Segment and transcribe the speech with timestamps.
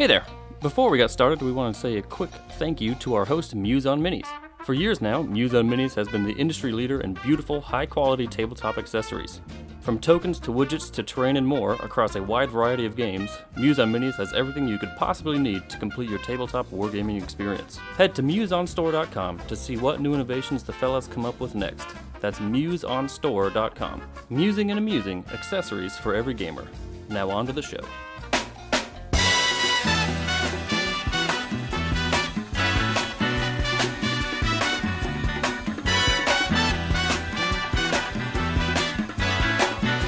[0.00, 0.24] Hey there!
[0.62, 3.54] Before we got started, we want to say a quick thank you to our host,
[3.54, 4.26] Muse on Minis.
[4.64, 8.26] For years now, Muse on Minis has been the industry leader in beautiful, high quality
[8.26, 9.42] tabletop accessories.
[9.82, 13.78] From tokens to widgets to terrain and more across a wide variety of games, Muse
[13.78, 17.76] on Minis has everything you could possibly need to complete your tabletop wargaming experience.
[17.98, 21.88] Head to museonstore.com to see what new innovations the fellas come up with next.
[22.20, 24.02] That's museonstore.com.
[24.30, 26.66] Musing and amusing accessories for every gamer.
[27.10, 27.84] Now on to the show.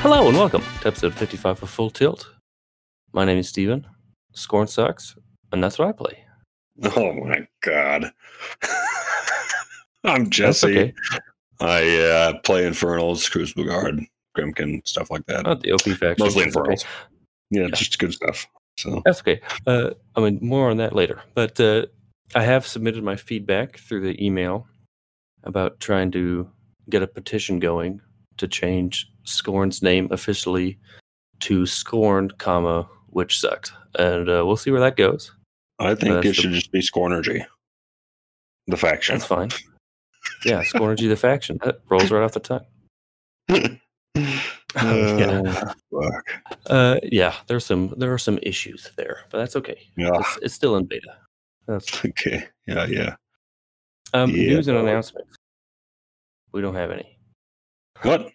[0.02, 2.28] Hello and welcome to episode 55 of Full Tilt.
[3.12, 3.86] My name is Steven.
[4.32, 5.16] Scorn sucks,
[5.52, 6.24] and that's what I play.
[6.96, 8.10] Oh my god.
[10.04, 10.66] I'm Jesse.
[10.66, 10.94] okay.
[11.60, 14.00] I uh, play Infernals, Crucible Guard,
[14.36, 15.44] Grymkin, stuff like that.
[15.44, 16.16] Not the OP faction.
[16.18, 16.72] Mostly That's okay.
[16.72, 16.84] Infernals.
[17.50, 17.68] Yeah, Yeah.
[17.68, 18.46] just good stuff.
[18.78, 19.40] So That's okay.
[19.66, 21.22] Uh, I mean, more on that later.
[21.34, 21.86] But uh,
[22.34, 24.66] I have submitted my feedback through the email
[25.44, 26.48] about trying to
[26.90, 28.00] get a petition going
[28.38, 30.78] to change Scorn's name officially
[31.40, 35.32] to Scorn, comma which sucks, and uh, we'll see where that goes.
[35.78, 37.44] I think That's it the- should just be Scornergy.
[38.68, 39.16] The faction.
[39.16, 39.50] That's fine.
[40.44, 42.64] Yeah, Scornergy the faction that rolls right off the tongue.
[44.76, 45.72] yeah.
[45.92, 46.08] Uh.
[46.66, 49.78] Uh, yeah, there's some there are some issues there, but that's okay.
[49.96, 50.10] Yeah.
[50.14, 51.16] It's, it's still in beta.
[51.66, 52.46] That's Okay.
[52.66, 53.14] Yeah, yeah.
[54.14, 54.54] um, Yeah.
[54.54, 55.36] news and announcements.
[56.52, 57.18] We don't have any.
[58.02, 58.30] What?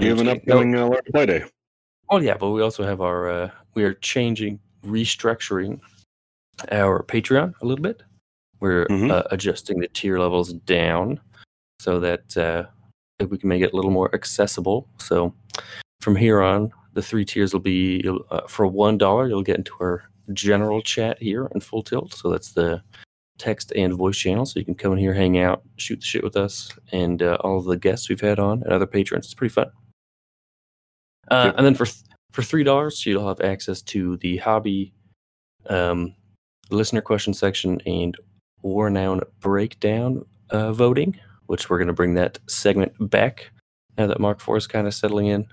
[0.00, 0.44] You have an just kidding.
[0.46, 1.44] No, upcoming uh, Learn Play Day.
[2.10, 5.80] Oh yeah, but we also have our uh, we are changing, restructuring
[6.70, 8.02] our Patreon a little bit.
[8.60, 9.10] We're Mhm.
[9.10, 11.20] uh, adjusting the tier levels down
[11.80, 12.64] so that uh,
[13.26, 14.88] we can make it a little more accessible.
[14.98, 15.34] So
[16.00, 19.28] from here on, the three tiers will be uh, for one dollar.
[19.28, 22.14] You'll get into our general chat here in Full Tilt.
[22.14, 22.82] So that's the
[23.38, 24.46] text and voice channel.
[24.46, 27.36] So you can come in here, hang out, shoot the shit with us, and uh,
[27.40, 29.26] all of the guests we've had on and other patrons.
[29.26, 29.70] It's pretty fun.
[31.30, 34.92] Uh, And then for th- for three dollars, you'll have access to the hobby
[35.68, 36.14] um,
[36.70, 38.16] listener question section and
[38.62, 43.50] War Noun breakdown uh, voting, which we're going to bring that segment back
[43.96, 45.46] now that Mark IV is kind of settling in.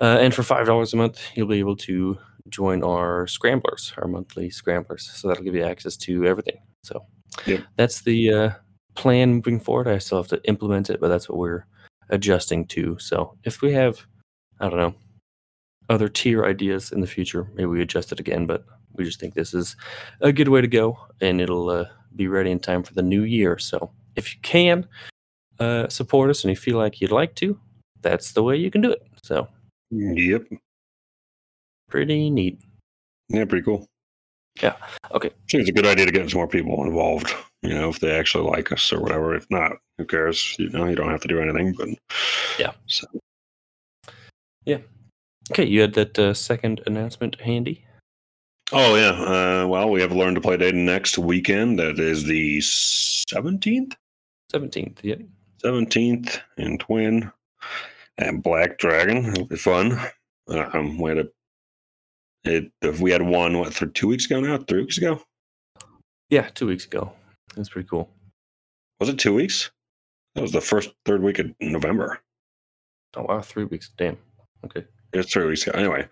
[0.00, 2.18] Uh, and for five dollars a month, you'll be able to
[2.48, 5.10] join our scramblers, our monthly scramblers.
[5.14, 6.58] So that'll give you access to everything.
[6.82, 7.04] So
[7.46, 7.60] Yep.
[7.76, 8.50] that's the uh,
[8.94, 9.88] plan moving forward.
[9.88, 11.64] I still have to implement it, but that's what we're
[12.10, 12.98] adjusting to.
[12.98, 14.04] So if we have,
[14.60, 14.94] I don't know,
[15.88, 18.46] other tier ideas in the future, maybe we adjust it again.
[18.46, 19.76] But we just think this is
[20.20, 23.22] a good way to go, and it'll uh, be ready in time for the new
[23.22, 23.58] year.
[23.58, 24.86] So if you can
[25.58, 27.58] uh, support us and you feel like you'd like to,
[28.00, 29.02] that's the way you can do it.
[29.22, 29.48] So
[29.90, 30.46] Yep.
[31.94, 32.58] Pretty neat.
[33.28, 33.86] Yeah, pretty cool.
[34.60, 34.74] Yeah.
[35.12, 35.30] Okay.
[35.48, 37.32] Seems a good idea to get some more people involved.
[37.62, 39.34] You know, if they actually like us or whatever.
[39.36, 40.56] If not, who cares?
[40.58, 41.72] You know, you don't have to do anything.
[41.72, 41.88] But
[42.58, 42.72] Yeah.
[42.86, 43.06] So
[44.66, 44.78] Yeah.
[45.52, 47.84] Okay, you had that uh, second announcement handy.
[48.72, 49.12] Oh yeah.
[49.12, 51.78] Uh, well, we have learned to play day next weekend.
[51.78, 53.94] That is the seventeenth,
[54.50, 54.98] Seventeenth.
[55.04, 55.22] Yeah.
[55.62, 57.30] seventeenth in Twin
[58.18, 59.26] and Black Dragon.
[59.26, 59.98] It'll be fun.
[60.48, 61.28] Um, we had a
[62.44, 62.70] it.
[62.82, 64.58] If we had one, what, th- two weeks ago now?
[64.58, 65.20] Three weeks ago?
[66.30, 67.12] Yeah, two weeks ago.
[67.56, 68.10] That's pretty cool.
[69.00, 69.70] Was it two weeks?
[70.34, 72.20] That was the first third week of November.
[73.16, 73.90] Oh wow, three weeks.
[73.96, 74.16] Damn.
[74.64, 74.84] Okay.
[75.12, 75.78] It was three weeks ago.
[75.78, 76.08] Anyway,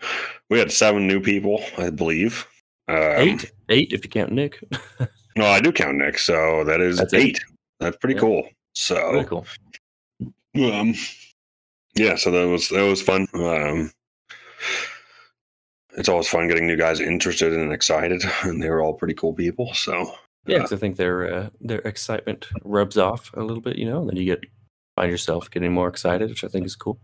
[0.51, 2.47] we had seven new people, I believe.
[2.89, 3.53] Um, Eight.
[3.69, 4.63] Eight if you count Nick.
[5.35, 7.25] No, I do count Nick, so that is That's eight.
[7.39, 7.39] eight.
[7.81, 8.21] That's pretty Yeah.
[8.21, 8.49] cool.
[8.75, 9.47] So Very cool.
[10.55, 10.93] Um,
[11.95, 13.27] yeah, so that was that was fun.
[13.33, 13.91] Um,
[15.97, 19.33] it's always fun getting new guys interested and excited, and they were all pretty cool
[19.35, 19.73] people.
[19.75, 20.13] So
[20.47, 23.85] Yeah, uh, 'cause I think their uh, their excitement rubs off a little bit, you
[23.89, 24.41] know, and then you get
[24.97, 26.99] find yourself getting more excited, which I think is cool.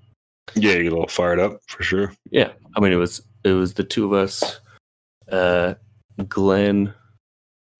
[0.54, 2.12] yeah, you get a little fired up for sure.
[2.30, 4.60] Yeah, I mean, it was it was the two of us,
[5.30, 5.74] uh,
[6.28, 6.92] Glenn,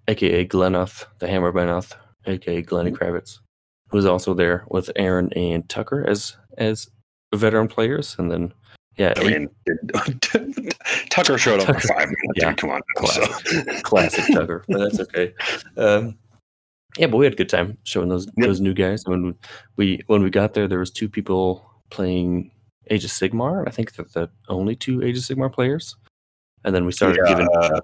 [0.06, 1.93] aka Glenoth, the Hammer Benoth,
[2.26, 3.38] aka Glenny Kravitz,
[3.90, 6.88] who was also there with Aaron and Tucker as as
[7.34, 8.52] veteran players, and then
[8.98, 9.48] yeah, I mean,
[11.10, 12.18] Tucker showed up for five minutes.
[12.36, 13.48] yeah, dude, come on, classic.
[13.48, 13.62] so.
[13.82, 15.32] classic Tucker, but that's okay.
[15.76, 16.18] Um,
[16.98, 18.34] yeah, but we had a good time showing those Yep.
[18.46, 19.04] those new guys.
[19.06, 19.34] When
[19.76, 22.50] we when we got there, there was two people playing
[22.90, 25.96] Age of Sigmar, I think they're the only two Age of Sigmar players.
[26.64, 27.80] And then we started Yeah, giving uh,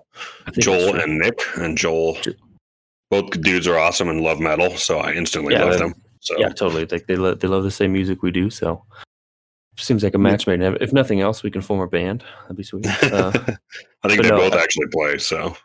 [0.58, 2.19] Joel and Nick, and Joel,
[3.10, 5.94] both dudes are awesome and love metal, so I instantly Yeah, love them.
[6.20, 6.87] So yeah, totally.
[6.87, 8.50] Like they love they love the same music we do.
[8.50, 8.82] So
[9.76, 10.61] seems like a match made.
[10.62, 12.25] If nothing else, we can form a band.
[12.43, 12.87] That'd be sweet.
[13.03, 13.32] Uh,
[14.03, 15.19] I think they no, both I- actually play.
[15.19, 15.56] So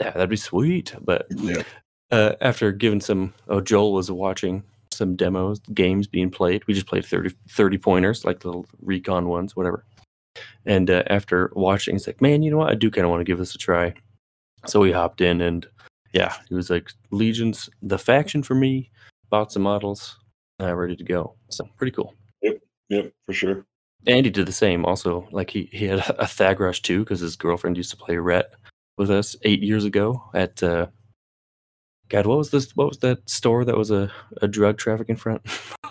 [0.00, 0.94] yeah, that'd be sweet.
[1.00, 1.62] But yeah,
[2.10, 4.62] uh, after giving some, oh, Joel was watching
[4.92, 6.66] some demos, games being played.
[6.66, 9.84] We just played 30, 30 pointers, like the little recon ones, whatever.
[10.66, 12.70] And uh, after watching, he's like, man, you know what?
[12.70, 13.94] I do kind of want to give this a try.
[14.66, 15.66] So we hopped in and
[16.12, 18.90] yeah, he was like, Legion's the faction for me,
[19.30, 20.18] bought some models,
[20.60, 21.34] uh, ready to go.
[21.50, 22.14] So pretty cool.
[22.88, 23.66] Yep, for sure.
[24.06, 24.84] Andy did the same.
[24.84, 28.52] Also, like he, he had a Thagrosh too because his girlfriend used to play Ret
[28.98, 30.86] with us eight years ago at uh,
[32.08, 32.26] God.
[32.26, 32.70] What was this?
[32.76, 35.42] What was that store that was a, a drug trafficking front?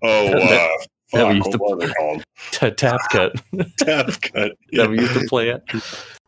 [0.00, 0.68] Oh, uh,
[1.12, 2.22] that we used to- was
[2.62, 3.32] it Tap cut
[3.78, 4.52] Tap cut.
[4.72, 5.62] that we used to play at.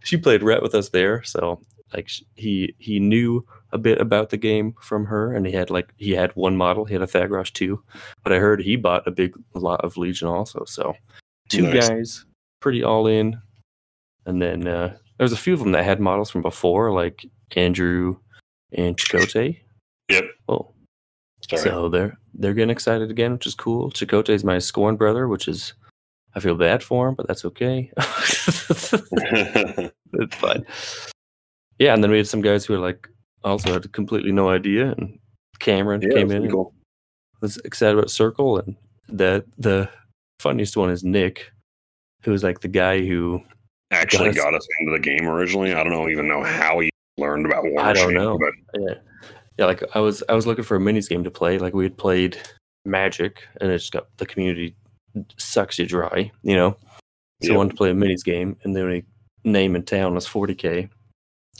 [0.02, 1.60] She played Ret with us there, so
[1.94, 5.92] like he he knew a bit about the game from her, and he had like
[5.96, 7.82] he had one model, he had a Thagrosh too,
[8.24, 10.64] but I heard he bought a big lot of Legion also.
[10.66, 10.94] So
[11.48, 11.88] two Nice.
[11.88, 12.24] guys,
[12.60, 13.40] pretty all in,
[14.26, 17.24] and then uh, there's a few of them that had models from before, like
[17.56, 18.16] Andrew
[18.72, 19.56] and Chicote.
[20.08, 20.24] Yep.
[20.48, 20.72] Oh,
[21.48, 21.62] Sorry.
[21.62, 23.90] so they're they're getting excited again, which is cool.
[23.90, 25.74] Chicote is my scorn brother, which is
[26.34, 27.92] I feel bad for him, but that's okay.
[30.12, 30.64] it's fine.
[31.78, 33.08] Yeah, and then we had some guys who were like
[33.44, 35.18] also had completely no idea, and
[35.58, 36.74] Cameron yeah, came in and cool.
[37.40, 38.76] was excited about Circle, and
[39.08, 39.88] the the
[40.40, 41.50] funniest one is Nick,
[42.22, 43.42] who was like the guy who
[43.92, 45.72] Actually, Got us- got us into the game originally.
[45.74, 48.38] I don't know even know how he learned about War I don't know.
[48.38, 48.94] but yeah,
[49.58, 51.58] yeah, like I was I was looking for a minis game to play.
[51.58, 52.38] Like we had played
[52.84, 54.76] Magic, and it just got the community
[55.36, 56.76] sucks you dry, you know.
[57.42, 59.04] So I wanted to play a minis game, and the only
[59.44, 60.88] name in town was 40k.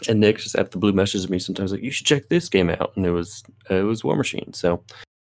[0.08, 2.70] And Nick just at the blue messages me sometimes like you should check this game
[2.70, 4.52] out, and it was uh, it was War Machine.
[4.52, 4.82] So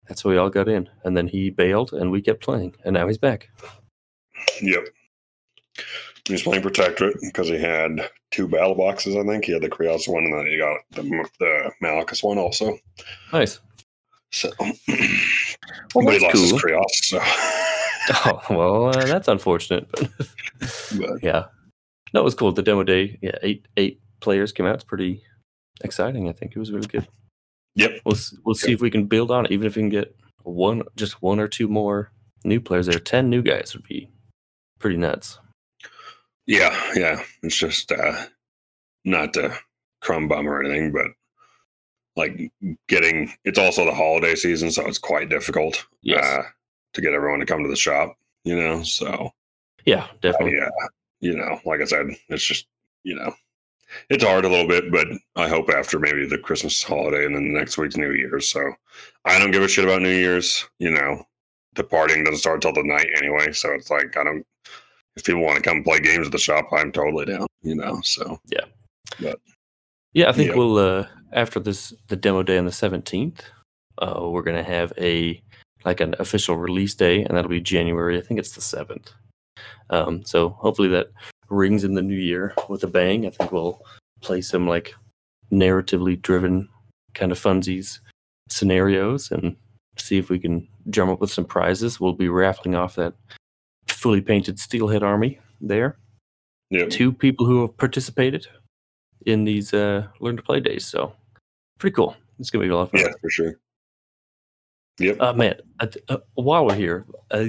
[0.07, 2.93] that's how we all got in, and then he bailed, and we kept playing, and
[2.93, 3.49] now he's back.
[4.61, 4.87] Yep.
[6.25, 9.45] He was playing Protectorate because he had two battle boxes, I think.
[9.45, 11.01] He had the Kreoss one and then he got the,
[11.39, 12.77] the Malekus one also.
[13.33, 13.59] Nice.
[14.31, 14.51] So,
[15.95, 16.53] Well, but he lost his.
[16.53, 16.83] Kreoss.
[16.91, 17.19] So,
[18.25, 20.09] Oh well, uh, that's unfortunate, but
[20.97, 21.45] but yeah,
[22.13, 22.51] no, it was cool.
[22.51, 24.75] The demo day, yeah, eight eight players came out.
[24.75, 25.23] It's pretty
[25.83, 26.29] exciting.
[26.29, 27.07] I think it was really good.
[27.75, 27.99] yep.
[28.05, 29.51] We'll we'll see if we can build on it.
[29.51, 32.11] Even if we can get one, just one or two more
[32.43, 32.99] new players there.
[32.99, 34.09] Ten new guys would be
[34.79, 35.39] pretty nuts.
[36.45, 36.75] Yeah.
[36.95, 37.21] Yeah.
[37.43, 38.25] It's just uh,
[39.05, 39.57] not to
[40.01, 41.07] crumb bum or anything, but
[42.15, 42.51] like
[42.87, 46.23] getting it's also the holiday season, so it's quite difficult Yes.
[46.25, 46.43] uh,
[46.93, 48.81] to get everyone to come to the shop, you know?
[48.83, 49.31] So,
[49.85, 50.57] yeah, definitely.
[50.57, 50.69] yeah,
[51.21, 52.67] you know, like I said, it's just
[53.03, 53.33] you know,
[54.09, 57.51] it's hard a little bit, but I hope after maybe the Christmas holiday and then
[57.51, 58.47] the next week's New Year's.
[58.49, 58.73] So
[59.25, 60.65] I don't give a shit about New Year's.
[60.79, 61.23] You know,
[61.75, 63.51] the partying doesn't start till the night anyway.
[63.51, 64.45] So it's like I don't.
[65.15, 67.47] If people want to come play games at the shop, I'm totally down.
[67.61, 68.65] You know, so Yeah,
[69.19, 69.39] but
[70.13, 70.55] yeah, I think Yeah.
[70.55, 73.43] we'll uh after this the demo day on the seventeenth,
[74.01, 75.41] uh we're gonna have a
[75.85, 79.11] like an official release day and that'll be January, I think it's the seventh.
[79.89, 81.07] Um so hopefully that
[81.49, 83.25] rings in the new year with a bang.
[83.25, 83.81] I think we'll
[84.21, 84.93] play some like
[85.51, 86.69] narratively driven
[87.13, 87.99] kind of funsies
[88.49, 89.55] scenarios and
[89.97, 91.99] see if we can drum up with some prizes.
[91.99, 93.13] We'll be raffling off that
[93.87, 95.97] fully painted steelhead army there
[96.69, 98.47] yeah, two people who have participated
[99.25, 100.85] in these uh, learn to play days.
[100.85, 101.13] So
[101.79, 102.15] pretty cool.
[102.39, 103.01] It's gonna be a lot of fun.
[103.01, 103.53] yeah, for sure.
[104.99, 105.19] Yep.
[105.19, 107.45] Uh, man, uh, uh, while we're here, uh,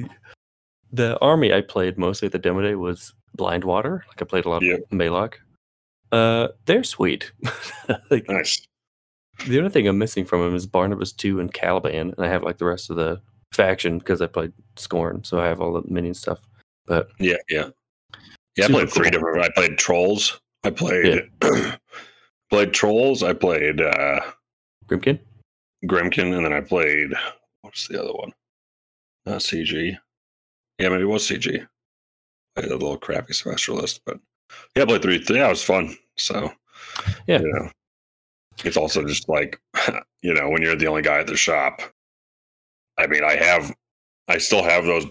[0.93, 4.05] the army I played mostly at the demo day was Blind Water.
[4.09, 4.75] Like I played a lot Yeah.
[4.75, 5.37] of Maelok.
[6.13, 7.33] Uh, they're sweet.
[8.11, 8.67] like nice.
[9.47, 12.43] the only thing I'm missing from them is Barnabas two and Calaban, and I have
[12.43, 13.19] like the rest of the
[13.55, 16.41] faction because I played Scorn, so I have all the minion stuff.
[16.87, 17.71] But Yeah, yeah,
[18.57, 18.67] yeah.
[18.67, 19.21] I played three cool.
[19.21, 19.43] different.
[19.43, 20.39] I played trolls.
[20.65, 21.31] I played
[22.51, 23.23] played trolls.
[23.23, 24.21] I played uh,
[24.87, 25.19] Grymkin,
[25.87, 27.13] Grymkin, and then I played
[27.63, 28.33] what's the other one?
[29.25, 29.97] Not CG.
[30.79, 31.67] Yeah, maybe it was CG.
[32.57, 34.19] I had a little crappy semester list, but
[34.77, 35.25] yeah, I played three.
[35.29, 35.97] Yeah, it was fun.
[36.17, 36.53] So
[37.27, 37.41] Yeah.
[37.41, 37.71] you know,
[38.65, 39.61] it's also just like
[40.23, 41.81] you know when you're the only guy at the shop.
[42.99, 43.75] I mean, I have,
[44.29, 45.07] I still have those.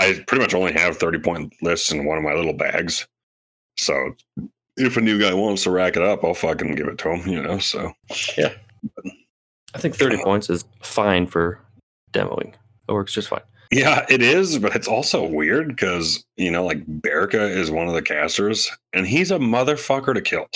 [0.00, 3.06] I pretty much only have thirty point lists in one of my little bags.
[3.76, 4.14] So
[4.76, 7.28] if a new guy wants to rack it up, I'll fucking give it to him.
[7.28, 7.92] You know, so
[8.36, 8.52] yeah,
[9.74, 11.60] I think thirty points is fine for
[12.12, 12.54] demoing.
[12.88, 13.42] It works just fine.
[13.70, 17.94] Yeah, it is, but it's also weird because you know, like Borka is one of
[17.94, 20.46] the casters, and he's a motherfucker to kill.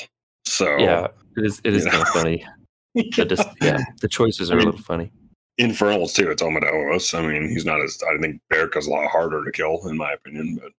[0.45, 1.61] So Yeah, it is.
[1.65, 2.45] It is kind of funny.
[2.95, 5.11] The dis- yeah, the choices are I mean, a little funny.
[5.57, 6.31] infernals too.
[6.31, 7.19] It's Omodamos.
[7.19, 7.99] I mean, he's not as.
[8.07, 10.59] I think Borka's a lot harder to kill, in my opinion.
[10.63, 10.73] But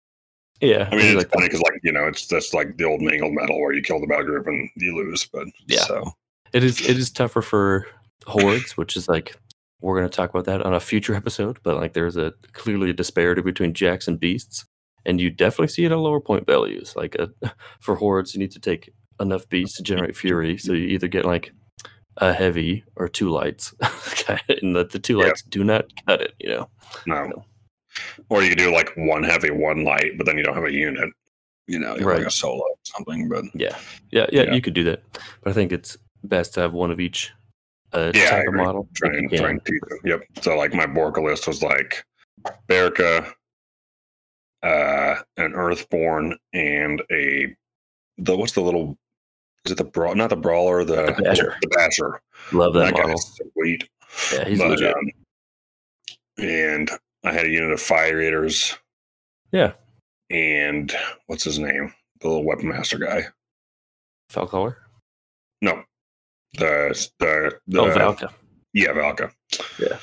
[0.61, 3.01] Yeah, I mean, it's like funny because, like, you know, it's just like the old
[3.01, 5.27] mangled metal where you kill the battle group and you lose.
[5.33, 5.81] But Yeah.
[5.85, 6.13] so
[6.53, 7.87] it is it is tougher for
[8.27, 9.35] hordes, which is like
[9.83, 11.59] we're gonna talk about that on a future episode.
[11.63, 14.65] But like, there's a clearly a disparity between jacks and beasts,
[15.05, 16.95] and you definitely see it at lower point values.
[16.97, 17.29] Like uh
[17.81, 21.25] for hordes, you need to take enough beasts to generate fury, so you either get
[21.25, 21.53] like
[22.19, 23.75] a heavy or two lights,
[24.61, 25.25] and the, the two Yeah.
[25.27, 26.35] lights do not cut it.
[26.41, 26.69] You know.
[27.07, 27.45] no.
[28.31, 30.73] Or you could do like one heavy, one light, but then you don't have a
[30.73, 31.11] unit.
[31.67, 32.27] You know, have like Right.
[32.27, 33.29] a solo or something.
[33.29, 33.77] But Yeah,
[34.11, 34.55] yeah, yeah, Yeah.
[34.55, 35.03] You could do that,
[35.43, 37.33] but I think it's best to have one of each
[37.95, 38.89] uh, Yeah, type of model.
[38.91, 39.39] if try you and can.
[39.39, 39.99] try and teach them.
[40.05, 40.23] Yep.
[40.43, 42.05] So like my Borka list was like
[42.69, 43.33] Borka,
[44.63, 47.55] uh, an Earthborn, and a
[48.19, 48.97] the what's the little
[49.65, 51.57] is it the brawl not the brawler the The Basher.
[51.61, 52.21] the basher
[52.53, 53.19] Love that, that model.
[53.19, 53.89] sweet
[54.33, 54.95] Yeah, he's But, legit.
[54.95, 55.11] um,
[56.39, 56.91] and
[57.25, 58.77] I had a unit of fire eaters
[59.53, 59.73] yeah,
[60.31, 60.93] and
[61.27, 63.25] what's his name the little weapon master guy
[64.31, 64.77] Falcower.
[65.61, 65.83] no
[66.59, 68.33] the the, the oh, Valka.
[68.73, 69.31] Yeah, Valka.
[69.79, 69.99] Yeah.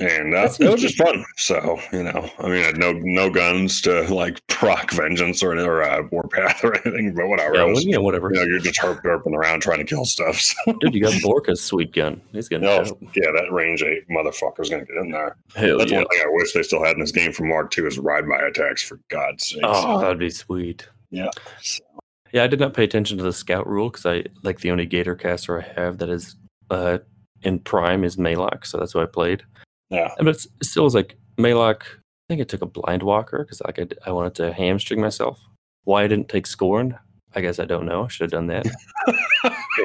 [0.00, 1.24] And uh, it was just fun.
[1.36, 5.58] So, you know, I mean, I had no no guns to like proc vengeance or,
[5.58, 7.56] or uh, warpath or anything, but whatever.
[7.56, 8.30] Yeah, I well, was, yeah, whatever.
[8.32, 10.40] you know, you're just herp derping around trying to kill stuff.
[10.64, 12.20] So, Dude, you got Borka's sweet gun.
[12.32, 13.02] He's gonna no, help.
[13.16, 15.36] yeah, that range eight motherfucker's gonna get in there.
[15.56, 15.98] Hell That's yeah.
[15.98, 18.28] one thing I wish they still had in this game from Mark II is ride
[18.28, 18.82] by attacks.
[18.82, 19.62] For God's sake.
[19.64, 20.88] Oh, that'd be sweet.
[21.10, 21.30] Yeah.
[21.60, 21.82] So,
[22.32, 24.86] Yeah, I did not pay attention to the scout rule because I like the only
[24.86, 26.36] Gator caster I have that is
[26.70, 26.98] uh
[27.42, 29.42] in prime is Maelok, so that's what I played.
[29.90, 30.12] yeah.
[30.18, 31.82] And but it still was like Maelok.
[31.82, 35.40] I think I took a blind walker because like I wanted to hamstring myself.
[35.84, 36.98] Why I didn't take Scorn,
[37.34, 38.04] I guess I don't know.
[38.04, 38.66] I should have done that.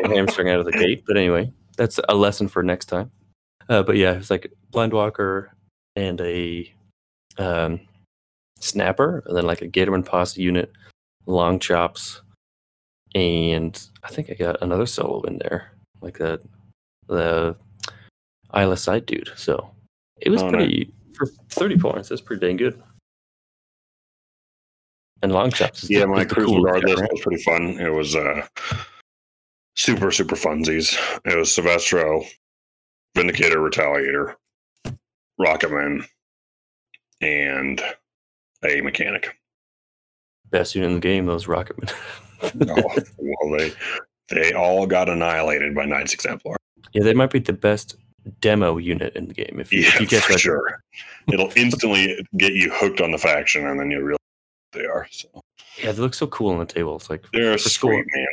[0.05, 1.03] Hamstring out of the gate.
[1.05, 3.11] But anyway, that's a lesson for next time.
[3.69, 5.55] Uh, but yeah, it's like blind walker
[5.95, 6.73] and a
[7.37, 7.79] um,
[8.59, 10.71] snapper, and then like a Gatorman posse unit,
[11.27, 12.22] long chops,
[13.15, 16.41] and I think I got another solo in there, like the
[17.07, 17.55] the
[18.55, 19.31] Isla side dude.
[19.35, 19.69] So
[20.17, 22.09] it was Oh, pretty for thirty points.
[22.09, 22.81] That's pretty dang good.
[25.21, 25.83] And long shots.
[25.83, 27.79] Is Yeah, the, my cruise guard guy, was pretty fun.
[27.79, 28.45] It was uh
[29.75, 30.97] super, super funsies.
[31.25, 32.25] It was Silvestro,
[33.15, 34.35] Vindicator, Retaliator,
[35.39, 36.05] Rocketman,
[37.21, 37.81] and
[38.65, 39.37] a mechanic.
[40.53, 41.25] Best unit in the game.
[41.25, 41.91] Those Rocketmen.
[42.43, 43.71] Oh, well, they
[44.27, 46.57] they all got annihilated by Knights Exemplar.
[46.91, 47.95] yeah, they might be the best
[48.41, 49.59] demo unit in the game.
[49.61, 50.83] If you, Yeah, if you get for that, sure.
[51.31, 54.17] It'll instantly get you hooked on the faction, and then you realize
[54.73, 55.07] they are.
[55.09, 55.29] So
[55.81, 56.97] yeah, they look so cool on the table.
[56.97, 58.27] It's like they're sweet, man.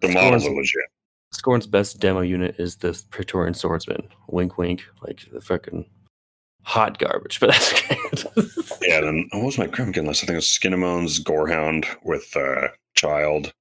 [0.00, 0.84] The models are legit.
[1.32, 4.08] Scorn's best demo unit is the Praetorian Swordsman.
[4.28, 4.84] Wink, wink.
[5.02, 5.84] Like the fucking
[6.66, 8.50] hot garbage, but that's good.
[8.82, 10.24] Yeah, then what was my Grymkin list?
[10.24, 13.52] I think it was Skinnamones, Gorehound with uh, Child,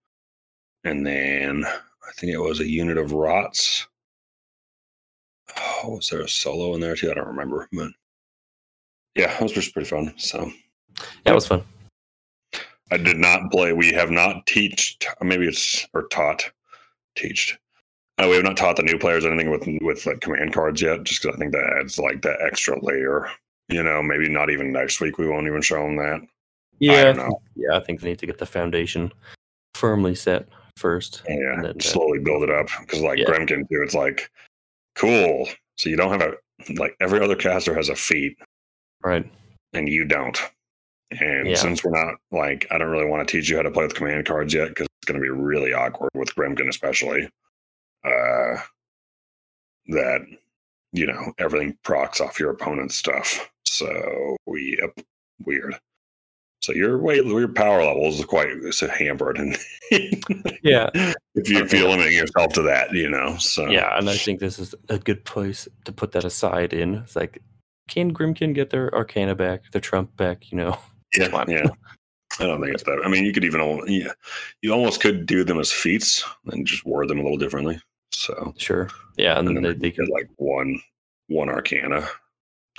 [0.83, 3.87] and then I think it was a unit of Rots.
[5.57, 7.11] Oh, was there a solo in there too?
[7.11, 7.91] I don't remember, but
[9.15, 10.13] yeah, it was just pretty fun.
[10.17, 10.51] So
[11.25, 11.63] yeah, it was fun.
[12.91, 13.71] I did not play.
[13.73, 15.07] We have not teached.
[15.21, 16.51] Maybe it's or taught,
[17.15, 17.57] teached.
[18.17, 21.03] Uh, we have not taught the new players anything with with like command cards yet,
[21.03, 23.29] just because I think that adds like that extra layer.
[23.67, 25.17] You know, maybe not even next week.
[25.17, 26.21] We won't even show them that.
[26.21, 26.27] I
[26.79, 27.41] Yeah, don't know.
[27.55, 27.75] yeah.
[27.75, 29.11] I think they need to get the foundation
[29.73, 31.23] firmly set first.
[31.27, 33.25] Yeah, And then, uh, slowly build it up because like yeah.
[33.25, 34.29] Grymkin too, it's like
[34.95, 35.47] cool.
[35.77, 36.33] So you don't have a
[36.79, 38.37] like every other caster has a feat
[39.03, 39.29] Right.
[39.73, 40.39] and you don't.
[41.19, 41.55] And Yeah.
[41.55, 43.95] since we're not like, I don't really want to teach you how to play with
[43.95, 47.27] command cards yet because it's going to be really awkward with Grymkin, especially.
[48.05, 48.57] Uh,
[49.87, 50.21] that
[50.91, 53.49] you know everything procs off your opponent's stuff.
[53.65, 54.99] So yep,
[55.45, 55.75] weird.
[56.61, 59.57] So your weight, your power levels are quite so hampered, and
[60.63, 60.89] Yeah.
[61.35, 61.67] if you Okay.
[61.67, 63.37] feel limiting yourself to that, you know.
[63.37, 66.95] So Yeah, and I think this is a good place to put that aside in.
[66.95, 67.39] It's like,
[67.87, 70.51] can Grymkin get their Arcana back, their Trump back?
[70.51, 70.79] You know,
[71.15, 71.67] yeah, yeah.
[72.39, 73.01] I don't think it's that.
[73.05, 74.13] I mean, you could even, yeah,
[74.61, 77.79] you almost could do them as feats and just word them a little differently.
[78.15, 78.89] So sure.
[79.17, 80.05] Yeah, and, and then then they, they can.
[80.05, 80.79] get like one,
[81.27, 82.07] one Arcana,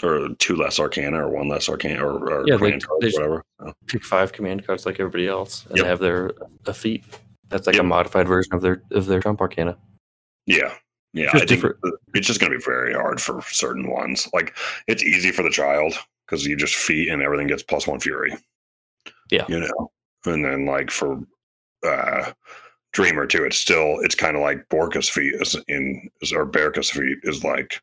[0.03, 3.43] or two less Arcana, or one less Arcana, or, or Yeah, command cards, whatever.
[3.61, 5.85] So, pick five command cards like everybody else, and Yep.
[5.85, 6.33] they have their
[6.67, 7.05] a feat.
[7.49, 7.85] That's like Yep.
[7.85, 9.77] a modified version of their of their Trump Arcana.
[10.47, 10.75] yeah,
[11.13, 11.31] yeah.
[11.33, 11.75] Just I think
[12.15, 14.29] it's just going to be very hard for certain ones.
[14.33, 15.95] Like it's easy for the child
[16.27, 18.35] because you just feat and everything gets plus one fury.
[19.31, 19.45] Yeah.
[19.49, 19.91] you know,
[20.25, 21.21] and then like for
[21.87, 22.33] uh
[22.97, 26.91] Dreamer too, it's still it's kind of like Borka's feat is in is or Borka's
[26.91, 27.83] feat is like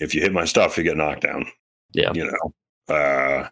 [0.00, 1.46] if you hit my stuff, you get knocked down.
[1.92, 2.10] Yeah.
[2.12, 2.94] You know.
[2.94, 3.48] Uh,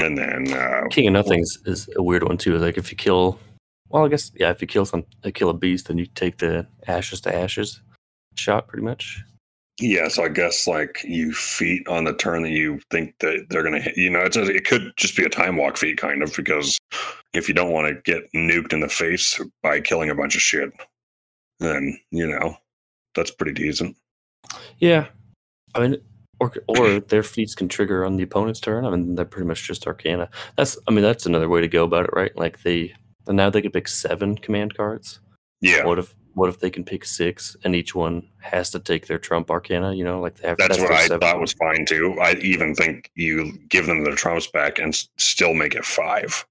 [0.00, 2.58] and then uh, King of Nothings is a weird one too.
[2.58, 3.38] Like if you kill,
[3.88, 6.66] well, I guess yeah, if you kill some, kill a beast, then you take the
[6.88, 7.80] ashes to ashes
[8.34, 9.22] shot, pretty much.
[9.80, 13.62] Yeah, so I guess like you feet on the turn that you think that they're
[13.62, 13.96] gonna hit.
[13.96, 16.78] You know, it's a, it could just be a time walk feat kind of because
[17.32, 20.42] if you don't want to get nuked in the face by killing a bunch of
[20.42, 20.70] shit,
[21.58, 22.54] then you know
[23.14, 23.96] that's pretty decent.
[24.78, 25.06] Yeah,
[25.74, 25.96] I mean,
[26.38, 28.84] or or their feats can trigger on the opponent's turn.
[28.84, 30.28] I mean, they're pretty much just Arcana.
[30.56, 32.36] That's I mean, that's another way to go about it, right?
[32.36, 32.94] Like they
[33.26, 35.20] and now they could pick seven command cards.
[35.60, 39.06] Yeah, What if what if they can pick six and each one has to take
[39.06, 39.94] their trump Arcana?
[39.94, 40.58] You know, like they have.
[40.58, 41.20] that's what I seven.
[41.20, 42.16] thought was fine too.
[42.20, 46.44] I even think you give them their trumps back and s- still make it five.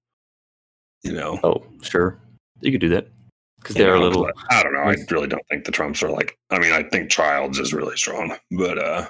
[1.02, 2.18] You know, Oh, sure,
[2.60, 3.08] you could do that
[3.60, 4.22] because they're a little.
[4.24, 4.80] but I don't know.
[4.80, 6.36] I really don't think the trumps are like.
[6.50, 9.08] I mean, I think Childs is really strong, but uh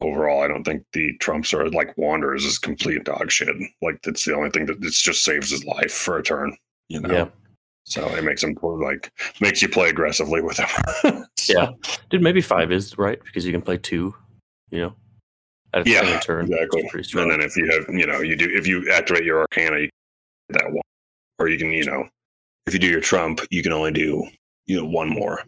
[0.00, 3.54] overall, I don't think the trumps are like Wanderers is complete dog shit.
[3.82, 6.56] Like that's the only thing that it just saves his life for a turn.
[6.88, 7.12] You know.
[7.14, 7.28] Yeah,
[7.90, 10.68] So it makes him play- like makes you play aggressively with him.
[11.40, 11.70] So, yeah,
[12.10, 12.20] dude.
[12.22, 14.14] Maybe five is right because you can play two.
[14.70, 14.94] You know,
[15.72, 16.44] at a Yeah, turn.
[16.52, 16.82] exactly.
[17.22, 19.88] And then if you have, you know, you do if you activate your Arcana, you
[20.50, 20.82] get that one,
[21.38, 22.06] or you can, you know,
[22.66, 24.22] if you do your Trump, you can only do
[24.66, 25.42] you know one more,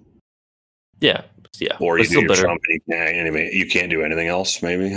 [1.00, 1.22] yeah,
[1.60, 1.76] yeah.
[1.78, 2.40] or you do your better.
[2.42, 4.96] Trump and you can't, anyway, you can't do anything else, maybe.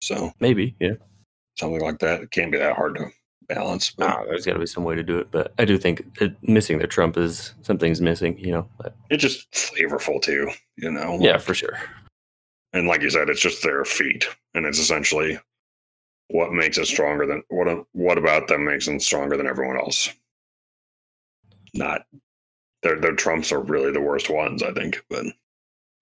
[0.00, 0.94] So Maybe, yeah.
[1.58, 2.22] something like that.
[2.22, 3.10] It can't be that hard to
[3.48, 3.90] balance.
[3.90, 6.02] But Ah, there's got to be some way to do it, but I do think
[6.20, 8.38] it, missing their trump is something's missing.
[8.38, 11.18] You know, but it's just flavorful too, you know.
[11.20, 11.78] yeah, for sure.
[12.72, 15.38] and like you said, it's just their feet, and it's essentially
[16.28, 20.08] what makes it stronger than what what about them makes them stronger than everyone else.
[21.74, 22.02] Not
[22.82, 25.04] their their trumps are really the worst ones, I think.
[25.10, 25.26] But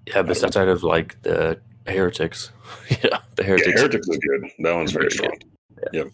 [0.06, 2.50] Yeah, but outside of like the heretics,
[2.90, 3.80] yeah, the yeah, heretics.
[3.80, 4.50] heretics is good.
[4.60, 5.30] That one's very strong.
[5.30, 5.88] good.
[5.92, 6.08] Yep,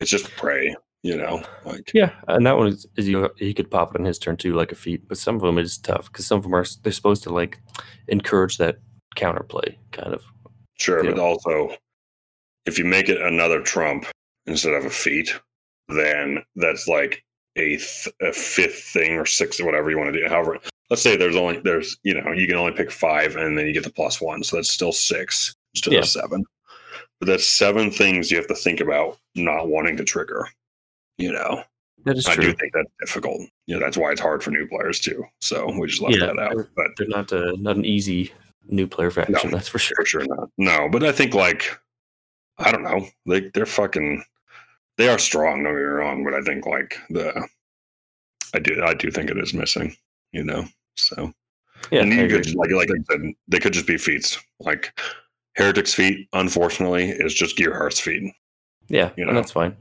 [0.00, 1.42] it's just prey, you know.
[1.64, 4.36] Like Yeah, and that one is, is you, he could pop it on his turn
[4.36, 5.08] too, like a feat.
[5.08, 7.58] But some of them is tough because some of them are they're supposed to like
[8.08, 8.76] encourage that
[9.16, 10.22] counterplay, kind of.
[10.78, 11.22] sure, but Yeah.
[11.22, 11.74] also
[12.66, 14.04] if you make it another trump
[14.46, 15.34] instead of a feat,
[15.88, 17.24] then that's like
[17.56, 20.28] a, th- a fifth thing or sixth or whatever you want to do.
[20.28, 20.58] However,
[20.90, 23.72] let's say there's only there's you know you can only pick five and then you
[23.72, 26.00] get the plus one, so that's still six instead Yeah.
[26.00, 26.44] of seven.
[27.20, 30.46] But that's seven things you have to think about not wanting to trigger.
[31.18, 31.62] You know,
[32.04, 32.44] That is I true.
[32.44, 33.40] do think that's difficult.
[33.66, 35.24] You know, that's why it's hard for new players too.
[35.40, 36.54] So we just left Yeah, that out.
[36.54, 38.32] they're- But They're not a, not an easy
[38.66, 39.96] new player faction, that's for sure.
[39.96, 40.50] for sure not.
[40.58, 41.76] No, but I think like
[42.58, 43.08] I don't know.
[43.26, 44.22] They they're fucking
[44.96, 47.48] they are strong, don't get me wrong, but I think like the
[48.54, 49.96] I do I do think it is missing,
[50.32, 50.66] you know.
[50.96, 51.32] So
[51.90, 54.38] Yeah, and you could like like I said, they could just be feats.
[54.60, 54.98] Like
[55.58, 58.32] Heretic's feat, unfortunately, is just Gearheart's feat.
[58.88, 59.40] yeah, you and know.
[59.40, 59.76] that's fine.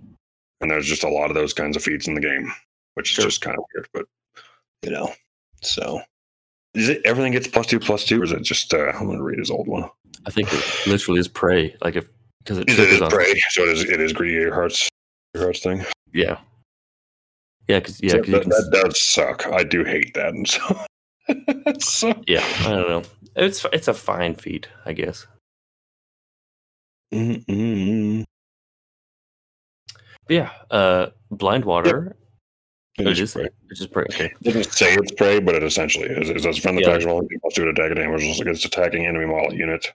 [0.59, 2.51] And there's just a lot of those kinds of feats in the game,
[2.95, 3.27] which Sure.
[3.27, 4.05] is just kind of weird, but
[4.83, 5.13] you know.
[5.61, 6.01] So
[6.73, 9.21] is it everything gets plus two plus two, or is it just uh I'm gonna
[9.23, 9.89] read his old one.
[10.25, 11.75] I think it literally is prey.
[11.81, 12.09] Like if
[12.39, 14.89] because it It is on prey, so it is it is greedy hearts
[15.37, 15.85] hearts thing.
[16.13, 16.39] yeah,
[17.67, 19.45] yeah, because yeah, So that, can, that does suck.
[19.47, 20.29] I do hate that.
[20.33, 20.85] And so,
[21.79, 22.43] so yeah.
[22.61, 23.03] I don't know.
[23.35, 25.27] It's it's a fine feat, I guess.
[27.13, 28.25] Mm-mm.
[30.29, 32.15] Yeah, uh, blind water.
[32.99, 33.33] it It is is.
[33.33, 33.47] prey.
[33.69, 34.05] It's just prey.
[34.11, 34.25] Okay.
[34.25, 36.29] It doesn't say it's prey, but it essentially is.
[36.29, 36.93] It says friendly Yeah.
[36.93, 39.93] faction plus two to attack damage against attacking enemy model unit.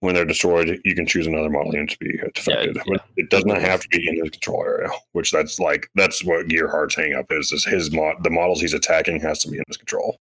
[0.00, 2.76] When they're destroyed, you can choose another model unit to be affected.
[2.76, 2.82] yeah.
[2.86, 6.22] But it does not have to be in his control area, which that's like that's
[6.22, 7.50] what Gearhart's hang up is.
[7.52, 10.18] Is his mod the models he's attacking has to be in his control.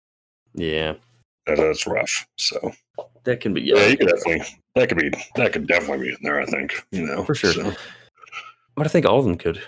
[0.53, 0.95] Yeah,
[1.55, 2.27] that's rough.
[2.37, 2.71] So
[3.23, 3.61] that can be.
[3.61, 6.39] yeah, Yeah, you could definitely that could be that could definitely be in there.
[6.41, 7.53] I think you know For sure.
[7.53, 7.73] So,
[8.75, 9.61] but I think all of them could.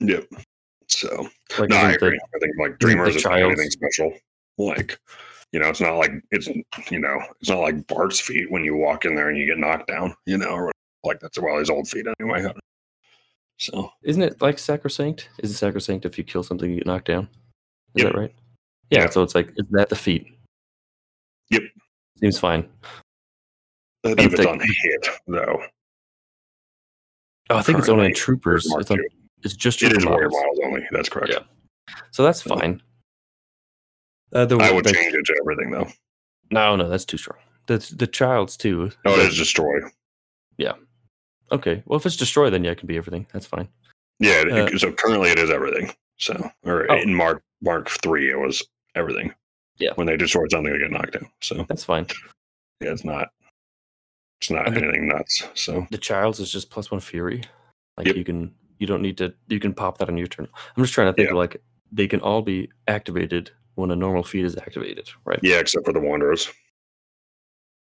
[0.00, 0.26] yep.
[0.88, 2.20] So Like no, I isn't the- agree.
[2.34, 4.12] I think like Dreamers is anything special.
[4.56, 4.98] Like,
[5.52, 6.48] you know, it's not like it's
[6.90, 9.58] you know, it's not like Bart's feet when you walk in there and you get
[9.58, 10.14] knocked down.
[10.26, 10.72] You know, or
[11.04, 12.46] like that's well his old feet anyway.
[13.58, 15.28] So Isn't it like sacrosanct?
[15.40, 17.28] Is it sacrosanct if you kill something you get knocked down?
[17.94, 18.12] Is Yep.
[18.12, 18.34] that right?
[18.90, 19.10] Yeah, Yeah.
[19.10, 20.26] So it's like is that the feat?
[21.50, 21.62] Yep.
[22.20, 22.68] Seems fine.
[24.04, 25.62] I think if it's on hit though,
[27.50, 28.66] Oh, I think it's only troopers.
[28.78, 28.98] It's, on,
[29.42, 30.42] it's just it trooper is warrior models.
[30.42, 30.86] models only.
[30.90, 31.32] That's correct.
[31.32, 31.94] Yeah.
[32.10, 32.82] So that's fine.
[34.34, 35.88] Uh, the, I would the- change it to everything though.
[36.50, 37.38] No, no, that's too strong.
[37.66, 38.90] The the child's too.
[39.04, 39.78] No, The- it is destroy.
[40.58, 40.74] Yeah.
[41.50, 41.82] Okay.
[41.86, 43.26] Well, if it's destroy, then yeah, it can be everything.
[43.32, 43.68] That's fine.
[44.18, 44.44] Yeah.
[44.50, 45.92] Uh, so currently it is everything.
[46.18, 46.96] So or Oh.
[47.00, 48.62] in Mark Mark three it was
[48.94, 49.32] everything.
[49.78, 49.90] Yeah.
[49.94, 51.30] When they destroyed something, they get knocked down.
[51.40, 52.06] So That's fine.
[52.80, 53.28] Yeah, it's not.
[54.40, 55.42] It's not And the- anything nuts.
[55.54, 57.42] So The Childs is just plus one Fury.
[57.96, 58.16] Like Yep.
[58.16, 60.46] you can you don't need to you can pop that on your turn.
[60.76, 61.34] I'm just trying to think Yeah.
[61.34, 61.60] like
[61.90, 65.40] they can all be activated when a normal feat is activated, right?
[65.42, 66.48] yeah, except for the Wanderers.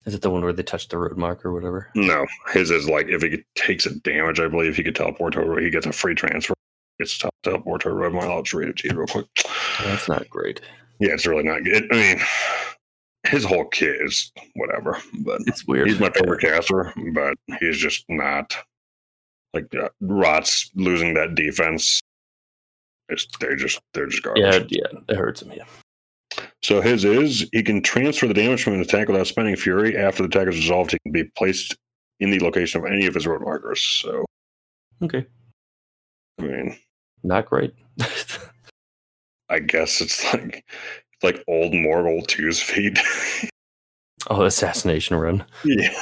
[0.04, 1.90] Is it the one where they touch the road mark or whatever?
[1.96, 5.56] No, his is like if he takes a damage, I believe he could teleport to
[5.56, 6.54] he gets a free transfer.
[7.00, 8.30] Gets to teleport to a road mile.
[8.30, 9.26] I'll just read it to you real quick.
[9.82, 10.60] That's not great.
[11.00, 11.86] Yeah, it's really not good.
[11.92, 12.20] I mean,
[13.28, 15.88] his whole kit is whatever, but It's weird.
[15.88, 18.56] he's my favorite caster, but he's just not
[19.52, 22.00] like uh, Rot's losing that defense.
[23.08, 24.42] It's, they're just they're just garbage.
[24.70, 25.52] Yeah, yeah, it hurts him.
[25.52, 25.64] Yeah.
[26.62, 29.96] So his is he can transfer the damage from an attack without spending fury.
[29.96, 31.76] After the attack is resolved, he can be placed
[32.20, 33.80] in the location of any of his road markers.
[33.80, 34.24] So
[35.02, 35.26] Okay.
[36.38, 36.76] I mean,
[37.22, 37.72] Not great.
[39.48, 40.64] I guess it's like
[41.12, 42.98] it's like old Morghoul 2's feet.
[44.28, 45.44] oh, assassination run.
[45.64, 45.94] yeah.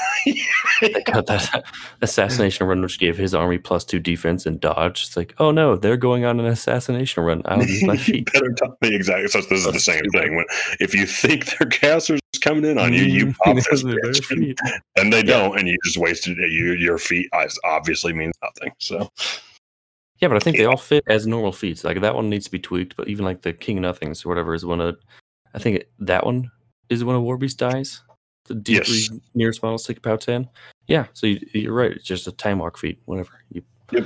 [0.80, 1.64] They got that
[2.02, 5.04] assassination run, which gave his army plus two defense and dodge.
[5.04, 7.42] It's like, oh no, they're going on an assassination run.
[7.44, 8.32] I'll use my feet.
[8.32, 9.28] better tell me exactly.
[9.28, 10.36] So this is the same thing.
[10.36, 10.46] When
[10.80, 13.32] if you think their casters is coming in on you, you mm-hmm.
[13.44, 14.58] pop this their feet.
[14.96, 16.50] and they don't, and you just wasted it.
[16.50, 17.28] You your feet
[17.64, 18.72] obviously means nothing.
[18.78, 19.10] So
[20.20, 21.84] Yeah, but I think they all fit as normal feats.
[21.84, 24.54] Like that one needs to be tweaked, but even like the King Nothings or whatever
[24.54, 24.96] is one of.
[25.54, 26.50] I think it, that one
[26.88, 28.02] is when a Warbeast dies.
[28.46, 28.86] The D Yes.
[29.08, 30.48] three nearest a pow ten.
[30.86, 31.92] Yeah, so you, you're right.
[31.92, 33.00] It's just a time walk feat.
[33.06, 33.40] Whatever.
[33.50, 34.04] You, Yep.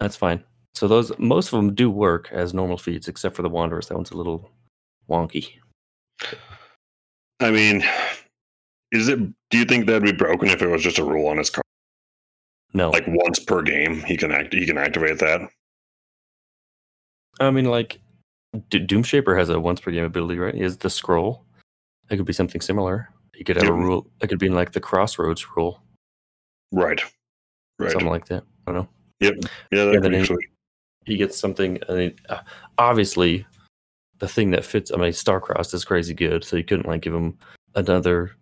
[0.00, 0.42] That's fine.
[0.74, 3.88] So those most of them do work as normal feats, except for the Wanderers.
[3.88, 4.50] That one's a little
[5.08, 5.54] wonky.
[7.40, 7.84] I mean,
[8.92, 9.18] is it?
[9.50, 11.64] Do you think that'd be broken if it was just a rule on his card?
[12.76, 14.52] No, Like once per game, he can act.
[14.52, 15.40] He can activate that.
[17.40, 17.98] I mean like
[18.70, 20.54] D- Doomshaper has a once per game ability, right?
[20.54, 21.44] He has the scroll.
[22.10, 23.08] It could be something similar.
[23.34, 24.06] You could have a rule.
[24.20, 25.82] It could be like the Crossroads rule.
[26.72, 27.00] Right.
[27.78, 27.92] Right.
[27.92, 28.44] something like that.
[28.66, 28.88] I don't know.
[29.20, 29.30] yeah,
[29.70, 30.36] Yeah, then he-
[31.06, 31.78] He gets something.
[31.88, 32.40] I mean, uh,
[32.78, 33.46] obviously,
[34.18, 34.90] the thing that fits.
[34.90, 37.38] I mean, Starcrossed is crazy good, so you couldn't like give him
[37.74, 38.32] another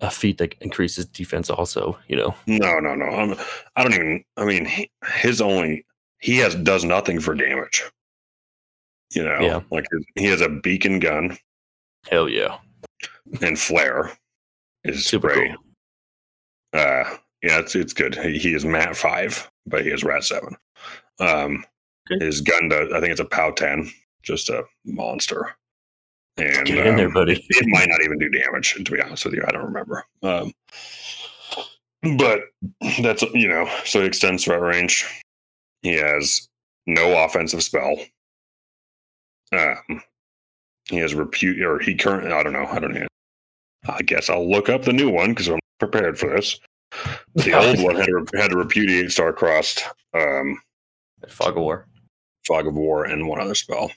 [0.00, 1.48] a feat that increases defense.
[1.50, 3.06] Also, you know, No, no, no.
[3.06, 3.34] I'm,
[3.76, 4.24] I don't even.
[4.36, 5.84] I mean, he, his only
[6.18, 7.82] he has does nothing for damage.
[9.14, 9.60] You know, Yeah.
[9.70, 9.84] like
[10.16, 11.36] he has a beacon gun
[12.10, 12.58] hell yeah,
[13.40, 14.10] and flare
[14.84, 15.50] is super great.
[15.54, 16.80] cool.
[16.80, 17.04] Uh,
[17.42, 18.14] yeah, it's it's good.
[18.16, 20.56] He, he is mat five, but he is rat seven.
[21.20, 21.64] Um,
[22.12, 22.22] Okay.
[22.26, 22.92] his gun does.
[22.92, 23.90] I think it's a POW ten,
[24.22, 25.56] just a monster.
[26.36, 27.44] And Get in there, um, buddy.
[27.48, 28.74] it might not even do damage.
[28.74, 30.04] To be honest with you, I don't remember.
[30.22, 30.52] Um,
[32.18, 32.40] but
[33.00, 35.06] that's you know, so he extends threat range.
[35.82, 36.48] He has
[36.86, 37.96] no offensive spell.
[39.52, 40.02] Um,
[40.90, 42.32] he has repute, or he currently.
[42.32, 42.66] I don't know.
[42.66, 43.06] I don't know.
[43.88, 46.58] I guess I'll look up the new one because I'm prepared for this.
[47.34, 50.58] The old one had to, had to repudiate star-crossed, um,
[51.28, 51.86] Fog of War.
[52.46, 53.90] fog of war, and one other spell.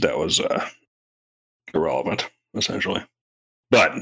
[0.00, 0.66] That was uh,
[1.74, 3.02] irrelevant, essentially.
[3.70, 3.92] But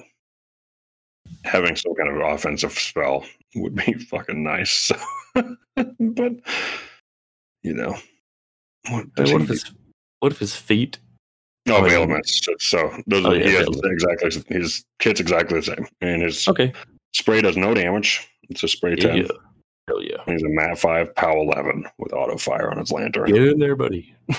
[1.44, 4.90] having some kind of offensive spell would be fucking nice.
[5.34, 6.32] but
[7.62, 7.96] you know,
[8.90, 9.72] what, does what if his
[10.20, 10.98] what if his feet?
[11.66, 12.46] no oh, ailments?
[12.58, 16.46] So those Oh, are, yeah, he has exactly his kit's exactly the same, and his
[16.46, 16.72] Okay,
[17.14, 18.28] spray does no damage.
[18.50, 19.28] It's a spray yeah, ten.
[19.88, 23.26] hell yeah, He's a mat five, pow eleven with auto fire on his lantern.
[23.32, 24.14] get in there, buddy.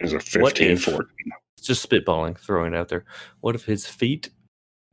[0.00, 1.06] He's a What 15, if- 14.
[1.56, 3.04] It's just spitballing, throwing it out there.
[3.40, 4.30] What if his feat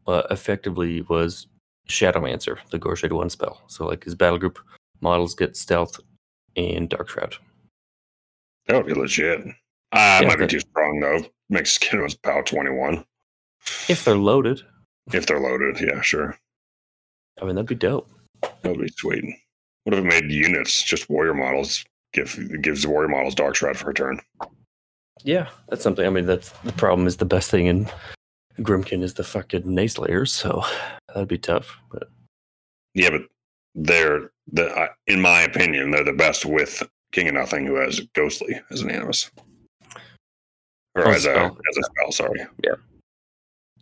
[0.05, 1.47] uh, effectively was
[1.87, 3.61] Shadowmancer, the Gorshade one spell?
[3.67, 4.59] So like his battle group
[4.99, 5.97] models get stealth
[6.57, 7.35] and Dark Shroud.
[8.65, 9.45] That would be legit.
[9.93, 11.25] Uh, Yeah, might be too strong though.
[11.49, 13.05] Makes skin was POW 21.
[13.87, 14.61] If they're loaded,
[15.13, 16.37] If they're loaded, yeah, sure.
[17.41, 18.09] I mean that'd be dope.
[18.41, 19.23] That would be sweet.
[19.85, 23.91] What if it made units, just warrior models, give gives warrior models Dark Shroud for
[23.91, 24.19] a turn?
[25.23, 26.05] Yeah, that's something.
[26.05, 27.07] I mean, that's the problem.
[27.07, 27.89] Is the best thing in
[28.59, 30.63] Grymkin is the fucking Nayslayers, so
[31.09, 31.77] that'd be tough.
[31.91, 32.09] But
[32.93, 33.21] Yeah, but
[33.75, 38.59] they're the in my opinion, they're the best with King of Nothing, who has Ghostly
[38.71, 39.29] as an animus.
[40.95, 41.57] Or Oh, as a spell.
[41.69, 42.45] as a spell, sorry.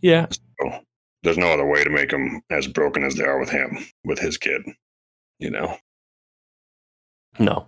[0.02, 0.28] yeah,
[0.60, 0.80] So
[1.24, 4.20] there's no other way to make them as broken as they are with him, with
[4.20, 4.62] his kid.
[5.40, 5.78] You know.
[7.40, 7.68] no,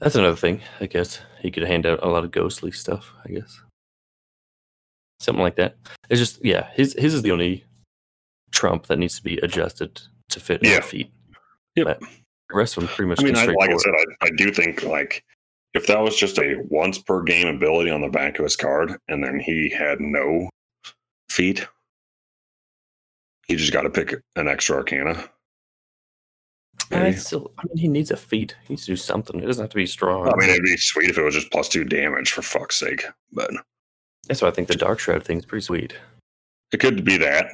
[0.00, 0.60] that's another thing.
[0.80, 3.12] I guess he could hand out a lot of ghostly stuff.
[3.24, 3.60] I guess
[5.20, 5.76] something like that.
[6.08, 7.64] It's just yeah, his his is the only
[8.52, 10.76] trump that needs to be adjusted to fit Yeah.
[10.76, 11.12] our feet.
[11.76, 11.86] Yep.
[11.86, 14.30] But the rest of them pretty much I mean, I, like I said, I, I
[14.36, 15.22] do think like
[15.74, 18.96] if that was just a once per game ability on the back of his card,
[19.08, 20.48] and then he had no
[21.28, 21.64] feet,
[23.46, 25.30] he just got to pick an extra arcana.
[26.92, 28.56] I still, I mean, he needs a feat.
[28.64, 29.40] He needs to do something.
[29.40, 30.26] It doesn't have to be strong.
[30.28, 33.04] I mean, it'd be sweet if it was just plus two damage for fuck's sake,
[33.32, 33.50] but
[34.28, 35.94] That's why I think the Dark Shroud thing's pretty sweet.
[36.72, 37.46] it could be that.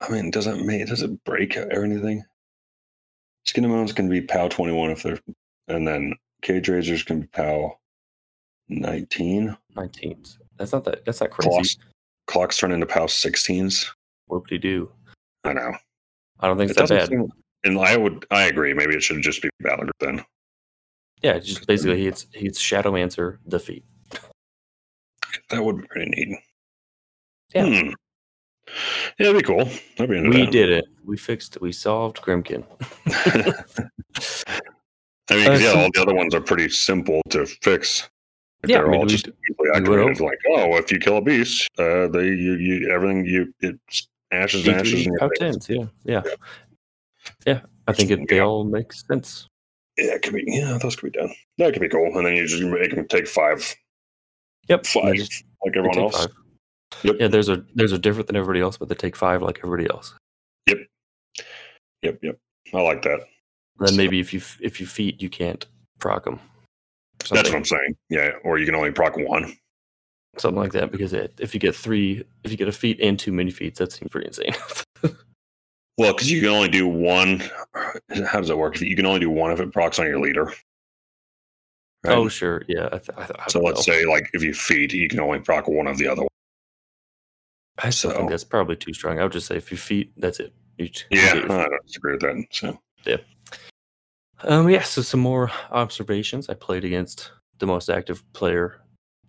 [0.00, 2.24] I mean, does it make does it break or anything?
[3.46, 5.18] Skin and Bones can be POW twenty one if they're,
[5.68, 7.78] and then Cage Razors can be POW
[8.68, 9.56] nineteen.
[9.76, 10.36] 19th.
[10.56, 11.04] That's not that.
[11.04, 11.48] That's not crazy.
[11.50, 11.76] Clocks,
[12.26, 13.92] clocks turn into POW sixteens.
[14.26, 14.90] What would he do?
[15.44, 15.72] I know.
[16.40, 17.08] I don't think It it's that bad.
[17.08, 17.28] seem-
[17.64, 18.72] and I would, I agree.
[18.74, 20.24] Maybe it should just be Group then.
[21.22, 23.84] yeah, just basically it's it's Shadowmancer defeat.
[25.50, 26.38] That would be pretty neat.
[27.54, 27.66] Yeah.
[27.66, 27.90] Hmm.
[29.18, 29.64] Yeah, that'd be cool.
[29.96, 30.52] That'd be We that.
[30.52, 30.84] did it.
[31.04, 31.62] We fixed it.
[31.62, 32.64] We solved Grymkin.
[35.30, 38.08] I mean, Uh, yeah, so- all the other ones are pretty simple to fix.
[38.62, 40.20] Like, Yeah, they're mean, all just easily activated.
[40.20, 44.66] Like, oh, if you kill a beast, uh, they you, you everything you it's ashes
[44.66, 45.06] and ashes.
[45.06, 46.32] D3 out tens, yeah, yeah, yeah.
[47.46, 49.46] I think it they all make sense.
[49.96, 50.44] Yeah, it could be.
[50.46, 51.32] Yeah, those could be done.
[51.58, 52.06] That could be cool.
[52.16, 53.74] And then you just make them take five,
[54.68, 54.86] Yep.
[54.86, 56.16] five, just- like everyone else.
[56.26, 56.34] five.
[57.02, 57.16] Yep.
[57.20, 59.88] Yeah, theirs are theirs are different than everybody else, but they take five like everybody
[59.90, 60.14] else.
[60.66, 60.78] Yep,
[62.02, 62.18] yep.
[62.22, 62.38] Yep.
[62.74, 63.20] I like that.
[63.78, 65.66] then So- maybe if you if you feet, you can't
[65.98, 66.40] proc them.
[67.30, 67.96] That's what I'm saying.
[68.10, 69.56] Yeah, or you can only proc one.
[70.36, 70.92] something like that.
[70.92, 73.78] Because it, if you get three, if you get a feat and two mini feats,
[73.80, 74.54] that seems pretty insane.
[75.98, 77.42] Well, because you can only do one.
[78.26, 78.76] How does it work?
[78.76, 80.46] If You can only do one if it procs on your leader.
[82.04, 82.16] Right?
[82.16, 82.86] Oh, sure, yeah.
[82.86, 83.94] I th- I th- I so let's know.
[83.94, 86.22] say, like, if you feed, you can only proc one of the other.
[86.22, 86.28] one.
[87.80, 89.18] I still think that's probably too strong.
[89.18, 90.52] I would just say if you feed, that's it.
[90.78, 92.44] You, Yeah, I don't disagree with that.
[92.52, 93.16] So, yeah.
[94.44, 96.48] Um, yeah, so some more observations.
[96.48, 98.80] I played against the most active player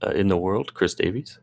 [0.06, 1.40] uh, in the world, Chris Davies,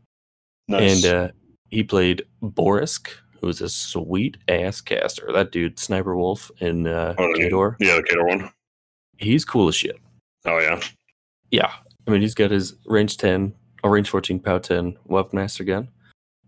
[0.69, 1.05] nice.
[1.05, 1.29] and uh,
[1.71, 3.09] he played Borisk,
[3.41, 5.31] who's a sweet ass caster.
[5.33, 7.49] That dude, Sniper Wolf in uh, Oh, yeah.
[7.49, 8.51] Khador, yeah, the Kato one.
[9.19, 9.97] he's cool as shit.
[10.45, 10.81] Oh yeah,
[11.51, 11.73] Yeah,
[12.07, 15.89] I mean, he's got his range ten or range fourteen POW ten weapon master gun,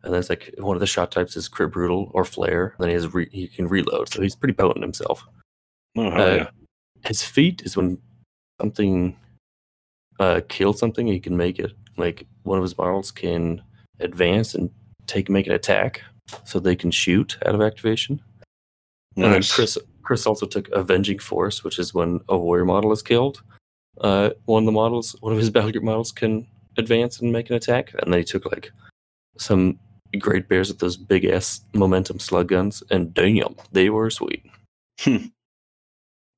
[0.05, 2.75] and that's like one of the shot types is crit brutal or flare.
[2.79, 5.27] Then he has re- he can reload, so he's pretty potent himself.
[5.97, 6.49] oh Uh, yeah.
[7.07, 7.99] his feat is when
[8.61, 9.17] something
[10.21, 13.63] uh kills something he can make it like one of his models can
[14.01, 14.69] advance and
[15.07, 16.03] take make an attack
[16.45, 18.21] so they can shoot out of activation
[19.17, 23.03] and then chris chris also took avenging force which is when a warrior model is
[23.03, 23.43] killed
[24.01, 27.51] uh one of the models one of his battle group models can advance and make
[27.51, 28.71] an attack and then he took like
[29.37, 29.79] some
[30.19, 34.45] great bears with those big ass momentum slug guns and damn they were sweet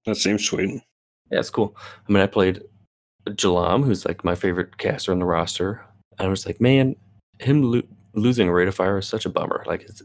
[0.06, 0.82] That seems sweet.
[1.30, 1.76] Yeah, it's cool.
[2.08, 2.62] I mean, I played
[3.28, 5.84] Jalam, who's like my favorite caster on the roster.
[6.18, 6.96] And I was like, man,
[7.38, 7.82] him lo-
[8.20, 9.64] losing a rate of fire is such a bummer.
[9.66, 10.00] Like, it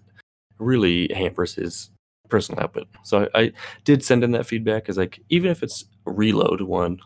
[0.59, 1.89] really hampers his
[2.29, 2.87] personal output.
[3.03, 3.51] So I, I
[3.83, 6.99] did send in that feedback as like, even if it's reload one,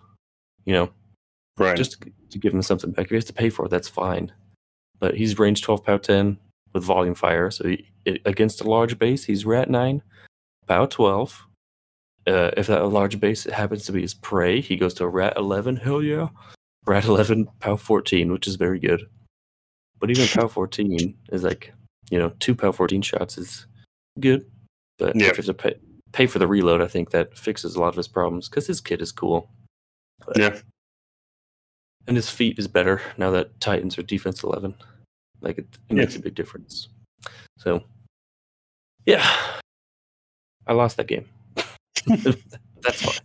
[0.65, 0.89] you know,
[1.57, 1.75] Right.
[1.75, 3.05] just to give him something back.
[3.05, 4.31] If he has to pay for it, that's fine.
[4.99, 6.37] But he's range 12 POW 10
[6.73, 7.51] with volume fire.
[7.51, 10.01] So he, it, against a large base, he's rat 9,
[10.67, 11.45] POW 12.
[12.27, 15.75] Uh, if that large base happens to be his prey, he goes to rat 11.
[15.77, 16.29] Hell yeah.
[16.85, 19.01] Rat 11, POW 14, which is very good.
[19.99, 21.73] But even POW 14 is like,
[22.09, 23.65] you know, two POW 14 shots is
[24.19, 24.49] good.
[24.97, 25.27] But Yeah.
[25.27, 25.75] have to pay,
[26.11, 28.81] pay for the reload, I think that fixes a lot of his problems because his
[28.81, 29.49] kit is cool.
[30.25, 30.59] But- Yeah.
[32.07, 34.75] and his feet is better now that Titans are defense 11.
[35.41, 35.95] Like it, it Yeah.
[35.95, 36.89] makes a big difference.
[37.57, 37.83] So,
[39.05, 39.59] yeah,
[40.67, 41.29] I lost that game.
[42.81, 43.19] That's fine.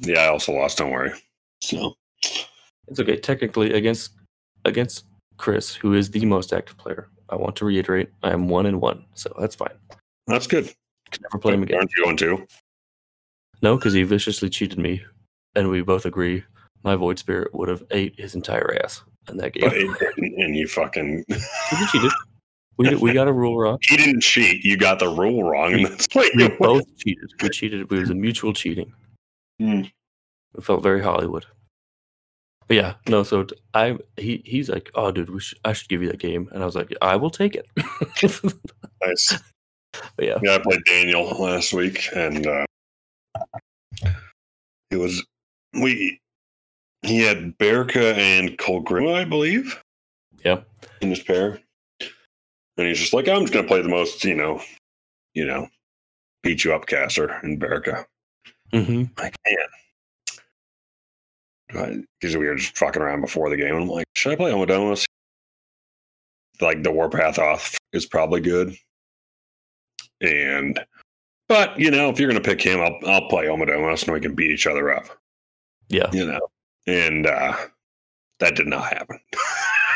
[0.00, 0.78] yeah, I also lost.
[0.78, 1.12] Don't worry.
[1.60, 1.94] So
[2.88, 3.16] It's okay.
[3.18, 4.12] Technically, against
[4.64, 5.04] against
[5.36, 8.80] Chris, who is the most active player, I want to reiterate, I am one and
[8.80, 9.74] one, so that's fine.
[10.26, 10.72] that's good.
[11.10, 11.78] Can never play him again.
[11.78, 12.46] Aren't you going to?
[13.62, 15.02] No, because he viciously cheated me,
[15.54, 16.44] and we both agree
[16.82, 19.68] my Void Spirit would have ate his entire ass in that game.
[19.68, 21.24] But it didn't, and you fucking.
[21.28, 22.12] we cheated.
[22.76, 23.78] We, we got a rule wrong.
[23.82, 24.64] he didn't cheat.
[24.64, 27.30] You got the rule wrong, and that's what We both cheated.
[27.40, 27.80] We cheated.
[27.80, 28.92] It was a mutual cheating.
[29.60, 29.82] Hmm.
[30.56, 31.46] It felt very Hollywood.
[32.66, 33.22] But yeah, no.
[33.22, 36.48] So I he he's like, oh, dude, we should, I should give you that game,
[36.52, 37.66] and I was like, I will take it.
[39.04, 39.34] Nice.
[40.16, 42.64] but yeah, Yeah, I played Daniel last week, and uh,
[44.90, 45.24] it was
[45.74, 46.20] we.
[47.02, 49.78] He had Borka and Colgrim, I believe.
[50.42, 50.60] Yeah.
[51.02, 51.60] in his pair,
[52.78, 54.62] and he's just like, I'm just gonna play the most, you know,
[55.34, 55.68] you know,
[56.42, 58.04] beat you up caster in Borka.
[58.72, 59.04] Mm-hmm.
[59.20, 59.68] Like, man,
[62.20, 64.52] because we were just fucking around before the game, and I'm like, should I play
[64.52, 65.04] Omodamos?
[66.60, 68.74] Like the Warpath off is probably good.
[70.20, 70.78] And
[71.48, 74.34] but you know, if you're gonna pick him, I'll I'll play Omodamos and we can
[74.34, 75.06] beat each other up.
[75.88, 76.10] Yeah.
[76.12, 76.40] You know.
[76.86, 77.56] And uh
[78.38, 79.18] that did not happen.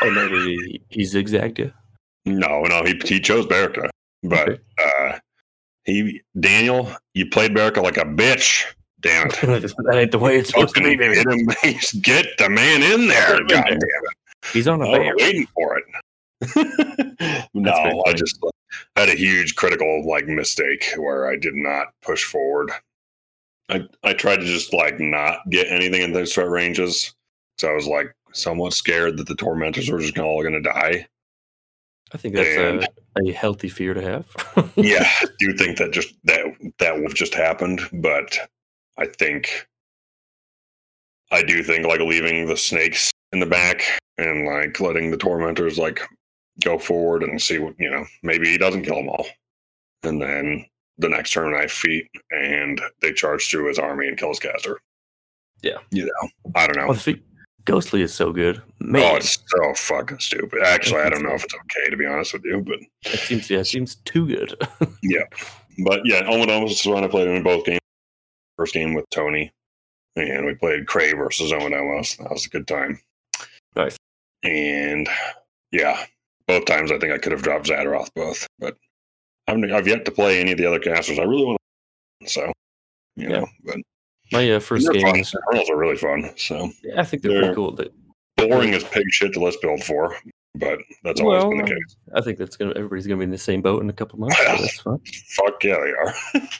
[0.01, 1.71] Oh no, he, he zigzagged you.
[2.25, 3.89] no, no, he he chose Borka.
[4.23, 4.59] But Okay.
[4.77, 5.19] uh
[5.85, 8.65] he Daniel, you played Borka like a bitch.
[9.01, 9.33] Damn it.
[9.41, 11.45] that ain't the way it's supposed to be, get, him,
[12.01, 13.39] get the man in there.
[13.47, 13.83] God damn it.
[14.53, 15.13] He's on a bear.
[15.17, 15.85] waiting for it.
[17.53, 18.49] no, I just uh,
[18.95, 22.71] had a huge critical like mistake where I did not push forward.
[23.69, 27.13] I I tried to just like not get anything in those threat ranges.
[27.57, 31.07] So I was like somewhat scared that the tormentors were just all going to die.
[32.13, 34.27] I think that's And- a, a healthy fear to have.
[34.75, 36.45] yeah, I do think that just that
[36.79, 38.37] that would have just happened, but
[38.99, 39.65] I think
[41.31, 43.81] I do think like leaving the snakes in the back
[44.17, 46.01] and like letting the tormentors like
[46.63, 48.05] go forward and see what you know.
[48.23, 49.25] Maybe he doesn't kill them all,
[50.03, 50.65] and then
[50.97, 54.79] the next turn I feet and they charge through his army and kills his caster.
[55.61, 55.77] Yeah.
[55.91, 56.85] you know, I don't know.
[56.87, 57.21] Well, the fe-
[57.65, 58.61] Ghostly is so good.
[58.79, 60.61] Man, Oh, it's so fucking stupid.
[60.63, 63.49] Actually, I don't know if it's okay to be honest with you, but it seems
[63.49, 64.55] yeah, it seems too good.
[65.03, 65.23] Yeah,
[65.85, 67.78] but yeah, Omodamos is the one I played in both games.
[68.59, 69.53] First game with Tony,
[70.17, 72.17] and we played Kraye versus Omodamos.
[72.17, 72.99] That was a good time.
[73.73, 73.95] Nice.
[74.43, 75.07] And
[75.71, 76.03] yeah,
[76.45, 78.75] both times I think I could have dropped Zadaroth both, but
[79.47, 81.19] I've, I've yet to play any of the other casters.
[81.19, 81.57] I really want
[82.23, 82.51] to, so
[83.15, 83.39] you Yeah.
[83.39, 83.77] know, but
[84.33, 85.23] My uh, first game, fun.
[85.71, 86.29] are really fun.
[86.35, 87.71] So yeah, I think they're, They're- pretty cool.
[87.71, 87.87] They,
[88.35, 90.17] boring as pig shit to let's build for,
[90.55, 91.95] but that's always been the case.
[92.15, 94.37] I think that's gonna everybody's gonna be in the same boat in a couple months.
[94.83, 94.99] So.
[95.35, 96.13] Fuck yeah, they are.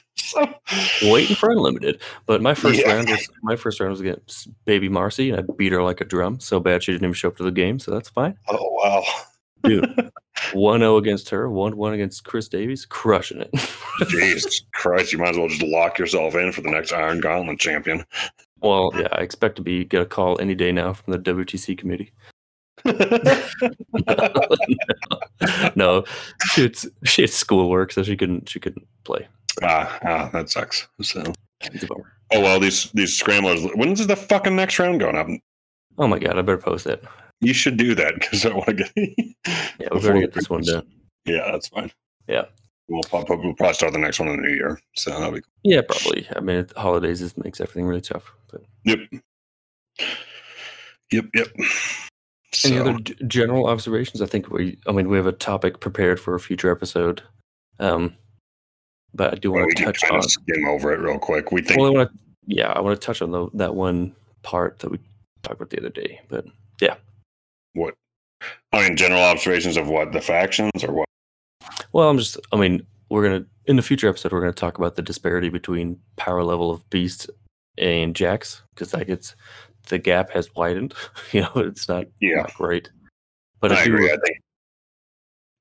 [0.16, 0.54] so
[1.12, 2.02] Waiting for unlimited.
[2.26, 2.94] But my first Yeah.
[2.94, 6.06] round was my first round was against Baby Marcy, and I beat her like a
[6.06, 6.40] drum.
[6.40, 7.80] So bad she didn't even show up to the game.
[7.80, 8.38] So that's fine.
[8.48, 9.04] Oh wow.
[9.64, 10.12] Dude,
[10.54, 13.50] one 0 against her, one one against Chris Davies, crushing it.
[14.08, 17.60] Jesus Christ, you might as well just lock yourself in for the next Iron Gauntlet
[17.60, 18.06] champion.
[18.62, 21.78] well, yeah, I expect to be get a call any day now from the WTC
[21.78, 22.14] committee.
[25.76, 26.04] No,
[26.52, 29.28] she had, she had schoolwork, so she couldn't she couldn't play.
[29.64, 30.88] ah, ah, that sucks.
[31.02, 31.22] So,
[31.62, 32.12] It's a bummer.
[32.34, 33.64] oh well, these these scramblers.
[33.76, 35.28] When's the fucking next round going up?
[35.98, 37.04] Oh my god, I better post it.
[37.42, 38.92] You should do that because I want to get.
[39.80, 40.86] Yeah, we better get this one done.
[41.26, 41.90] Yeah, that's fine.
[42.28, 42.46] Yeah.
[42.90, 44.80] we'll pop, we'll probably start the next one in the new year.
[44.96, 46.28] So that'll be Yeah, probably.
[46.36, 48.34] I mean, holidays just makes everything really tough.
[48.52, 49.00] But yep,
[51.12, 51.48] yep, yep.
[52.66, 54.22] Any So, other g- general observations?
[54.22, 54.78] I think we.
[54.88, 57.22] I mean, we have a topic prepared for a future episode.
[57.80, 58.16] Um,
[59.14, 60.22] but I do want to touch on.
[60.22, 61.52] skim over it real quick.
[61.52, 62.20] We think Well, I want to.
[62.48, 65.00] Yeah, I want to touch on the, that one part that we
[65.44, 66.20] talked about the other day.
[66.28, 66.46] But
[66.82, 66.96] yeah,
[67.74, 67.94] what
[68.74, 71.08] I mean, general observations of what the factions or what.
[71.92, 72.38] well, I'm just.
[72.52, 76.00] I mean, we're gonna in the future episode we're gonna talk about the disparity between
[76.16, 77.28] power level of beasts
[77.78, 79.36] and jacks because like it's
[79.88, 80.94] the gap has widened.
[81.32, 82.90] you know, it's not Yeah, not great.
[83.60, 83.94] But I I do.
[83.96, 84.12] agree.
[84.12, 84.38] I think,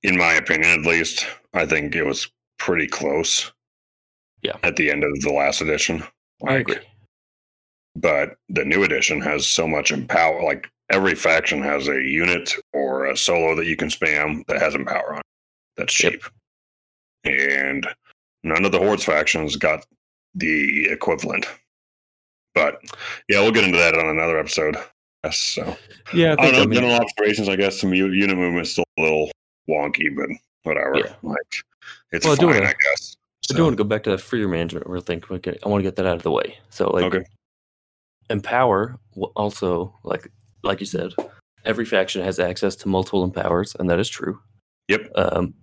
[0.02, 3.50] in my opinion, at least, I think it was pretty close.
[4.42, 4.57] Yeah.
[4.62, 6.02] At the end of the last edition,
[6.46, 6.76] I like, agree.
[7.96, 10.42] but the new edition has so much empower.
[10.44, 14.74] Like every faction has a unit or a solo that you can spam that has
[14.76, 15.18] empower on.
[15.18, 15.24] it.
[15.76, 16.12] That's Yep.
[16.12, 16.22] cheap,
[17.24, 17.87] and
[18.44, 19.85] none of the hordes factions got
[20.37, 21.46] the equivalent.
[22.59, 22.81] But
[23.29, 24.77] yeah, we'll get into that on another episode.
[25.25, 25.77] Yes, so.
[26.14, 26.55] Yeah, I I think.
[26.55, 29.31] don't I mean, general observations, I guess, some u- unit movement's still a little
[29.68, 30.29] wonky, but
[30.62, 30.97] whatever.
[30.99, 31.14] Yeah.
[31.23, 31.38] Like,
[32.12, 33.14] it's Well, I do fine, wanna- I guess.
[33.51, 35.29] I do want to go back to that fury management real think.
[35.31, 36.59] we get- I want to get that out of the way.
[36.71, 37.25] So like Okay.
[38.31, 40.29] empower will also like
[40.64, 41.14] like you said,
[41.64, 44.38] every faction has access to multiple empowers, and that is true.
[44.88, 45.11] Yep.
[45.14, 45.55] Um,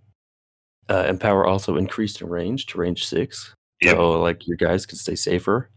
[0.89, 3.53] uh, empower also increased in range to range six.
[3.81, 3.95] Yep.
[3.97, 5.69] So like your guys can stay safer,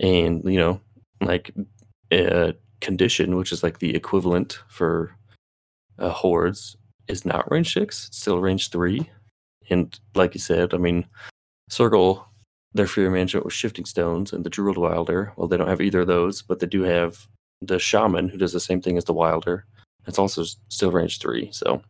[0.00, 0.80] and you know
[1.20, 1.52] like
[2.12, 5.16] uh, condition, which is like the equivalent for
[5.98, 6.76] uh, hordes,
[7.08, 8.08] is not range six.
[8.08, 9.10] It's still range three.
[9.70, 11.06] And like you said, I mean,
[11.68, 12.26] Circle,
[12.74, 15.32] their fury management was shifting stones and the Druid Wilder.
[15.36, 17.26] Well, they don't have either of those, but they do have
[17.62, 19.64] the Shaman who does the same thing as the Wilder.
[20.06, 21.50] It's also still range three.
[21.52, 21.80] So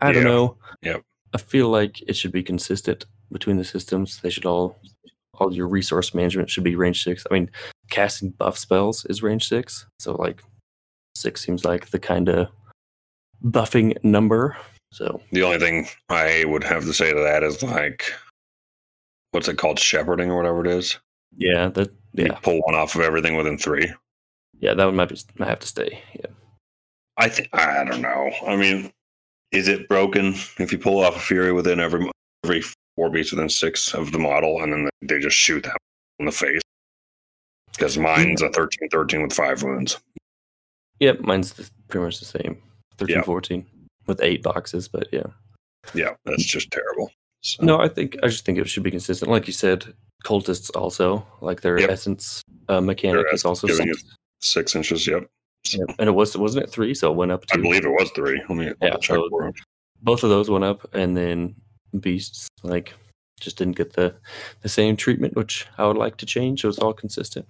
[0.00, 0.56] I don't know.
[0.82, 1.02] Yep.
[1.32, 4.20] I feel like it should be consistent between the systems.
[4.20, 4.78] They should all,
[5.38, 7.24] all your resource management should be range six.
[7.30, 7.50] I mean,
[7.90, 9.86] casting buff spells is range six.
[9.98, 10.42] So like
[11.14, 12.48] six seems like the kind of
[13.44, 14.56] buffing number.
[14.92, 18.04] So The only thing I would have to say to that is like,
[19.32, 19.78] what's it called?
[19.78, 20.98] Shepherding or whatever it is.
[21.36, 23.92] yeah, that You yeah, pull one off of everything within three.
[24.58, 26.02] yeah, that one might be might have to stay.
[26.14, 26.26] Yeah.
[27.18, 28.30] I think I don't know.
[28.46, 28.90] I mean,
[29.52, 32.10] is it broken if you pull off a fury within every
[32.44, 32.62] every
[32.96, 35.76] four beats within six of the model, and then they just shoot that
[36.18, 36.60] in the face.
[37.72, 39.98] Because mine's a 13 13 with five wounds.
[41.00, 42.62] Yep, mine's the, pretty much the same.
[42.96, 43.22] 13, Yeah.
[43.22, 43.66] 14
[44.06, 45.26] with eight boxes, but yeah.
[45.94, 47.10] Yeah, that's just terrible.
[47.42, 49.30] So, No, I think I just think it should be consistent.
[49.30, 49.92] Like you said,
[50.24, 51.90] cultists also like their Yep.
[51.90, 54.04] essence uh, mechanic Their is also giving six.
[54.40, 55.06] six inches.
[55.06, 55.26] Yep.
[55.66, 55.96] So, Yep.
[55.98, 58.40] And it was wasn't it three, so it went up I believe it was three.
[58.48, 59.16] Let me Yeah, check.
[59.18, 59.52] so-
[60.02, 61.54] both of those went up, and then
[61.98, 62.94] beasts like
[63.40, 64.14] just didn't get the
[64.62, 66.62] the same treatment, which I would like to change.
[66.62, 67.46] So it's all consistent.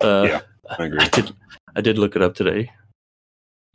[0.00, 0.40] Uh, Yeah.
[0.78, 0.98] I agree.
[1.00, 1.32] I did
[1.76, 2.70] I did look it up today,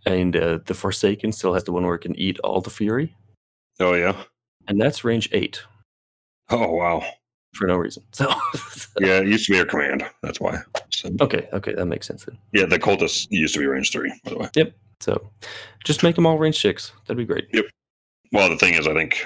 [0.05, 3.15] and uh, the Forsaken still has the one where it can eat all the fury,
[3.79, 4.23] Oh yeah.
[4.67, 5.61] and that's range eight
[6.49, 7.03] Oh wow.
[7.53, 8.03] for no reason.
[8.11, 8.27] So
[8.99, 10.03] Yeah, it used to be a command.
[10.21, 10.57] That's why.
[10.89, 12.37] So, okay, okay, that makes sense then.
[12.53, 14.49] yeah, the cultist used to be range three, by the way.
[14.55, 14.73] Yep.
[14.99, 15.31] So
[15.85, 16.91] just make them all range six.
[17.07, 17.47] That'd be great.
[17.53, 17.65] Yep.
[18.33, 19.23] Well, the thing is, I think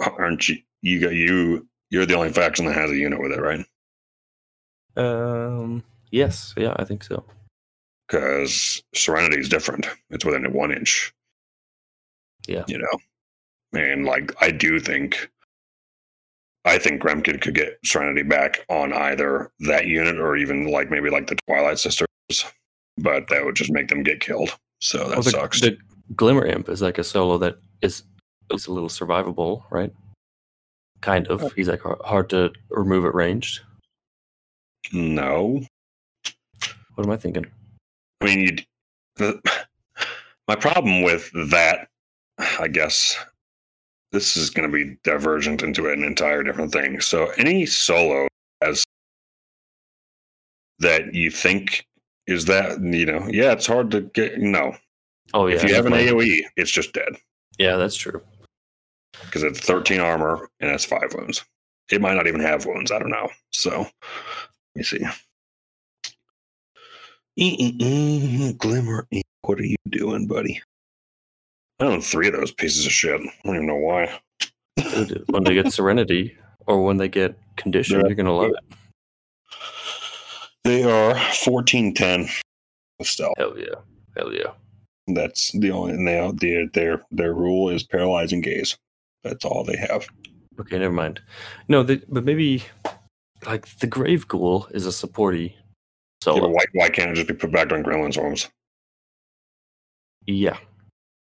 [0.00, 0.56] aren't you?
[0.82, 1.66] You got you.
[1.90, 3.64] You're the only faction that has a unit with it, right?
[4.96, 5.82] Um.
[6.10, 6.54] Yes.
[6.56, 6.74] Yeah.
[6.76, 7.24] I think so.
[8.06, 9.86] Because Serenity is different.
[10.10, 11.12] It's within a one inch.
[12.46, 12.64] Yeah.
[12.68, 15.30] You know, and like I do think,
[16.66, 21.08] I think Grymkin could get Serenity back on either that unit or even like maybe
[21.10, 22.06] like the Twilight Sisters,
[22.98, 24.54] but that would just make them get killed.
[24.80, 25.60] So that Well, the, sucks.
[25.62, 25.78] the
[26.14, 28.02] Glimmer Imp is like a solo that is
[28.50, 29.92] is a little survivable, right?
[31.00, 31.42] Kind of.
[31.44, 31.48] Oh.
[31.50, 33.60] He's like hard to remove at ranged.
[34.92, 35.62] no,
[36.94, 37.46] What am I thinking?
[38.20, 38.56] I mean, you.
[39.16, 39.40] The,
[40.48, 41.88] my problem with that,
[42.58, 43.16] I guess,
[44.12, 47.00] this is going to be divergent into an entire different thing.
[47.00, 48.26] So, any solo
[48.60, 48.84] as
[50.80, 51.86] that you think
[52.26, 54.38] is that you know, yeah, it's hard to get.
[54.40, 54.74] No,
[55.32, 55.56] Oh yeah.
[55.56, 55.92] if you have an.
[55.92, 57.16] AOE, it's just dead
[57.58, 58.20] Yeah, that's true.
[59.22, 61.44] Because it's 13 armor and it's five wounds.
[61.90, 62.90] It might not even have wounds.
[62.90, 63.28] I don't know.
[63.52, 63.88] So, let
[64.74, 65.04] me see.
[67.38, 70.60] Mm-mm-mm, Glimmer, Imp, what are you doing, buddy?
[71.80, 73.20] I own three of those pieces of shit.
[73.20, 74.18] I don't even know why.
[75.28, 76.36] When they get Serenity
[76.66, 78.06] or when they get Condition, Yeah.
[78.06, 78.76] you're gonna love it.
[80.62, 82.28] They are 1410
[82.98, 83.34] with stealth.
[83.36, 83.74] Hell yeah.
[84.16, 84.52] Hell yeah.
[85.08, 88.76] That's the only, and they, their, their, their rule is paralyzing gaze.
[89.24, 90.06] That's all they have.
[90.60, 91.20] Okay, never mind.
[91.68, 92.62] No, but maybe
[93.46, 95.60] like the Grave Ghoul is a supporty Yeah,
[96.22, 96.40] solo.
[96.42, 98.48] but why, why can't it just be put back on Gremlin Swarms?
[100.26, 100.56] Yeah,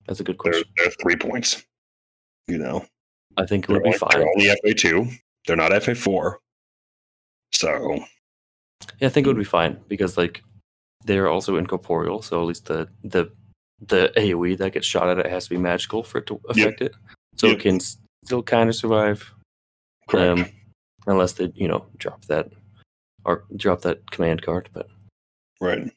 [0.08, 0.74] that's a good They're, question.
[0.78, 1.66] they're three points.
[2.48, 2.86] You know,
[3.38, 4.10] I think it they're would be only, fine.
[4.12, 5.18] they're only FA2.
[5.48, 6.36] They're not FA4.
[7.54, 7.96] So,
[9.00, 9.50] Yeah, I think it would be hmm.
[9.50, 10.44] fine because like
[11.06, 13.32] they're also incorporeal, so at least the the
[13.88, 16.82] the AOE that gets shot at it has to be magical for it to affect
[16.82, 16.94] it.
[17.36, 17.58] So Yep.
[17.58, 17.80] it can
[18.26, 19.34] still kind of survive,
[20.08, 20.40] correct.
[20.40, 20.46] um,
[21.08, 22.50] unless they you know drop that
[23.26, 24.70] or drop that command card.
[24.74, 24.88] But
[25.62, 25.92] right.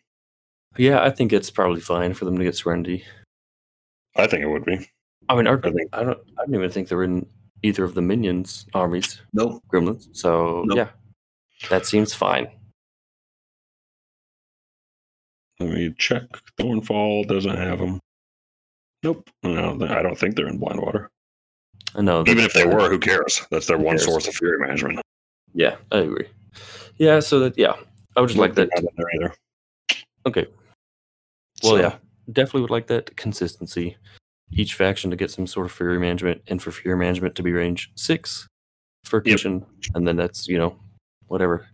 [0.77, 3.05] yeah, I think it's probably fine for them to get Serenity.
[4.17, 4.89] I think it would be.
[5.29, 7.27] I mean, our, I think- I don't I don't even think they're in
[7.63, 9.63] either of the minions armies, Nope.
[9.73, 10.09] gremlins.
[10.17, 10.77] So Nope.
[10.77, 10.89] yeah,
[11.69, 12.49] that seems fine.
[15.59, 16.25] Let me check.
[16.59, 17.99] Thornfall doesn't have them.
[19.03, 19.29] Nope.
[19.43, 20.81] No, I don't think they're in blind
[22.05, 22.23] know.
[22.27, 23.43] Even if they were, who cares?
[23.51, 24.05] That's their Who one cares?
[24.05, 25.01] source of fury management.
[25.55, 26.27] Yeah, I agree.
[26.99, 27.75] Yeah, so that yeah,
[28.17, 28.69] I would just like that.
[28.97, 29.35] There either.
[30.27, 30.47] Okay.
[31.63, 31.97] Well, So, yeah,
[32.33, 33.97] definitely would like that consistency.
[34.53, 37.53] Each faction to get some sort of fury management, and for fury management to be
[37.53, 38.47] range six
[39.05, 40.77] for condition, and then that's you know
[41.27, 41.67] whatever.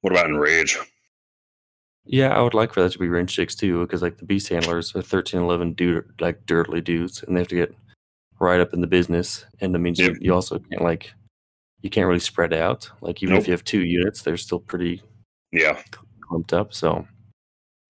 [0.00, 0.78] What about enrage?
[2.06, 4.48] Yeah, I would like for that to be range six too, because like the beast
[4.48, 7.74] handlers are thirteen eleven dude like dirtly dudes, and they have to get
[8.40, 10.12] right up in the business, and that means Yep.
[10.14, 11.12] you, you also can't like
[11.82, 12.90] you can't really spread out.
[13.00, 13.42] Like even Nope.
[13.42, 15.02] if you have two units, they're still pretty
[15.52, 15.82] Yeah.
[16.20, 16.74] clumped up.
[16.74, 17.06] So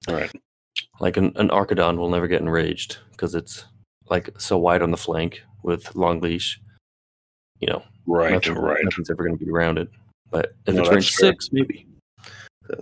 [0.08, 0.30] All right.
[1.00, 3.64] like an, an Archidon will never get enraged because it's
[4.08, 6.60] like so wide on the flank with long leash.
[7.58, 8.32] You know, Right.
[8.32, 8.82] nothing- Right.
[8.84, 9.88] nothing's ever going to be around it.
[10.30, 11.86] But if No, it's range six, maybe.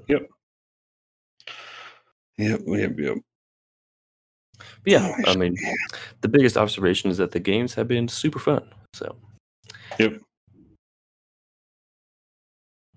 [0.08, 0.30] Yep.
[2.36, 2.60] Yep.
[2.66, 2.98] Yep.
[2.98, 3.16] Yep.
[4.58, 5.56] But yeah, I mean,
[6.20, 8.62] the biggest observation is that the games have been super fun.
[8.94, 9.16] So.
[9.98, 10.20] Yep.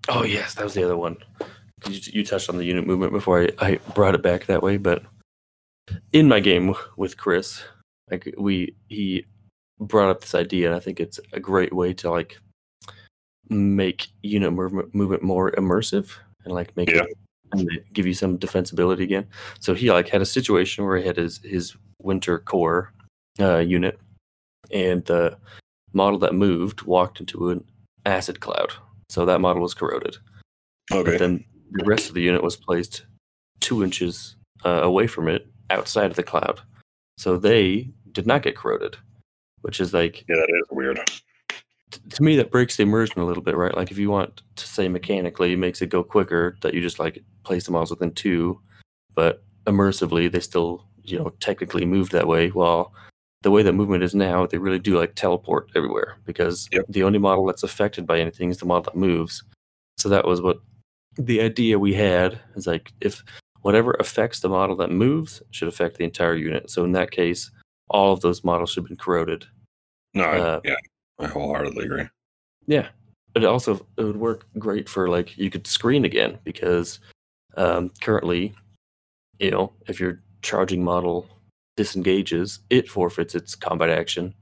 [0.08, 1.16] Oh yes, that was the other one.
[1.88, 4.76] You, you touched on the unit movement before I, I brought it back that way,
[4.76, 5.02] but
[6.12, 7.62] in my game with Chris,
[8.10, 9.26] like we he
[9.80, 12.38] brought up this idea, and I think it's a great way to like
[13.48, 16.10] make unit movement movement more immersive
[16.44, 17.02] and like make Yeah.
[17.02, 17.16] it
[17.52, 19.26] and give you some defensibility again.
[19.60, 22.88] So he like had a situation where he had his his Winter Korps
[23.40, 23.98] uh, unit,
[24.72, 25.36] and the
[25.92, 27.64] model that moved walked into an
[28.06, 28.72] acid cloud,
[29.08, 30.16] so that model was corroded.
[30.90, 31.12] Okay.
[31.12, 33.06] But then the rest of the unit was placed
[33.60, 36.60] two inches uh, away from it, outside of the cloud,
[37.18, 38.96] so they did not get corroded,
[39.62, 41.00] which is like yeah, that is weird.
[42.10, 43.76] To me that breaks the immersion a little bit, right?
[43.76, 46.98] Like if you want to say mechanically, it makes it go quicker that you just
[46.98, 48.60] like place the models within two,
[49.14, 52.48] but immersively they still you know technically move that way.
[52.50, 52.92] While
[53.42, 56.84] the way that movement is now, they really do like teleport everywhere because Yep.
[56.88, 59.42] the only model that's affected by anything is the model that moves.
[59.98, 60.60] So that was what
[61.16, 63.22] the idea we had is like if
[63.62, 66.70] whatever affects the model that moves should affect the entire unit.
[66.70, 67.50] So in that case,
[67.88, 69.44] all of those models should have been corroded.
[70.14, 70.76] No, Uh, yeah,
[71.22, 72.04] I wholeheartedly agree.
[72.66, 72.88] Yeah,
[73.32, 77.00] but it also it would work great for like you could screen again because
[77.56, 78.54] um, currently,
[79.38, 81.28] you know, if your charging model
[81.76, 84.34] disengages, it forfeits its combat action,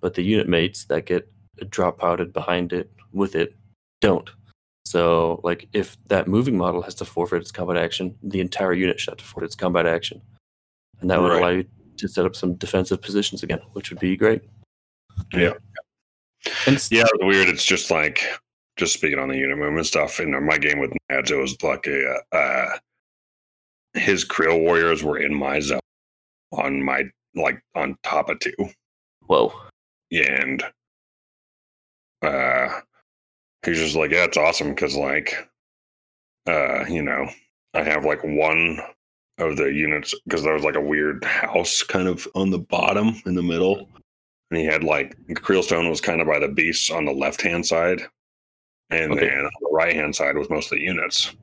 [0.00, 1.30] but the unit mates that get
[1.70, 3.54] drop pouted behind it with it
[4.00, 4.28] don't.
[4.86, 9.00] So, like, if that moving model has to forfeit its combat action, the entire unit
[9.00, 10.20] should have to forfeit its combat action,
[11.00, 11.38] and that would Right.
[11.40, 11.64] allow you
[11.96, 14.42] to set up some defensive positions again, which would be great.
[15.32, 15.54] Yeah.
[16.66, 17.48] And Yeah, it's weird.
[17.48, 18.20] It's just like
[18.76, 20.20] just speaking on the unit movement stuff.
[20.20, 22.78] In my game with Nads, it was like a uh,
[23.94, 25.80] his Kriel Warriors were in my zone
[26.52, 28.52] on my like on top of two,
[29.26, 29.52] whoa.
[30.10, 30.62] Yeah and
[32.22, 32.80] uh,
[33.64, 35.48] he's just like, yeah, it's awesome because like,
[36.46, 37.28] uh, you know,
[37.74, 38.80] I have like one
[39.38, 43.20] of the units because there was like a weird house kind of on the bottom
[43.26, 43.88] in the middle.
[44.50, 47.66] And he had like Krielstone was kind of by the beasts on the left hand
[47.66, 48.02] side.
[48.90, 49.26] And Okay.
[49.28, 51.34] then on the right hand side was mostly units.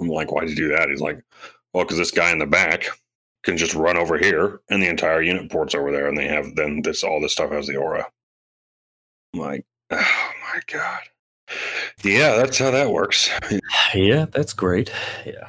[0.00, 0.88] I'm like, why'd you do that?
[0.90, 1.20] He's like,
[1.72, 2.86] well, because this guy in the back
[3.44, 6.54] can just run over here and the entire unit ports over there and they have
[6.56, 8.06] then this all this stuff has the aura.
[9.34, 11.00] I'm like, oh my God.
[12.02, 13.30] Yeah, that's how that works.
[13.94, 14.92] Yeah, that's great.
[15.24, 15.48] Yeah.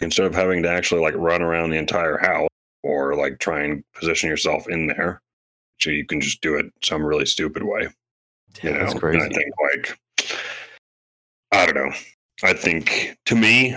[0.00, 2.48] instead of having to actually like run around the entire house
[2.82, 5.20] or like try and position yourself in there
[5.80, 7.88] so you can just do it some really stupid way
[8.62, 9.98] you know that's And i think like
[11.52, 11.92] i don't know
[12.42, 13.76] i think to me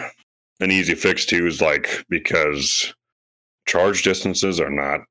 [0.59, 2.93] an easy fix too is like because
[3.67, 5.01] charge distances are not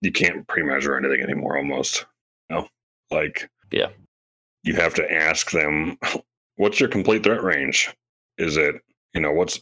[0.00, 2.04] you can't pre-measure anything anymore almost
[2.50, 2.68] you know
[3.10, 3.90] like Yeah.
[4.64, 5.98] you have to ask them
[6.56, 7.90] what's your complete threat range
[8.38, 8.76] is it
[9.14, 9.58] you know what's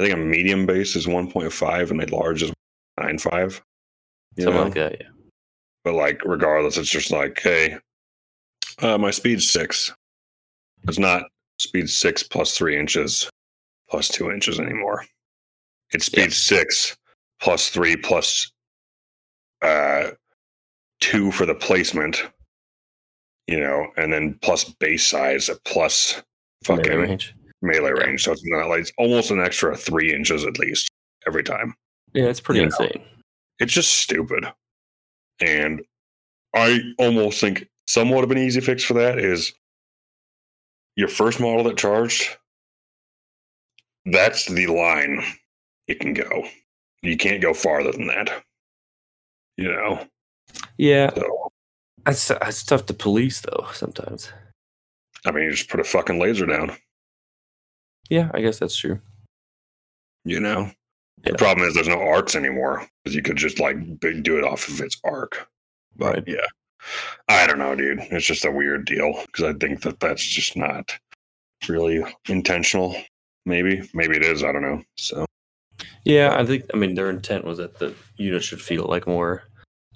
[0.00, 2.52] i think a medium base is 1.5 and a large is
[2.98, 3.60] 9.5
[4.36, 4.64] you Something know?
[4.64, 5.00] like that.
[5.00, 5.06] Yeah.
[5.84, 7.76] But like regardless it's just like hey
[8.80, 9.92] uh, my speed's six
[10.88, 11.24] it's not
[11.58, 13.28] speed six plus three inches
[13.88, 15.04] plus two inches anymore
[15.92, 16.28] it's speed Yeah.
[16.30, 16.96] six
[17.40, 18.50] plus three plus
[19.62, 20.10] uh
[21.00, 22.28] two for the placement
[23.46, 26.22] you know and then plus base size plus
[26.64, 27.34] fucking Melee range.
[27.62, 28.04] melee Yeah.
[28.06, 30.88] range so it's not like it's almost an extra three inches at least
[31.26, 31.74] every time
[32.14, 32.76] Yeah, it's pretty You know.
[32.80, 33.04] insane.
[33.60, 34.44] it's just stupid.
[35.40, 35.82] And
[36.54, 39.52] I almost think somewhat of an easy fix for that is
[40.96, 42.36] your first model that charged,
[44.06, 45.22] that's the line
[45.88, 46.44] it can go.
[47.02, 48.42] You can't go farther than that.
[49.56, 50.06] You know?
[50.78, 51.52] Yeah, So,
[52.04, 53.66] that's that's tough to police though.
[53.72, 54.32] Sometimes.
[55.26, 56.72] I mean, you just put a fucking laser down,
[58.10, 59.00] Yeah, I guess that's true.
[60.24, 60.70] you know?
[61.24, 61.32] Yeah.
[61.32, 64.68] The problem is there's no arcs anymore because you could just like do it off
[64.68, 65.48] of its arc.
[65.96, 66.24] But Right.
[66.26, 66.46] yeah,
[67.28, 68.00] I don't know, dude.
[68.10, 70.92] It's just a weird deal because I think that that's just not
[71.68, 72.96] really intentional.
[73.46, 74.42] Maybe, maybe it is.
[74.42, 74.82] I don't know.
[74.96, 75.24] So
[76.04, 76.64] Yeah, I think.
[76.74, 79.44] I mean, their intent was that the unit should feel like more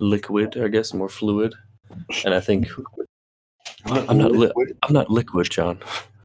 [0.00, 1.54] liquid, I guess, more fluid.
[2.24, 2.68] And I think
[3.84, 4.52] I'm not li-
[4.82, 5.78] I'm not liquid, John.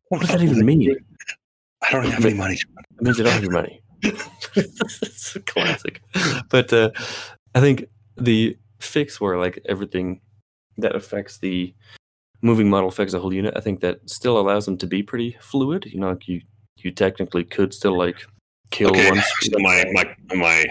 [0.10, 0.96] What does that even mean?
[1.82, 2.56] I don't have any money.
[2.56, 3.82] It means I don't have your money.
[4.56, 6.01] it's a classic.
[6.49, 6.91] But uh,
[7.56, 7.86] I think
[8.18, 10.22] the fix where like everything
[10.78, 11.74] that affects the
[12.41, 15.38] moving model affects the whole unit, I think that still allows them to be pretty
[15.39, 15.86] fluid.
[15.86, 16.41] You know, like you
[16.78, 18.26] you technically could still like
[18.72, 19.22] kill Okay, one.
[19.41, 20.66] so my my my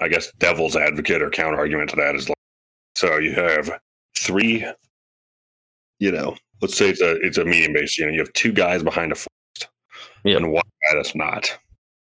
[0.00, 2.36] I guess devil's advocate or counter argument to that is like
[2.94, 3.70] so you have
[4.14, 4.64] three
[5.98, 8.52] you know let's say it's a it's a medium base you know you have two
[8.52, 9.68] guys behind a forest
[10.24, 10.36] Yep.
[10.38, 11.56] and one guy that's not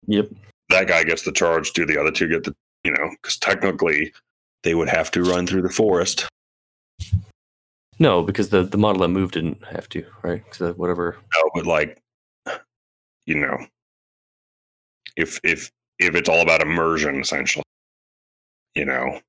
[0.07, 0.29] Yep.
[0.69, 4.13] That guy gets the charge do the other two get the you know because technically
[4.63, 6.27] they would have to run through the forest
[7.99, 10.43] No, because the the model that moved didn't have to, right?
[10.51, 11.17] So whatever.
[11.35, 11.99] no, but like
[13.25, 13.57] you know
[15.17, 17.63] if if if it's all about immersion essentially
[18.75, 19.19] you know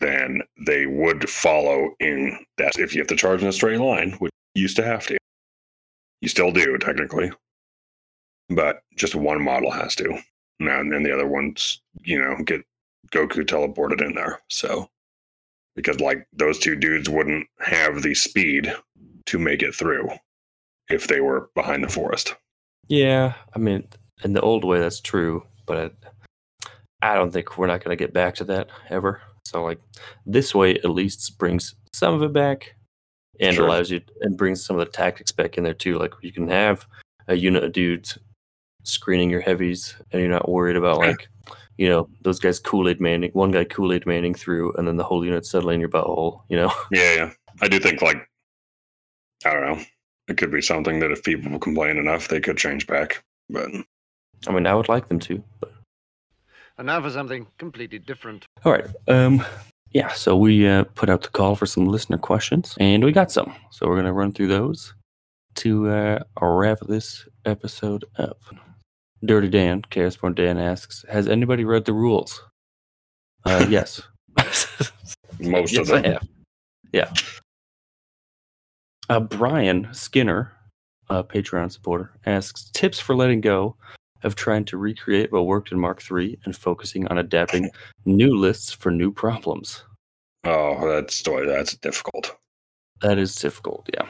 [0.00, 4.12] then they would follow in that if you have to charge in a straight line
[4.20, 5.16] which used to have to.
[6.20, 7.30] You still do technically,
[8.48, 10.18] but just one model has to.
[10.60, 12.62] And then the other ones, you know, get
[13.12, 14.40] Goku teleported in there.
[14.48, 14.88] So
[15.76, 18.74] because like those two dudes wouldn't have the speed
[19.26, 20.08] to make it through
[20.90, 22.34] if they were behind the forest.
[22.88, 23.86] Yeah, I mean,
[24.24, 25.94] in the old way, that's true, but
[27.02, 29.20] I don't think we're not going to get back to that ever.
[29.44, 29.78] So, like,
[30.26, 32.74] this way at least brings some of it back
[33.38, 33.66] and Sure.
[33.66, 35.98] allows you and brings some of the tactics back in there too.
[35.98, 36.86] Like, you can have
[37.28, 38.18] a unit of dudes
[38.88, 41.28] screening your heavies, and you're not worried about like,
[41.76, 44.96] you know, those guys Kool Aid manning, one guy Kool Aid manning through, and then
[44.96, 46.42] the whole unit settling in your butthole.
[46.48, 47.30] You know, Yeah, yeah.
[47.60, 48.28] I do think like
[49.44, 49.84] I don't know.
[50.28, 53.22] It could be something that if people complain enough, they could change back.
[53.48, 53.70] But
[54.46, 55.72] I mean, I would like them to, but
[56.76, 58.44] And now for something completely different.
[58.64, 58.86] All right.
[59.06, 59.44] Um,
[59.92, 60.08] yeah.
[60.08, 63.54] So we uh, put out the call for some listener questions, and we got some.
[63.70, 64.94] So we're gonna run through those
[65.56, 68.40] to uh, wrap this episode up.
[69.24, 72.42] Dirty Dan, Chaosborn Dan asks, "Has anybody read the rules?"
[73.44, 74.02] Uh, yes.
[75.40, 76.12] most yes, of I them.
[76.12, 76.28] have.
[76.92, 77.12] Yeah.
[79.08, 80.52] Uh, Brian Skinner,
[81.08, 83.74] a Patreon supporter, asks tips for letting go
[84.22, 87.70] of trying to recreate what worked in Mark III and focusing on adapting
[88.04, 89.84] new lists for new problems.
[90.44, 92.36] Oh, that's that's difficult.
[93.00, 94.06] That is difficult, yeah.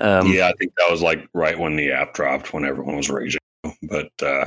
[0.00, 3.10] Um, yeah, I think that was like right when the app dropped, when everyone was
[3.10, 3.40] raging.
[3.82, 4.44] But uh,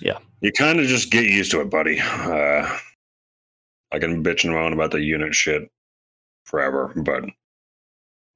[0.00, 0.18] Yeah.
[0.40, 2.00] you kind of just get used to it, buddy.
[2.00, 2.78] Uh,
[3.92, 5.70] I can bitch and moan about the unit shit
[6.44, 7.24] forever, but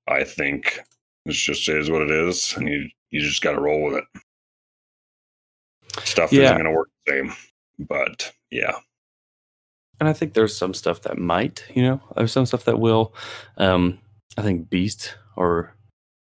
[0.07, 0.81] I think
[1.25, 4.05] it just is what it is, and you you just got to roll with it.
[6.05, 6.43] Stuff Yeah.
[6.45, 7.33] isn't going to work the same,
[7.79, 8.77] but yeah,
[9.99, 13.15] And I think there's some stuff that might, you know, there's some stuff that will.
[13.57, 13.99] Um,
[14.37, 15.75] I think Beast or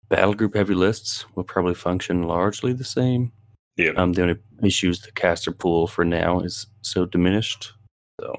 [0.10, 3.32] Battle Group heavy lists will probably function largely the same.
[3.78, 7.74] Yeah, Um, the only issue is the caster pool for now is so diminished.
[8.20, 8.36] So,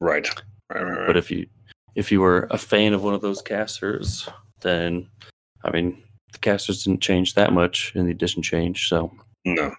[0.00, 0.28] right,
[0.72, 1.06] right, right, right.
[1.06, 1.46] but if you
[1.94, 4.28] if you were a fan of one of those casters,
[4.60, 5.08] then
[5.64, 6.02] I mean,
[6.32, 9.12] the casters didn't change that much, and the addition changed, so
[9.44, 9.74] no,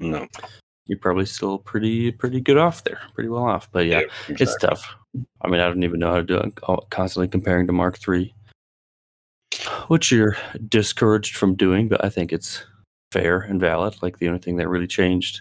[0.00, 0.26] no,
[0.86, 3.70] you're probably still pretty pretty good off there, pretty well off.
[3.72, 4.68] But yeah, it's exactly.
[4.68, 4.94] tough.
[5.42, 6.54] I mean, I don't even know how to do it.
[6.90, 8.34] Constantly comparing to Mark III,
[9.88, 10.36] which you're
[10.68, 12.64] discouraged from doing, but I think it's
[13.12, 13.96] fair and valid.
[14.02, 15.40] Like the only thing that really changed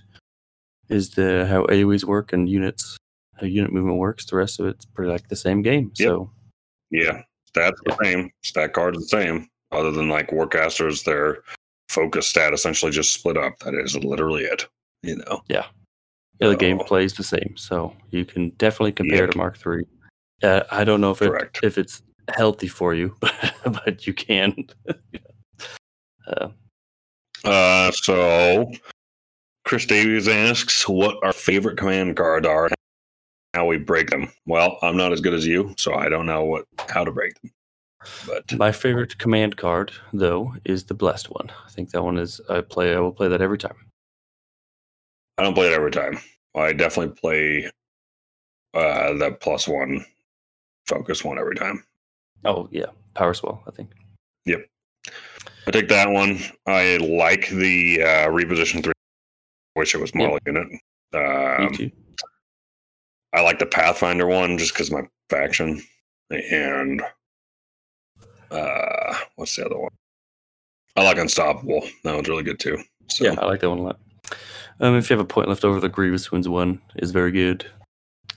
[0.89, 2.97] is the how AOE's work and units,
[3.39, 4.25] how unit movement works.
[4.25, 5.91] The rest of it's pretty like the same game.
[5.97, 6.07] Yep.
[6.07, 6.31] So
[6.91, 7.21] Yeah,
[7.55, 8.29] stats the same.
[8.43, 9.47] Stat cards the same.
[9.71, 11.39] Other than like Warcasters, their
[11.89, 13.57] focus stat essentially just split up.
[13.59, 14.67] That is literally it.
[15.03, 15.41] You know.
[15.49, 15.65] yeah,
[16.39, 17.53] Yeah, the game plays the same.
[17.57, 19.31] So you can definitely compare Yep.
[19.31, 19.85] to Mark III.
[20.43, 21.59] Uh, I don't know if it, Correct.
[21.63, 22.01] if it's
[22.35, 23.33] healthy for you, but,
[23.85, 24.55] but you can.
[26.27, 26.49] uh,
[27.45, 28.71] Uh, so
[29.65, 32.75] Chris Davies asks what our favorite command cards are, and
[33.53, 34.31] how we break them.
[34.45, 37.39] Well, I'm not as good as you, so I don't know what how to break
[37.41, 37.51] them.
[38.27, 41.51] But My favorite command card, though, is the blessed one.
[41.65, 42.95] I think that one is I play.
[42.95, 43.75] I will play that every time.
[45.37, 46.19] I don't play it every time.
[46.55, 47.69] I definitely play
[48.73, 50.05] uh, the plus one
[50.85, 51.83] focus one every time.
[52.43, 53.63] Oh yeah, power swell.
[53.67, 53.91] I think.
[55.67, 56.39] I take that one.
[56.67, 58.93] I like the uh, reposition three.
[59.75, 60.67] Wish it was Molly in it.
[60.67, 60.79] Me
[61.19, 61.91] Um, too.
[63.33, 65.81] I like the Pathfinder one just because my faction.
[66.29, 67.01] And
[68.51, 69.91] uh, what's the other one?
[70.95, 71.85] I like Unstoppable.
[72.03, 72.77] That one's really good too.
[73.09, 73.99] So Yeah, I like that one a lot.
[74.79, 77.65] Um, if you have a point left over, the Grievous Winds one is very good.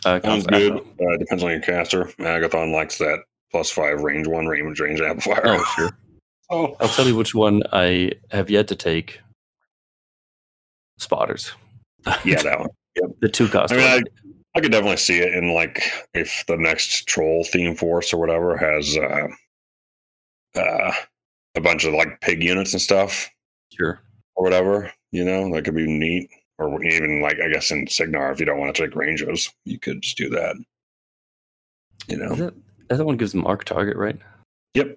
[0.04, 0.72] Uh, conf- good.
[0.72, 2.04] Uh, depends on your caster.
[2.18, 3.20] Agathon likes that
[3.50, 5.42] plus five range one range range amplifier.
[5.46, 5.90] Oh sure.
[6.50, 9.20] Oh, I'll tell you which one I have yet to take.
[10.98, 11.52] Spotters.
[12.24, 12.68] yeah, that one.
[13.20, 13.72] the two cost.
[13.72, 14.02] I mean, I.
[14.54, 18.56] I could definitely see it in like if the next troll theme force or whatever
[18.56, 19.28] has uh,
[20.58, 20.92] uh,
[21.54, 23.30] a bunch of like pig units and stuff
[23.72, 24.00] sure.
[24.34, 24.92] or whatever.
[25.12, 26.30] You know, that could be neat.
[26.58, 29.78] Or even like I guess in Cygnar, if you don't want to take Rangers, you
[29.78, 30.56] could just do that.
[32.08, 32.54] You know, Is that,
[32.88, 34.18] that one gives them arc target, right?
[34.74, 34.96] Yep.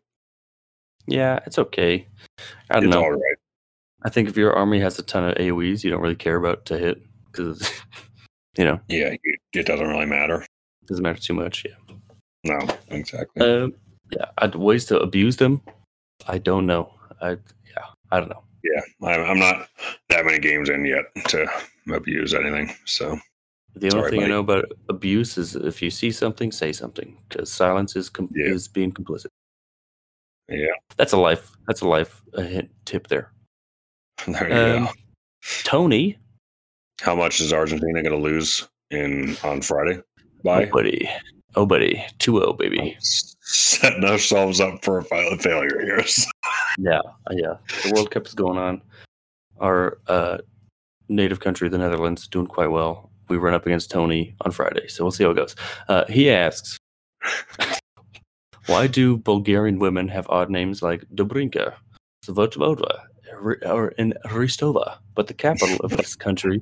[1.07, 2.07] Yeah, it's okay.
[2.69, 3.03] I don't it's know.
[3.03, 3.35] all right.
[4.03, 6.65] I think if your army has a ton of AOE's, you don't really care about
[6.67, 7.71] to hit because
[8.57, 9.15] you know Yeah,
[9.53, 10.45] it, doesn't really matter.
[10.87, 11.65] doesn't matter too much.
[11.65, 11.95] Yeah.
[12.43, 13.45] No, exactly.
[13.45, 13.73] Um,
[14.11, 14.25] yeah.
[14.39, 15.61] I'd ways to abuse them.
[16.27, 16.93] I don't know.
[17.21, 17.85] I yeah.
[18.11, 18.43] I don't know.
[18.63, 19.67] yeah, I'm, I'm not
[20.09, 21.47] that many games in yet to
[21.93, 22.73] abuse anything.
[22.85, 23.17] So
[23.75, 24.25] The only thing buddy.
[24.31, 28.29] I know about abuse is if you see something, say something because silence is com-
[28.33, 28.47] Yeah.
[28.51, 29.27] is being complicit.
[30.51, 30.67] Yeah.
[30.97, 31.51] That's a life.
[31.67, 33.31] That's a life a hint tip there.
[34.27, 34.91] There you Um, go.
[35.63, 36.17] Tony,
[37.01, 40.01] How much is Argentina going to lose in on Friday?
[40.45, 41.09] oh buddy,
[41.55, 42.95] oh buddy, 2-0, baby.
[42.99, 45.03] setting ourselves up for a
[45.37, 46.03] failure here.
[46.77, 47.55] Yeah, uh, yeah.
[47.83, 48.81] The World Cup is going on.
[49.59, 50.37] Our uh,
[51.09, 53.09] native country, the Netherlands, doing quite well.
[53.29, 55.55] We run up against Tony on Friday, so we'll see how it goes.
[55.89, 56.77] Uh, he asks,
[58.67, 61.73] "Why do Bulgarian women have odd names like Dobrinka,
[62.25, 63.01] Svotvoda,
[63.65, 66.61] or in Ristova, but the capital of this country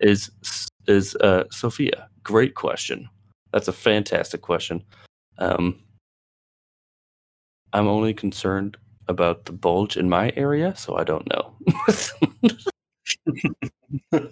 [0.00, 0.30] is
[0.86, 3.08] is uh, Sofia?" Great question.
[3.52, 4.82] That's a fantastic question.
[5.38, 5.80] Um,
[7.72, 8.76] I'm only concerned
[9.08, 11.54] about the bulge in my area, so I don't know.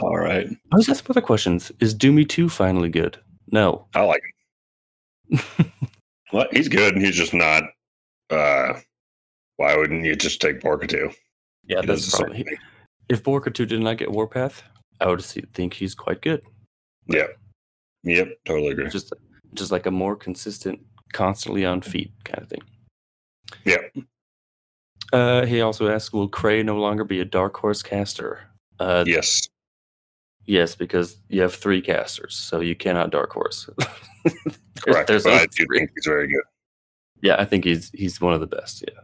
[0.00, 0.48] All right.
[0.72, 1.70] I was asking other questions.
[1.80, 3.18] Is Doomy 2 finally good?
[3.50, 3.86] No.
[3.94, 4.22] I like
[5.30, 5.40] him.
[6.32, 7.64] well, he's good, and he's just not.
[8.30, 8.74] Uh,
[9.56, 11.10] why wouldn't you just take Borka too?
[11.64, 12.58] Yeah, He that's does the the same He-
[13.08, 14.62] if Borka 2 did not get Warpath,
[15.00, 16.42] I would see, think he's quite good.
[17.06, 17.28] Yeah.
[18.02, 18.28] Yep.
[18.44, 18.88] Totally agree.
[18.90, 19.12] Just
[19.54, 20.80] just like a more consistent,
[21.12, 22.62] constantly on feet kind of thing.
[23.64, 23.96] Yep.
[25.12, 28.40] Uh, he also asks, will Kraye no longer be a dark horse caster?
[28.80, 29.48] Uh, Yes.
[30.46, 33.68] Yes, because you have three casters, so you cannot dark horse.
[34.80, 35.08] Correct.
[35.08, 35.78] there's but I do three.
[35.78, 36.42] think he's very good.
[37.22, 38.84] Yeah, I think he's he's one of the best.
[38.86, 38.94] Yeah.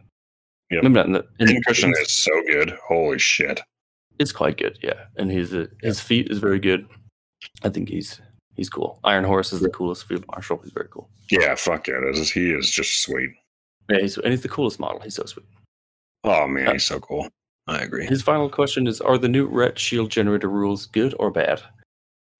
[0.71, 0.83] Yep.
[0.83, 2.71] Maybe not in the, in- And Christian is so good.
[2.87, 3.59] Holy shit.
[4.19, 4.77] It's quite good.
[4.81, 6.87] Yeah, and his uh, his feet is very good.
[7.63, 8.21] I think he's
[8.55, 8.99] he's cool.
[9.03, 10.59] Iron Horse is the coolest field marshal.
[10.63, 11.09] He's very cool.
[11.31, 11.55] Yeah.
[11.55, 11.99] Fuck yeah.
[12.11, 12.31] Is.
[12.31, 13.31] He is just sweet.
[13.89, 14.99] Yeah, he's, and he's the coolest model.
[15.01, 15.45] He's so sweet.
[16.23, 17.27] Oh man, Uh, he's so cool.
[17.67, 18.05] I agree.
[18.05, 21.61] His final question is: Are the new ret shield generator rules good or bad?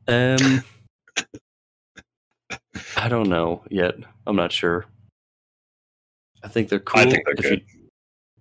[0.07, 0.63] Um,
[2.97, 3.95] I don't know yet.
[4.27, 4.85] I'm not sure.
[6.43, 7.01] I think they're cool.
[7.01, 7.51] I think they're if good.
[7.73, 7.79] You,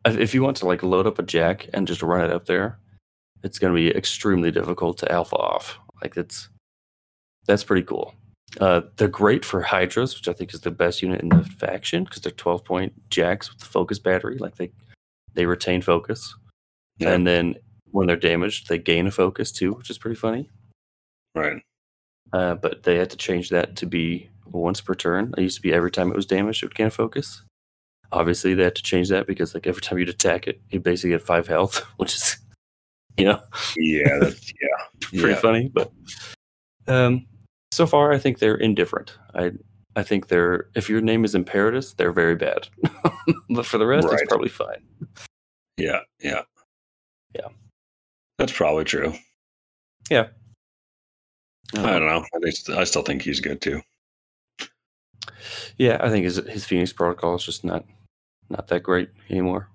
[0.07, 2.47] if- if you want to like load up a jack and just run it up
[2.47, 2.77] there,
[3.45, 5.79] it's going to be extremely difficult to alpha off.
[6.03, 6.49] Like it's
[7.47, 8.13] that's pretty cool.
[8.61, 12.03] Uh, they're great for hydras, which I think is the best unit in the faction
[12.05, 14.39] because they're 12 point jacks with the focus battery.
[14.39, 14.73] Like they
[15.35, 16.35] they retain focus,
[16.99, 17.13] Yeah.
[17.13, 17.57] and then
[17.91, 20.49] when they're damaged, they gain a focus too, which is pretty funny.
[21.35, 21.63] Right.
[22.33, 25.35] Uh, but they had to change that to be once per turn.
[25.37, 27.43] It used to be every time it was damaged, it would gain a focus.
[28.13, 31.11] Obviously, they had to change that because like every time you'd attack it, you basically
[31.11, 32.37] get five health, which is
[33.19, 33.41] you know
[33.77, 34.19] Yeah.
[34.21, 35.19] That's, yeah.
[35.21, 35.41] pretty yeah.
[35.41, 35.71] funny.
[35.73, 35.91] But
[36.89, 37.27] um,
[37.71, 39.17] so far, I think they're indifferent.
[39.35, 39.53] I
[39.97, 42.69] I think they're if your name is Imperatus, they're very bad.
[43.51, 44.15] but for the rest, Right.
[44.21, 44.83] it's probably fine.
[45.77, 46.01] Yeah.
[46.21, 46.43] Yeah.
[47.35, 47.49] Yeah.
[48.39, 49.15] That's probably true.
[51.77, 52.25] Uh, I don't know.
[52.35, 53.81] I, think, I still think he's good too.
[55.79, 57.85] yeah, I think his his Phoenix protocol is just not
[58.51, 59.69] not that great anymore.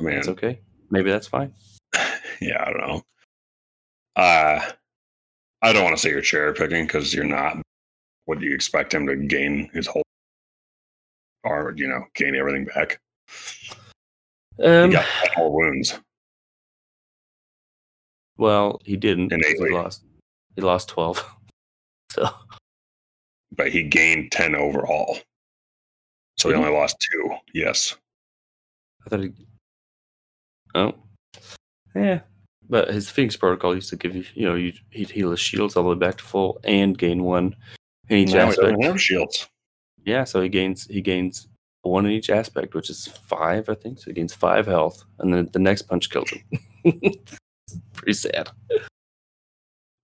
[0.00, 0.60] I mean, It's okay.
[0.90, 1.52] Maybe that's fine.
[2.40, 3.02] yeah, I don't know.
[4.16, 4.60] Uh,
[5.62, 7.58] I don't want to say you're cherry picking because you're not.
[8.24, 10.02] What do you expect him to gain his whole,
[11.44, 13.00] or you know, gain everything back?
[14.62, 15.06] Um, he got
[15.36, 15.98] more wounds.
[18.36, 19.32] Well, he didn't.
[19.32, 19.70] Innately.
[19.70, 20.04] He lost.
[20.56, 21.24] He lost twelve.
[22.12, 22.28] So
[23.52, 25.18] but he gained 10 overall.
[26.38, 27.30] So he only lost two.
[27.52, 27.96] Yes.
[29.06, 29.32] I thought he.
[30.74, 30.94] Oh,
[31.94, 32.20] yeah.
[32.68, 35.76] But his Phoenix protocol used to give you, you know, you, he'd heal his shields
[35.76, 37.56] all the way back to full and gain one
[38.08, 39.48] in each Now he doesn't have shields.
[40.04, 41.48] Yeah, so he gains he gains
[41.82, 43.98] one in each aspect, which is five, I think.
[43.98, 46.42] So he gains five health, and then the next punch kills him.
[47.94, 48.50] Pretty sad.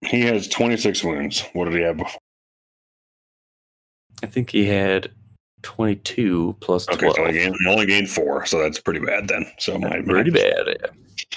[0.06, 1.44] He has 26 wounds.
[1.52, 2.20] What did he have before?
[4.22, 5.10] I think he had
[5.62, 7.16] twenty two plus Okay, twelve.
[7.16, 8.46] so he, gained, he only gained four.
[8.46, 9.44] So that's pretty bad then.
[9.58, 10.86] So my, pretty bad, yeah.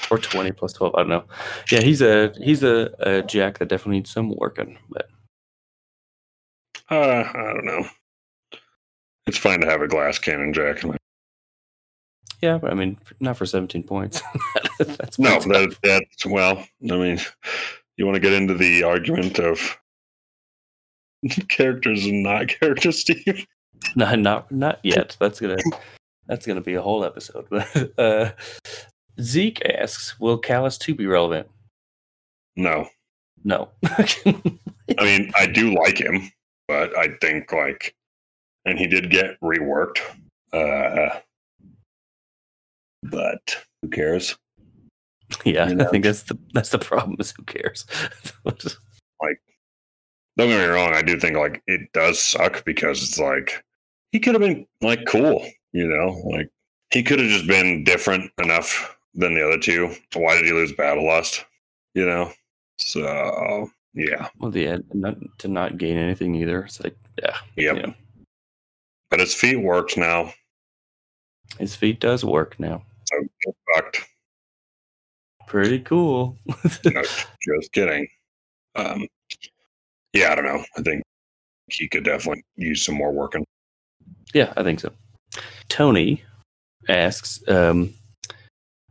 [0.09, 0.95] Or twenty plus twelve.
[0.95, 1.25] I don't know.
[1.71, 4.77] Yeah, he's a he's a, a jack that definitely needs some working.
[4.89, 5.09] But
[6.89, 7.85] Uh, I don't know.
[9.29, 10.83] It's fine to have a glass cannon jack.
[12.41, 14.23] yeah, but I mean, not for seventeen points.
[14.79, 16.65] That's No, that, that's well.
[16.91, 17.19] I mean,
[17.95, 19.77] you want to get into the argument of
[21.47, 23.45] characters and not characters, Steve?
[23.95, 25.15] No, not not yet.
[25.19, 25.57] That's gonna
[26.25, 27.45] that's gonna be a whole episode.
[27.51, 28.31] But uh,
[29.21, 31.47] Zeke asks, "Will Kallus two be relevant?"
[32.55, 32.87] No,
[33.43, 33.69] No.
[33.85, 36.31] I mean I do like him,
[36.67, 37.93] but I think like,
[38.65, 39.99] and he did get reworked.
[40.53, 41.19] Uh,
[43.03, 44.37] but who cares?
[45.45, 47.15] yeah, You I think that's the that's the problem.
[47.19, 47.85] Is who cares?
[49.21, 49.37] Like,
[50.37, 50.93] don't get me wrong.
[50.93, 53.61] I do think like it does suck because it's like
[54.13, 56.49] he could have been like cool, you know, like
[56.91, 59.93] he could have just been different enough than the other two.
[60.13, 61.43] Why did he lose Battle Lust?
[61.95, 62.31] You know,
[62.77, 66.63] so yeah, Well, the end not to not gain anything either.
[66.63, 67.77] It's like, yeah, yep.
[67.77, 67.93] Yeah.
[69.09, 70.33] But his feet works now,
[71.57, 72.83] his feet does work now.
[73.05, 74.05] so fucked.
[75.47, 76.37] Pretty cool.
[76.85, 78.07] No, just kidding.
[78.75, 79.07] Um,
[80.13, 80.63] yeah, I don't know.
[80.77, 81.01] I think
[81.71, 83.45] he could definitely use some more working.
[84.33, 84.91] yeah, I think so.
[85.69, 86.23] Tony
[86.87, 87.93] asks um,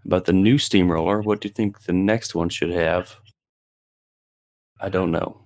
[0.05, 1.21] about the new steamroller.
[1.23, 3.15] What do you think the next one should have?
[4.81, 5.41] I don't know.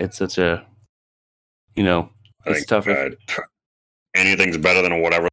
[0.00, 0.64] It's such a,
[1.76, 2.10] you know,
[2.46, 3.42] I It's tough if- uh,
[4.14, 5.28] anything's better than whatever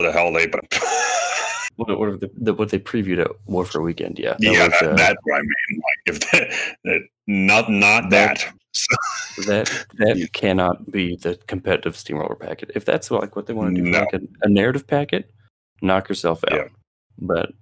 [0.00, 0.64] the hell they put.
[1.76, 4.18] what, what, the, the, what they previewed at Warfare Weekend.
[4.18, 5.50] Yeah, that yeah, was, that, uh, that's what I mean.
[5.82, 8.52] Like if that, that not not That- that.
[9.46, 12.72] that that cannot be the competitive steamroller packet.
[12.74, 14.00] If that's like what they want to do, No.
[14.00, 15.30] like a, a narrative packet,
[15.80, 16.56] knock yourself out.
[16.56, 16.68] Yeah.
[17.18, 17.52] But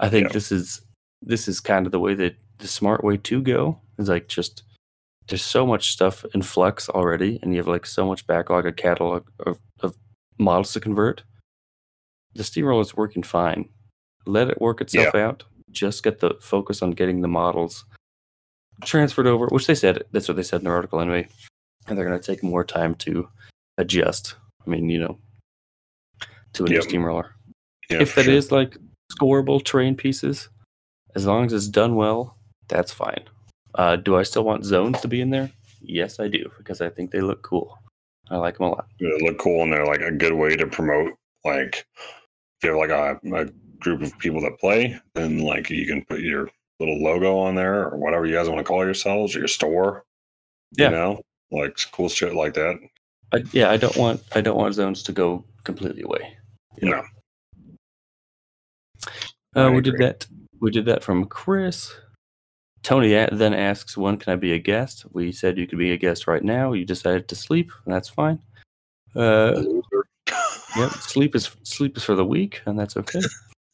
[0.00, 0.32] I think Yeah.
[0.32, 0.80] this is
[1.22, 4.64] this is kind of the way that the smart way to go is like just
[5.30, 8.76] there's so much stuff in flux already, and you have like so much backlog of
[8.76, 9.96] catalog of, of
[10.38, 11.22] models to convert.
[12.34, 13.68] The steamroller is working fine.
[14.26, 15.44] Let it work itself out.
[15.70, 17.84] Just get the focus on getting the models
[18.84, 21.28] transferred over, which they said that's what they said in their article anyway.
[21.86, 23.28] And they're going to take more time to
[23.78, 24.34] adjust.
[24.66, 25.18] I mean, you know,
[26.54, 27.34] to a new steamroller.
[27.88, 28.58] Yeah, if that is sure.
[28.58, 28.76] like
[29.12, 30.48] scoreable terrain pieces,
[31.14, 32.36] as long as it's done well,
[32.68, 33.24] that's fine.
[33.74, 35.50] Uh, do I still want zones to be in there?
[35.80, 37.78] Yes, I do because I think they look cool.
[38.30, 38.86] I like them a lot.
[39.00, 41.12] they look cool and they're like a good way to promote.
[41.44, 43.46] Like if you have like a, a
[43.80, 46.48] group of people that play, then like you can put your
[46.78, 50.04] little logo on there or whatever you guys want to call yourselves or your store.
[50.76, 50.86] Yeah.
[50.86, 52.78] You know, like cool shit like that.
[53.32, 56.36] I, yeah, I don't want I don't want zones to go completely away.
[56.80, 57.02] Yeah.
[59.54, 59.66] No.
[59.66, 60.26] Uh, we did that.
[60.60, 61.92] We did that from Chris.
[62.82, 65.96] Tony then asks, "When can I be a guest?" We said you could be a
[65.96, 66.72] guest right now.
[66.72, 68.38] You decided to sleep, and that's fine.
[69.14, 69.62] Uh,
[70.76, 73.20] yep, sleep is sleep is for the weak, and that's okay.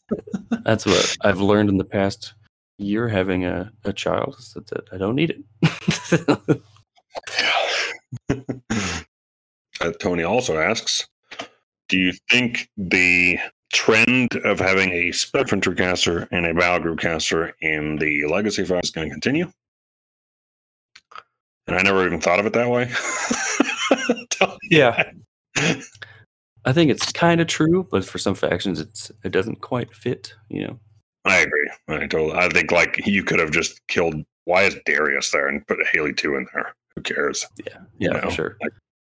[0.65, 2.35] that's what I've learned in the past
[2.79, 4.37] year having a, a child.
[4.39, 6.63] Is that, that I don't need it.
[9.81, 11.07] uh, Tony also asks,
[11.89, 13.39] do you think the
[13.77, 18.81] trend of having a Spectrum caster and a Battle Group caster in the Legacy file
[18.83, 19.53] is going to continue?
[21.67, 22.91] And I never even thought of it that way.
[24.71, 25.11] yeah,
[26.65, 30.33] I think it's kind of true, but for some factions, it's it doesn't quite fit.
[30.49, 30.81] You know.
[31.27, 31.71] I agree.
[31.89, 32.33] I totally.
[32.35, 34.15] I think like you could have just killed.
[34.45, 36.75] Why is Darius there and put Haley two in there?
[36.95, 37.45] Who cares?
[37.67, 38.59] Yeah, yeah, You for know, sure.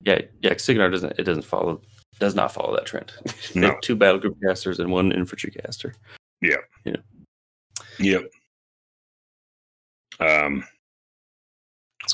[0.03, 0.57] yeah, yeah.
[0.59, 1.81] Cygnar doesn't it doesn't follow
[2.21, 3.13] does not follow that trend.
[3.55, 3.77] No.
[3.83, 5.95] two battle group casters and one infantry caster.
[6.41, 6.57] Yeah.
[6.85, 6.97] Yeah.
[7.99, 8.31] Yep.
[10.21, 10.65] Um.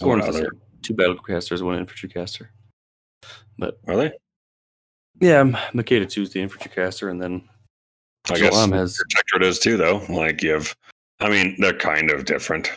[0.01, 0.51] What the other-
[0.83, 2.51] Two battle group casters, one infantry caster.
[3.59, 4.13] But Are they?
[5.21, 7.49] yeah, M- Makeda two's the infantry caster, and then
[8.31, 10.05] I guess Jalam has Protectorate is too, though.
[10.09, 10.75] Like you have,
[11.21, 12.71] I mean, they're kind of different.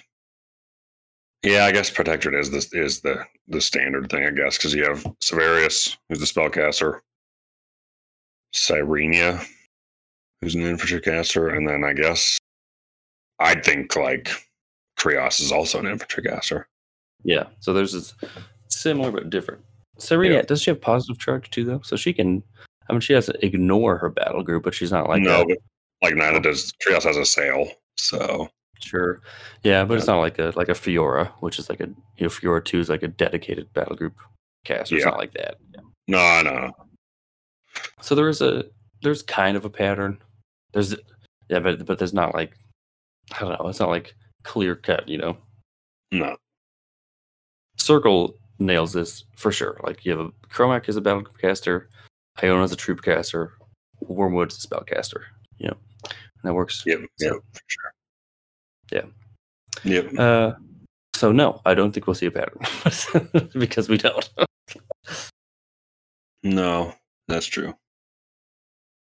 [1.43, 4.83] Yeah, I guess Protectorate is the is the the standard thing, I guess, because you
[4.85, 7.01] have Severius, who's the spellcaster,
[8.53, 9.43] Cyrenia,
[10.41, 12.37] who's an infantry caster, and then I guess
[13.39, 14.29] I'd think like
[14.97, 16.67] Kreoss is also an infantry caster.
[17.23, 17.45] yeah.
[17.59, 18.13] So there's this
[18.69, 19.63] similar but different.
[19.97, 20.41] Serena, Yeah.
[20.43, 21.81] does she have positive charge too though?
[21.83, 22.43] So she can.
[22.89, 25.47] I mean, she has to ignore her battle group, but she's not like no, that.
[25.47, 25.57] but
[26.01, 28.49] like neither does Kreoss has a sail, so
[28.81, 29.19] Sure.
[29.63, 32.29] Yeah, but it's not like a like a Feora, which is like a you know,
[32.29, 34.15] Feora two is like a dedicated battle group
[34.63, 34.95] caster.
[34.95, 35.11] It's Yeah.
[35.11, 35.57] not like that.
[35.75, 35.81] Yeah.
[36.07, 36.71] no, no,
[38.01, 38.65] So there is a
[39.01, 40.17] there's kind of a pattern.
[40.73, 40.95] There's
[41.49, 42.53] yeah, but but there's not like
[43.35, 43.67] I don't know.
[43.69, 45.07] It's not like clear cut.
[45.07, 45.37] You know,
[46.11, 46.37] no.
[47.77, 49.79] Circle nails this for sure.
[49.83, 51.89] Like you have a Kromac as a battle group caster,
[52.43, 53.53] Iona as a troop caster,
[54.03, 55.21] Wurmwood's a spellcaster.
[55.57, 56.83] You know, and that works.
[56.85, 57.93] Yep, So- yep, for sure.
[58.91, 59.05] Yeah.
[59.83, 60.17] Yep.
[60.19, 60.51] Uh,
[61.15, 62.59] so no, I don't think we'll see a pattern
[63.59, 64.29] because we don't.
[66.43, 66.93] No,
[67.27, 67.73] that's true.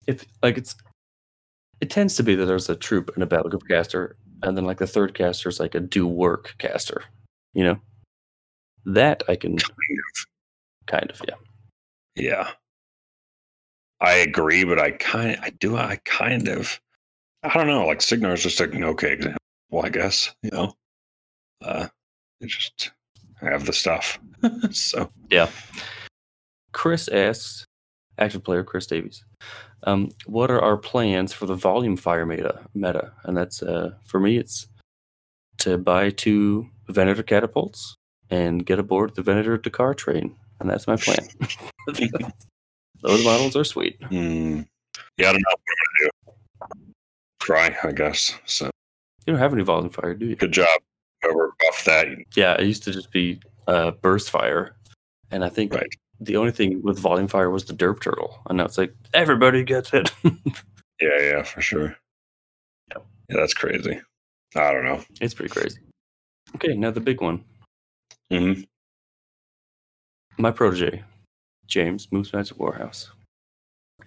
[0.08, 0.76] If like it's
[1.82, 4.66] it tends to be that there's a troop and a battle group caster and then
[4.66, 7.04] like the third caster is like a do work caster
[7.54, 7.80] you know
[8.86, 10.28] that i can Kind of.
[10.88, 11.36] kind of yeah
[12.16, 12.52] Yeah.
[14.02, 16.80] I agree, but I kind I do I kind of
[17.44, 19.38] I don't know, like Cygnar is just like an okay example,
[19.84, 20.74] I guess, you know.
[21.64, 21.88] Uh
[22.42, 22.92] it just
[23.42, 24.20] have the stuff.
[24.72, 25.50] so yeah.
[26.72, 27.66] chris asks
[28.18, 29.24] active player Chris Davies.
[29.84, 32.60] Um, what are our plans for the volume fire meta?
[32.74, 34.38] Meta, and that's uh, for me.
[34.38, 34.68] It's
[35.60, 37.96] to buy two Venator catapults
[38.30, 41.28] and get aboard the Venator Dakar train, and that's my plan.
[43.02, 43.98] Those models are sweet.
[44.04, 44.62] Hmm.
[45.18, 46.34] Yeah, I don't know what I'm gonna do.
[47.40, 48.34] Try, I guess.
[48.46, 48.66] So
[49.26, 50.36] You don't have any volume fire, do you?
[50.36, 50.68] good job.
[51.22, 52.08] Whoever buffed that.
[52.36, 54.76] Yeah, it used to just be uh, burst fire,
[55.32, 55.88] and I think Right.
[56.20, 59.64] The only thing with volume fire was the derp turtle, and now it's like everybody
[59.64, 60.12] gets it.
[61.02, 61.96] Yeah, yeah, for sure.
[62.92, 63.06] Yep.
[63.30, 64.02] Yeah, that's crazy.
[64.56, 65.02] I don't know.
[65.22, 65.80] it's pretty crazy.
[66.56, 67.44] Okay, now the big one.
[68.30, 68.54] hmm
[70.38, 71.04] My protege,
[71.68, 73.08] James moves Moose Magic Warhouse,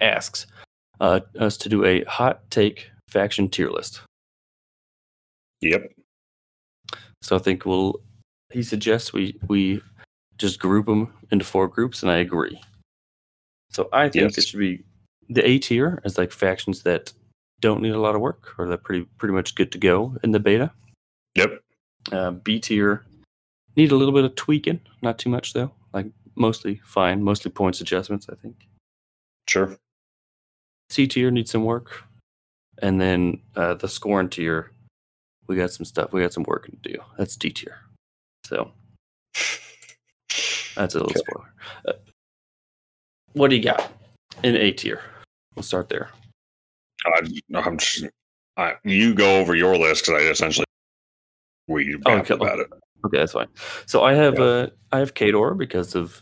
[0.03, 0.47] asks
[1.01, 4.03] uh, us to do a hot take faction tier list.
[5.63, 5.93] Yep.
[7.23, 8.01] So I think we'll.
[8.51, 9.81] He suggests we we
[10.43, 12.61] just group them into four groups, and I agree.
[13.71, 14.83] So I think it should be
[15.31, 17.13] the A tier as like factions that
[17.61, 20.33] don't need a lot of work or they're pretty pretty much good to go in
[20.33, 20.73] the beta.
[21.37, 21.63] Yep.
[22.11, 23.05] Uh, B tier
[23.77, 25.71] need a little bit of tweaking, not too much though.
[25.95, 28.27] Like mostly fine, mostly points adjustments.
[28.31, 28.57] I think.
[29.49, 29.77] Sure.
[30.91, 32.03] C tier needs some work,
[32.83, 34.73] and then uh, the scorn tier,
[35.47, 36.13] we got some stuff.
[36.13, 36.99] We got some work to do.
[37.17, 37.79] That's D tier.
[38.45, 38.73] So
[40.77, 41.21] that's a little Okay.
[41.21, 41.53] spoiler.
[41.87, 41.93] Uh,
[43.35, 43.91] what do you got
[44.43, 45.01] in A tier?
[45.55, 46.11] We'll start there.
[47.07, 47.21] I,
[47.55, 48.05] I'm just,
[48.57, 50.67] I, you go over your list because I essentially
[51.69, 52.35] we Oh, okay.
[52.35, 52.69] about it.
[53.05, 53.49] Okay, that's fine.
[53.87, 54.45] So I have Yeah.
[54.45, 56.21] uh, I have Khador because of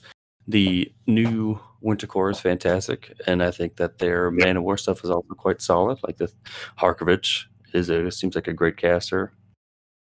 [0.49, 4.45] the new Winter Korps is fantastic, and I think that their Yeah.
[4.47, 5.99] Man of War stuff is also quite solid.
[6.07, 6.33] Like the
[6.79, 7.45] Harkevich
[7.75, 9.33] is a seems like a great caster.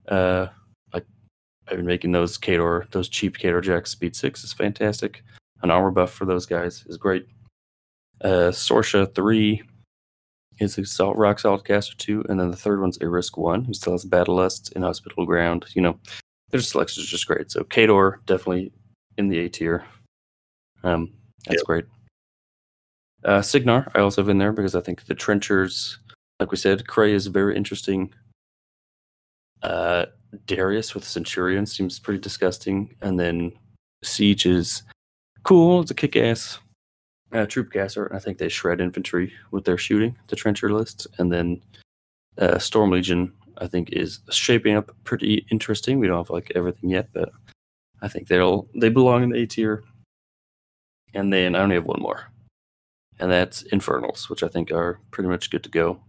[0.09, 0.49] Uh,
[1.69, 5.23] I've been making those Khador, those cheap Khador jacks speed six is fantastic.
[5.63, 7.27] An armor buff for those guys is great.
[8.21, 9.63] Uh, Sorsha three
[10.59, 13.65] is a salt rock solid caster two, and then the third one's a risk one
[13.65, 15.65] who still has battle lust in hospital ground.
[15.75, 15.99] You know,
[16.51, 17.51] their selection is just great.
[17.51, 18.73] So Khador definitely
[19.19, 19.85] in the A tier.
[20.85, 21.13] Um,
[21.47, 21.67] that's Yep.
[21.67, 21.85] great.
[23.25, 25.99] Uh, Cygnar I also have in there because I think the trenchers,
[26.41, 28.13] like we said, Kraye is very interesting.
[29.63, 30.07] Uh,
[30.47, 33.53] Darius with Centurion seems pretty disgusting, and then
[34.03, 34.83] Siege is
[35.45, 35.81] cool.
[35.81, 36.59] It's a kick-ass
[37.33, 40.17] uh, troop caster, and I think they shred infantry with their shooting.
[40.29, 41.63] The trencher list, and then
[42.39, 45.99] uh, Storm Legion I think is shaping up pretty interesting.
[45.99, 47.31] We don't have like everything yet, but
[48.01, 49.85] I think they'll they belong in the A tier.
[51.15, 52.31] And then I only have one more,
[53.21, 56.01] and that's Infernals, which I think are pretty much good to go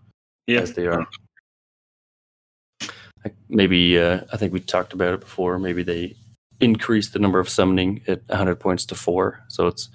[0.47, 0.61] Yeah.
[0.61, 1.05] as they are.
[3.49, 5.59] Maybe uh, I think we talked about it before.
[5.59, 6.15] Maybe they
[6.59, 9.89] increase the number of summoning at 100 points to four, so it's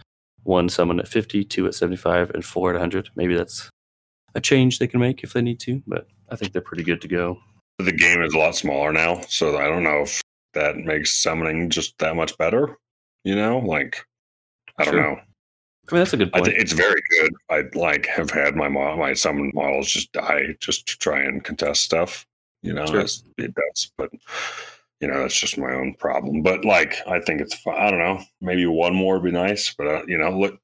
[0.44, 3.10] one summon at 50, two at 75, and four at 100.
[3.16, 3.70] Maybe that's
[4.34, 7.00] a change they can make if they need to, but I think they're pretty good
[7.02, 7.38] to go.
[7.78, 10.20] The game is a lot smaller now, so I don't know if
[10.54, 12.76] that makes summoning just that much better.
[13.24, 14.04] You know, like
[14.78, 15.16] I don't know.
[15.90, 16.46] I mean, that's a good point.
[16.46, 17.32] think it's very good.
[17.50, 21.42] I like have had my mo- my summon models just die just to try and
[21.42, 22.26] contest stuff.
[22.62, 23.00] You know, Sure.
[23.00, 24.10] it does, but
[25.00, 26.42] you know that's just my own problem.
[26.42, 28.20] But like, I think it's I don't know.
[28.40, 30.58] Maybe one more would be nice, but uh, you know, look,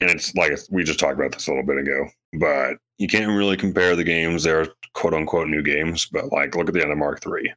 [0.00, 2.08] and it's like we just talked about this a little bit ago.
[2.38, 4.42] But you can't really compare the games.
[4.44, 7.52] They're quote unquote new games, but like, look at the end of Mark Three.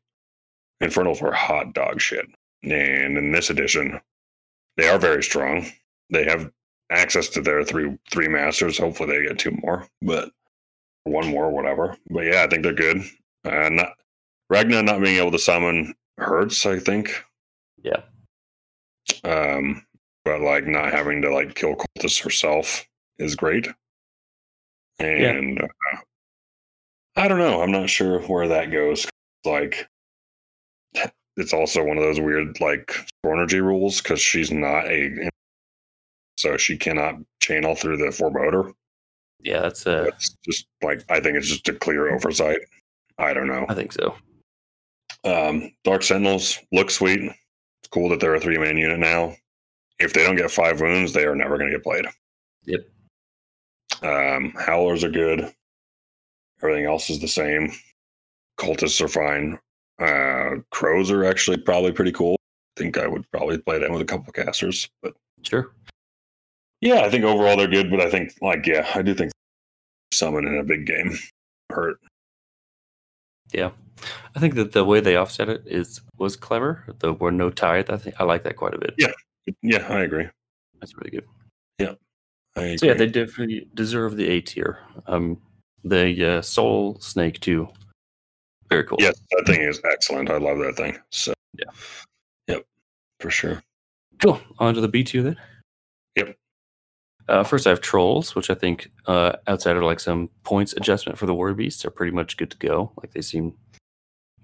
[0.81, 2.25] Infernals were hot dog shit,
[2.63, 3.99] and in this edition,
[4.77, 5.65] they are very strong.
[6.09, 6.49] They have
[6.89, 8.77] access to their three three masters.
[8.77, 10.31] Hopefully, they get two more, but
[11.03, 11.97] one more, whatever.
[12.09, 13.01] But yeah, I think they're good.
[13.45, 13.93] Uh, not
[14.49, 16.65] Ragna not being able to summon hurts.
[16.65, 17.23] I think.
[17.81, 18.01] Yeah.
[19.23, 19.85] Um,
[20.25, 22.85] but like not having to like kill cultists herself
[23.17, 23.67] is great.
[24.99, 25.67] And uh,
[27.15, 27.61] I don't know.
[27.61, 29.05] I'm not sure where that goes.
[29.43, 29.87] Like,
[31.35, 35.29] it's also one of those weird like energy rules because she's not a
[36.37, 38.73] so she cannot channel through the Foreboder.
[39.39, 42.59] yeah, that's uh, It's just like I think it's just a clear oversight.
[43.17, 43.65] I don't know.
[43.69, 44.15] I think so.
[45.23, 47.19] Um, Dark Sentinels look sweet.
[47.21, 49.35] It's cool that they're a three man unit now.
[49.99, 52.05] If they don't get five wounds, they are never going to get played.
[52.65, 52.81] Yep.
[54.01, 55.53] Um, Howlers are good.
[56.61, 57.71] Everything else is the same.
[58.57, 59.59] Cultists are fine.
[59.99, 62.35] Uh, crows are actually probably pretty cool.
[62.77, 65.71] I think I would probably play them with a couple of casters, but Sure.
[66.81, 67.91] yeah, I think overall they're good.
[67.91, 69.31] But I think, like, yeah, I do think
[70.11, 71.17] summon in a big game
[71.71, 71.97] hurt.
[73.53, 73.71] Yeah,
[74.35, 76.83] I think that the way they offset it is was clever.
[76.99, 77.89] The were no tithe.
[77.89, 78.93] I think I like that quite a bit.
[78.97, 79.11] Yeah.
[79.61, 80.27] Yeah, I agree.
[80.79, 81.25] That's really good.
[81.79, 81.93] Yeah.
[82.55, 84.79] I So yeah, they definitely deserve the A tier.
[85.07, 85.41] Um,
[85.83, 87.67] the uh, Soul Snake too,
[88.69, 88.97] very cool.
[89.01, 90.29] yes, that thing is excellent.
[90.29, 90.97] I love that thing.
[91.09, 91.65] So Yeah.
[92.47, 92.65] yep,
[93.19, 93.61] for sure.
[94.21, 94.39] Cool.
[94.59, 95.37] On to the B tier then.
[96.15, 96.37] Yep.
[97.29, 101.17] Uh, first, I have Trolls, which I think, uh, outside of like some points adjustment
[101.17, 102.91] for the War Beasts, are pretty much good to go.
[102.97, 103.53] Like they seem,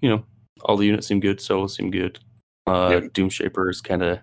[0.00, 0.24] you know,
[0.62, 1.40] all the units seem good.
[1.40, 2.18] Solos seem good.
[2.66, 3.12] Uh, Yep.
[3.12, 4.18] Doom Shaper is kind of.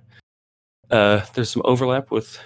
[0.90, 2.40] Uh, there's some overlap with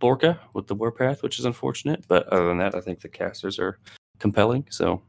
[0.00, 2.04] Borka with the Warpath, which is unfortunate.
[2.08, 3.78] But other than that, I think the casters are
[4.18, 4.66] compelling.
[4.70, 5.02] So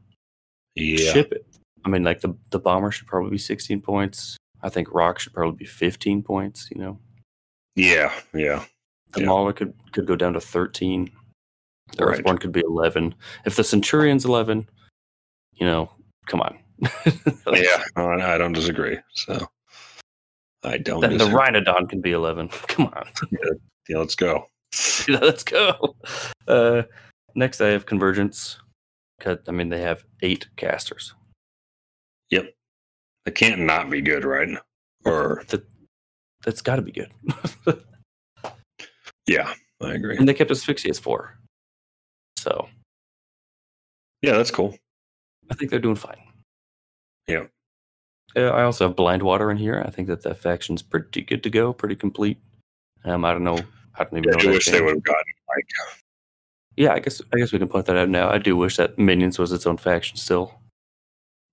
[0.74, 1.46] Yeah, ship it.
[1.84, 4.36] I mean, like the the bomber should probably be 16 points.
[4.62, 6.68] I think Rock should probably be 15 points.
[6.70, 6.98] You know,
[7.76, 8.64] yeah, yeah.
[9.12, 9.52] The Yeah.
[9.54, 11.10] Could could go down to 13.
[11.96, 12.18] The Right.
[12.18, 13.14] Earthborn could be 11.
[13.46, 14.68] If the Centurion's 11,
[15.54, 15.90] you know,
[16.26, 16.58] come on.
[17.52, 18.98] Yeah, I I don't disagree.
[19.14, 19.48] So
[20.62, 21.00] I don't.
[21.00, 21.24] Then the.
[21.24, 22.48] Rhinodon can be 11.
[22.68, 23.06] Come on.
[23.88, 24.44] Yeah, let's go.
[25.08, 25.96] Let's go.
[26.46, 26.82] Uh,
[27.34, 28.60] next, I have Convergence.
[29.24, 31.14] I mean, they have eight casters.
[32.28, 32.52] Yep,
[33.24, 34.58] it can't not be good, right?
[35.06, 35.64] Or That,
[36.44, 37.10] that's got to be good.
[39.28, 40.16] Yeah, I agree.
[40.16, 41.38] and they kept Asphyxia as four.
[42.38, 42.68] So
[44.22, 44.76] Yeah, that's cool.
[45.50, 46.16] I think they're doing fine.
[47.26, 47.44] Yeah.
[48.36, 49.82] Uh, I also have Blind Water in here.
[49.86, 52.38] I think that that faction's pretty good to go, pretty complete.
[53.04, 53.58] Um, I don't know.
[53.96, 54.50] I don't even Yeah, know.
[54.50, 55.24] I wish they would have gotten
[55.56, 55.66] like
[56.76, 58.30] Yeah, I guess I guess we can point that out now.
[58.30, 60.60] I do wish that Minions was its own faction still,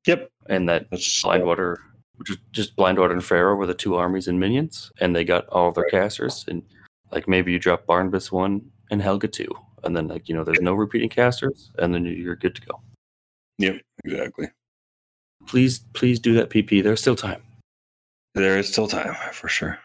[0.06, 1.78] Yep, and that that's Blindwater,
[2.26, 5.70] just just Blindwater and Farrow were the two armies and Minions, and they got all
[5.70, 5.92] of their Right.
[5.92, 6.46] casters.
[6.48, 6.62] And
[7.16, 8.62] like maybe you drop Barnabas one
[8.92, 9.50] and Helga two,
[9.84, 12.82] and then like you know there's no repeating casters, and then you're good to go.
[13.58, 14.50] Yep, exactly.
[15.48, 16.84] Please, please do that PP.
[16.84, 17.42] There's still time.
[18.34, 19.80] There is still time for sure.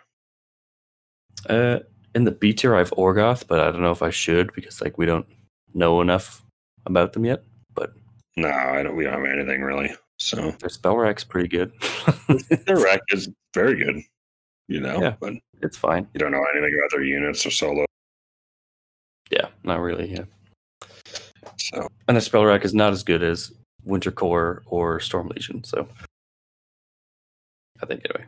[1.48, 1.78] Uh,
[2.14, 4.80] in the B tier, I have Orgoth, but I don't know if I should because
[4.80, 5.26] like we don't
[5.72, 6.44] know enough
[6.84, 7.44] about them yet.
[7.74, 7.92] But
[8.36, 8.96] No, I don't.
[8.96, 9.94] We don't have anything really.
[10.18, 11.72] So their spell rack's pretty good.
[12.66, 14.02] their rack is very good.
[14.70, 15.16] You know, Yeah.
[15.18, 16.06] but it's fine.
[16.14, 17.84] you don't know anything about their units or solo.
[19.30, 20.10] Yeah, not really.
[20.12, 20.24] Yeah,
[21.56, 23.52] So and the spell rack is not as good as
[23.84, 25.64] Winter Korps or Storm Legion.
[25.64, 25.88] So
[27.82, 28.26] I think anyway.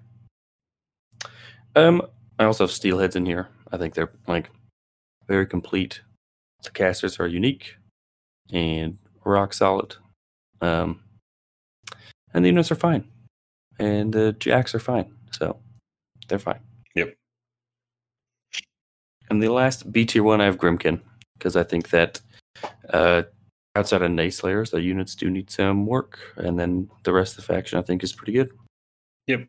[1.77, 2.03] Um,
[2.39, 3.49] I also have Steelheads in here.
[3.71, 4.51] I think they're like
[5.29, 6.01] very complete.
[6.65, 7.77] The casters are unique
[8.53, 9.95] and rock solid.
[10.61, 11.01] Um,
[12.35, 13.05] and the units are fine,
[13.79, 15.15] and the jacks are fine.
[15.33, 15.59] So
[16.33, 16.61] they're fine.
[16.95, 17.15] Yep.
[19.29, 20.99] And the last B tier one, I have Grymkin
[21.37, 22.23] because I think that
[22.89, 23.25] uh,
[23.77, 27.53] outside of Nayslayers, the units do need some work, and then the rest of the
[27.53, 28.51] faction I think is pretty good.
[29.27, 29.47] Yep.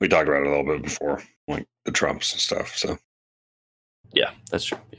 [0.00, 2.76] We talked about it a little bit before, like the Trumps and stuff.
[2.76, 2.98] So
[4.12, 4.78] Yeah, that's true.
[4.90, 4.98] Yeah.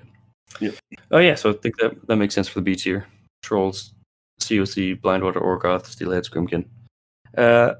[0.61, 0.75] Yep.
[1.11, 3.05] Oh yeah, so I think that that makes sense for the B tier.
[3.43, 3.93] Trolls,
[4.39, 6.65] COC, Blindwater, Orgoth, Steelheads, Grymkin.
[7.37, 7.75] Uh,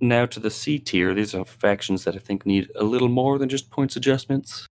[0.00, 1.14] now to the C tier.
[1.14, 4.66] These are factions that I think need a little more than just points adjustments,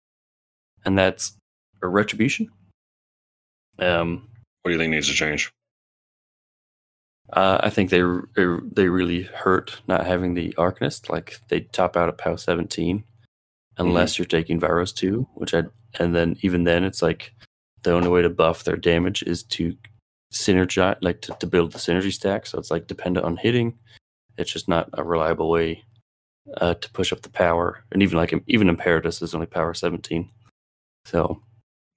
[0.86, 1.34] and that's
[1.82, 2.50] a Retribution.
[3.78, 4.28] Um,
[4.62, 5.52] what do you think needs to change?
[7.32, 8.02] Uh, I think they
[8.74, 11.10] they really hurt not having the Arcanist.
[11.10, 13.04] Like they top out at POW 17,
[13.78, 15.64] unless you're taking Vyros 2, which I
[16.00, 17.34] and then even then it's like
[17.84, 19.76] the only way to buff their damage is to
[20.34, 22.46] synergize, like to, to build the synergy stack.
[22.46, 23.78] So it's like dependent on hitting.
[24.39, 25.83] It's just not a reliable way
[26.57, 27.83] uh, to push up the power.
[27.91, 30.29] And even like even Imperatus is only power 17.
[31.05, 31.41] So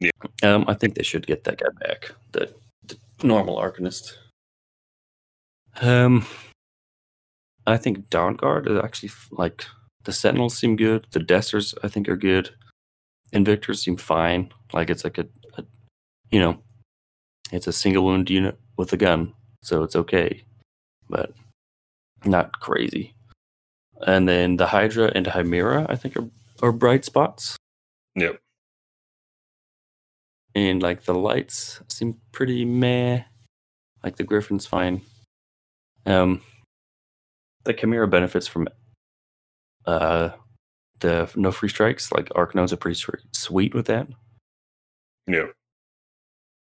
[0.00, 0.10] Yeah.
[0.42, 2.12] um, I think they should get that guy back.
[2.32, 2.52] The,
[2.86, 4.14] the normal Arcanist.
[5.80, 6.26] Um,
[7.66, 9.64] I think Dawn Guard is actually like
[10.04, 11.06] the Sentinels seem good.
[11.12, 12.50] The Destors I think are good.
[13.32, 14.52] Invictors seem fine.
[14.72, 15.64] Like it's like a, a,
[16.30, 16.58] you know,
[17.52, 19.32] it's a single wound unit with a gun,
[19.62, 20.42] so it's okay,
[21.08, 21.32] but
[22.26, 23.14] not crazy.
[24.06, 26.28] And then the Hydra and Chimera I think are
[26.62, 27.56] are bright spots.
[28.14, 28.38] Yep.
[30.54, 33.22] And like the lights seem pretty meh.
[34.02, 35.02] Like the Griffin's fine.
[36.04, 36.42] Um,
[37.64, 38.68] the Chimera benefits from
[39.86, 40.30] uh
[41.00, 42.12] the no free strikes.
[42.12, 43.00] Like Arcanones are pretty
[43.32, 44.08] sweet with that.
[45.26, 45.46] Yeah.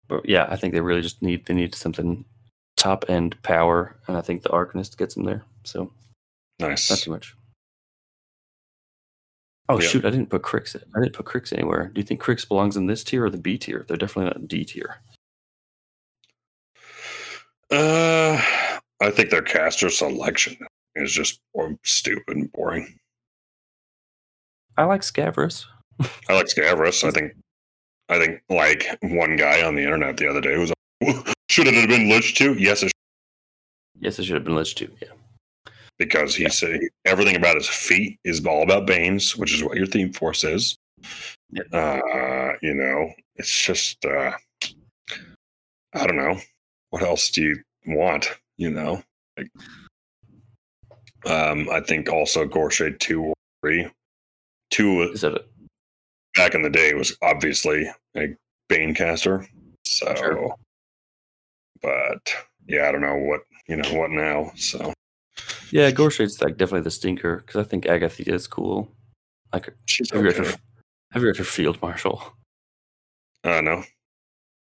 [0.07, 2.25] But yeah, I think they really just need they need something
[2.83, 5.45] top end power, and I think the Arcanist gets them there.
[5.63, 5.91] So
[6.59, 6.89] Nice.
[6.89, 7.35] not too much.
[9.69, 9.87] Oh Yeah.
[9.87, 10.03] shoot!
[10.05, 10.75] I didn't put Cryx.
[10.75, 11.87] I didn't put Cryx anywhere.
[11.93, 13.85] Do you think Cryx belongs in this tier or the B tier?
[13.87, 14.97] They're definitely not in D tier.
[17.71, 18.41] Uh,
[19.01, 20.57] I think their caster selection
[20.95, 21.39] is just
[21.83, 22.99] stupid and boring.
[24.77, 25.65] I like Scaverous.
[26.29, 27.03] I like Scaverous.
[27.03, 27.33] I think
[28.09, 30.73] I think like one guy on the internet the other day was
[31.49, 32.53] should it have been Lich too?
[32.55, 32.91] Yes, it should.
[33.99, 34.91] Yes, it should have been Lich too.
[35.01, 35.09] Yeah.
[35.99, 39.85] because he said everything about his feat is all about Banes, which is what your
[39.85, 40.75] theme force is.
[41.51, 41.65] Yep.
[41.73, 44.31] Uh, you know, it's just uh
[45.93, 46.39] I don't know.
[46.89, 47.57] What else do you
[47.87, 48.27] want?
[48.57, 49.03] You know?
[49.37, 49.47] Like
[51.25, 53.87] um I think also Gorshade two or three.
[54.71, 55.43] Two Is that a,
[56.35, 57.87] back in the day was obviously
[58.17, 58.35] a
[58.69, 59.45] Bane caster.
[59.85, 60.55] So Sure.
[61.83, 62.33] But
[62.67, 64.51] yeah, I don't know what you know what now.
[64.55, 64.93] So
[65.71, 68.91] yeah, Gorshade's like definitely the stinker because I think Agathia is cool.
[69.51, 70.49] Like, she's have you read okay.
[70.49, 70.57] her?
[71.11, 72.23] Have you read her Field Marshal?
[73.43, 73.83] Uh no.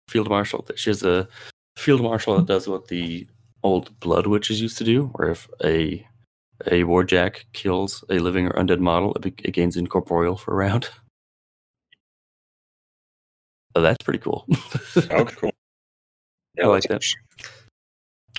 [0.09, 0.66] Field Marshal.
[0.77, 1.28] She has a
[1.77, 3.27] Field Marshal that does what the
[3.62, 6.07] old Blood Witches used to do, where if a
[6.66, 10.57] a warjack kills a living or undead model, it, be- it gains incorporeal for a
[10.57, 10.89] round.
[13.77, 14.47] So that's pretty cool.
[14.97, 15.51] Okay, cool.
[16.62, 17.02] I like that.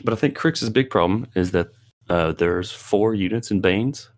[0.03, 1.69] But I think Cryx's big problem is that
[2.09, 4.09] uh, there's four units in Banes,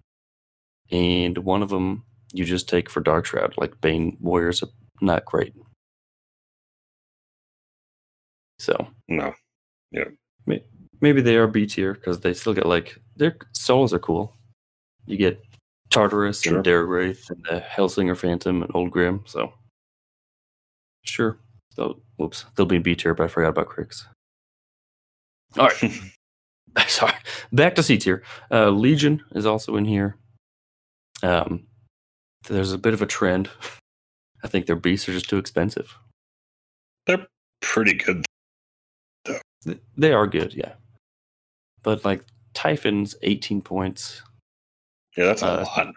[0.91, 2.03] and one of them
[2.33, 3.53] you just take for Dark Shroud.
[3.57, 4.69] Like Bane warriors are
[5.01, 5.53] not great.
[8.59, 9.33] So No.
[9.91, 10.05] Yeah.
[10.99, 14.35] Maybe they are B tier because they still get like their souls are cool.
[15.05, 15.39] You get
[15.91, 16.55] Tartarus Sure.
[16.55, 19.21] and Darewraith and the Hellsinger Phantom and Old Grim.
[19.27, 19.53] So
[21.03, 21.37] sure.
[21.75, 24.07] So whoops, they'll be in B tier, but I forgot about Cryx.
[25.57, 26.01] All right.
[26.87, 27.13] Sorry.
[27.51, 28.23] Back to C tier.
[28.51, 30.17] Uh, Legion is also in here.
[31.23, 31.65] Um,
[32.47, 33.49] there's a bit of a trend.
[34.43, 35.97] I think their beasts are just too expensive.
[37.07, 37.25] They're
[37.61, 38.23] pretty good.
[39.25, 40.73] Th- They are good, yeah.
[41.81, 42.23] But like
[42.53, 44.21] Typhon's 18 points,
[45.15, 45.87] Yeah, that's a Uh, lot.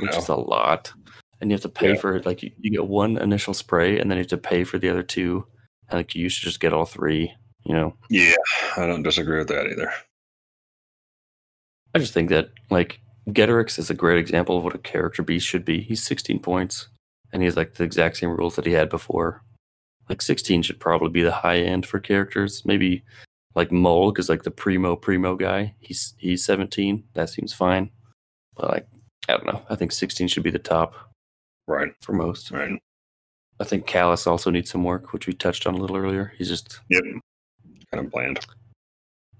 [0.00, 0.18] which Yeah.
[0.18, 0.92] is a lot.
[1.40, 2.00] And you have to pay Yeah.
[2.00, 2.26] for it.
[2.26, 4.88] Like you, you get one initial spray and then you have to pay for the
[4.88, 5.46] other two.
[5.92, 7.32] Like you should just get all three,
[7.64, 7.94] you know.
[8.10, 8.34] Yeah,
[8.76, 9.92] I don't disagree with that either.
[11.94, 15.46] I just think that like Ghetorix is a great example of what a character beast
[15.46, 15.80] should be.
[15.80, 16.88] He's 16 points
[17.32, 19.42] and he's like the exact same rules that he had before.
[20.08, 22.62] Like 16 should probably be the high end for characters.
[22.64, 23.02] Maybe
[23.54, 25.74] like Mole, because like the primo primo guy.
[25.80, 27.04] He's he's 17.
[27.14, 27.90] That seems fine.
[28.54, 28.86] But like
[29.28, 29.62] I don't know.
[29.68, 30.94] I think 16 should be the top
[31.68, 32.52] Right, for most.
[32.52, 32.78] right.
[33.60, 36.32] I think Kallus also needs some work, which we touched on a little earlier.
[36.36, 37.02] He's just Yep.
[37.92, 38.40] Kind of bland.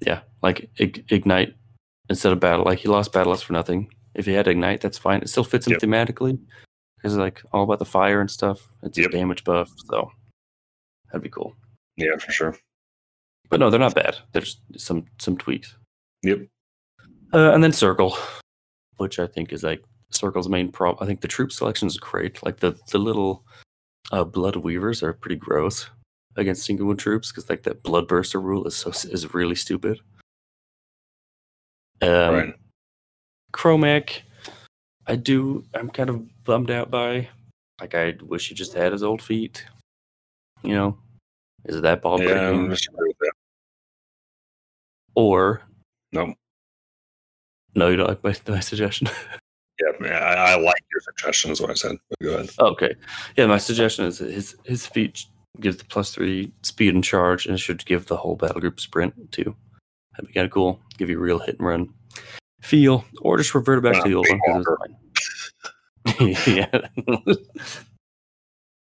[0.01, 1.55] yeah, like ignite
[2.09, 2.65] instead of battle.
[2.65, 3.93] Like he lost battle for nothing.
[4.15, 5.21] If he had ignite, that's fine.
[5.21, 5.81] It still fits him Yep.
[5.83, 6.39] thematically
[6.97, 8.67] because like all about the fire and stuff.
[8.83, 9.09] It's Yep.
[9.09, 10.11] a damage buff, so
[11.09, 11.55] that'd be cool.
[11.97, 12.57] Yeah, for sure.
[13.51, 14.17] But no, they're not bad.
[14.33, 15.77] There's some some tweaks.
[16.23, 16.47] Yep.
[17.35, 18.17] Uh, and then circle,
[18.97, 21.03] which I think is like circle's main problem.
[21.03, 22.43] I think the troop selection is great.
[22.43, 23.45] Like the the little
[24.13, 25.89] uh, blood weavers are pretty gross
[26.37, 30.01] against single wound troops because like that blood burster rule is so is really stupid.
[32.03, 32.55] Um, right.
[33.53, 34.21] Kromac,
[35.07, 35.65] I do.
[35.75, 37.29] I'm kind of bummed out by.
[37.81, 39.65] Like, I wish he just had his old feat.
[40.63, 40.99] You know,
[41.65, 42.53] is it that ball Yeah, breaking?
[42.53, 43.33] don't disagree with that.
[45.15, 45.63] Or
[46.13, 46.35] No.
[47.75, 49.09] no, you don't like my, my suggestion.
[49.81, 51.97] Yeah, I, I like your suggestion, is what I said.
[52.23, 52.51] Go ahead.
[52.59, 52.95] okay,
[53.37, 55.25] yeah, my suggestion is that his his feat
[55.61, 58.81] gives the plus three speed and charge, and it should give the whole battle group
[58.81, 59.55] sprint too.
[60.13, 60.81] That'd be kind of cool.
[60.99, 61.89] Give you a real hit and run
[62.63, 64.67] feel, or just revert it back Uh, to the old one because
[66.07, 66.57] it's fine.
[66.57, 67.37] yeah.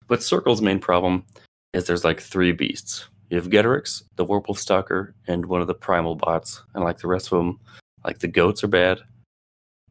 [0.07, 1.25] but Circle's main problem
[1.73, 3.07] is there's like three beasts.
[3.29, 6.63] You have Ghetorix, the Warpwolf Stalker, and one of the Primal bots.
[6.73, 7.59] And like the rest of them,
[8.05, 8.99] like the goats are bad.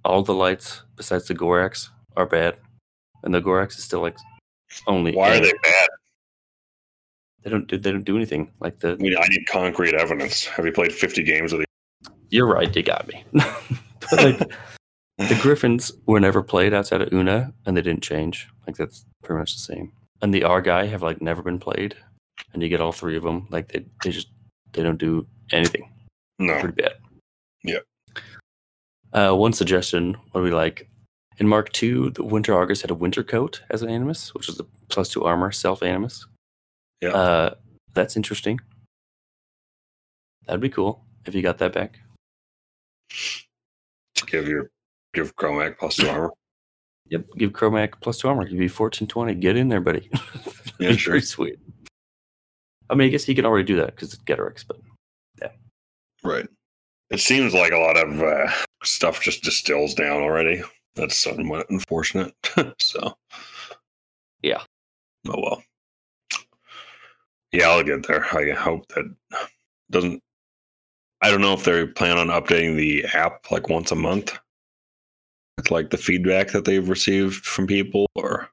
[0.06, 2.56] All the lights besides the Gorax are bad.
[3.22, 4.16] And the Gorax is still like
[4.86, 5.88] only Why are they bad?
[7.42, 8.50] They don't do they don't do anything.
[8.60, 10.44] Like the I mean, I need concrete evidence.
[10.46, 11.66] Have you played 50 games of the
[12.30, 13.24] You're right, you got me.
[13.32, 14.38] but like
[15.18, 18.48] the Griffins were never played outside of Una and they didn't change.
[18.66, 19.92] Like that's pretty much the same.
[20.22, 21.96] And the R guy have like never been played.
[22.52, 23.46] And you get all three of them.
[23.50, 24.28] Like they, they just
[24.72, 25.90] they don't do anything.
[26.38, 26.58] No.
[26.60, 26.94] Pretty bad.
[27.64, 27.84] Yep.
[29.16, 30.88] Uh, one suggestion would be like
[31.38, 34.56] in Mark II, the Winter Argus had a winter coat as an animus, which is
[34.56, 36.26] the plus two armor self animus.
[37.00, 37.10] Yeah.
[37.10, 37.54] Uh,
[37.94, 38.60] that's interesting.
[40.46, 41.98] That'd be cool if you got that back.
[44.26, 44.70] Give your
[45.14, 46.32] give Kromac plus two armor.
[47.08, 48.44] Yep, give Kromac plus two armor.
[48.44, 49.34] Give You'd be fourteen twenty.
[49.34, 50.10] Get in there, buddy.
[50.78, 51.12] Yeah, sure.
[51.12, 51.58] pretty sweet.
[52.90, 54.76] I mean, I guess he can already do that because it's Ghetorix, but
[55.40, 55.48] yeah.
[56.22, 56.46] Right.
[57.10, 58.50] It seems like a lot of uh,
[58.82, 60.62] stuff just distills down already.
[60.96, 62.34] That's somewhat unfortunate.
[62.78, 63.16] so.
[64.42, 64.62] Yeah.
[65.28, 65.62] Oh well.
[67.52, 68.24] Yeah, I'll get there.
[68.36, 69.14] I hope that
[69.90, 70.22] doesn't.
[71.22, 74.36] I don't know if they plan on updating the app like once a month,
[75.56, 78.50] with like the feedback that they've received from people, or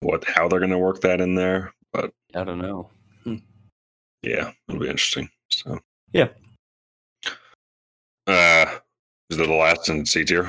[0.00, 1.72] what how they're going to work that in there.
[1.92, 2.90] But I don't know.
[4.22, 5.30] yeah, it'll be interesting.
[5.50, 5.78] So
[6.12, 6.28] Yeah.
[8.28, 8.66] Uh,
[9.30, 10.48] is that the last in C tier?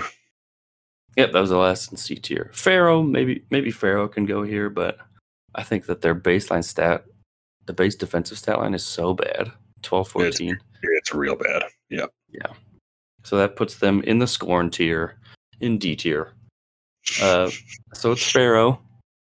[1.16, 2.52] Yep, that was the last in C tier.
[2.54, 4.98] Farrow, maybe maybe Farrow can go here, but
[5.56, 7.06] I think that their baseline stat,
[7.66, 9.52] the base defensive stat line is so bad.
[9.82, 10.60] 12 14.
[10.84, 11.64] It's real bad.
[11.90, 12.08] Yeah.
[12.30, 12.54] Yeah.
[13.24, 15.18] So that puts them in the scorn tier,
[15.62, 16.34] in D tier.
[17.22, 17.50] Uh,
[17.94, 18.80] so it's Pharaoh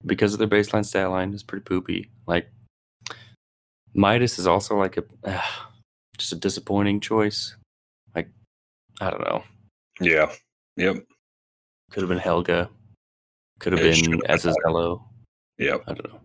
[0.06, 2.10] because of their baseline stat line is pretty poopy.
[2.26, 2.48] Like
[3.94, 5.42] Midas is also like a uh,
[6.18, 7.56] just a disappointing choice.
[9.02, 9.44] I don't know.
[10.00, 10.32] Yeah.
[10.78, 10.98] Yep.
[11.92, 12.70] Could have been Helga.
[13.60, 15.04] Could have It been Azazello.
[15.58, 15.84] Yep.
[15.88, 16.20] I don't know.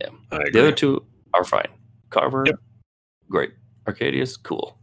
[0.00, 0.08] Yeah.
[0.52, 1.68] The other two are fine.
[2.10, 2.56] Carver, Yep.
[3.30, 3.52] great.
[3.86, 4.78] Arcadius, cool.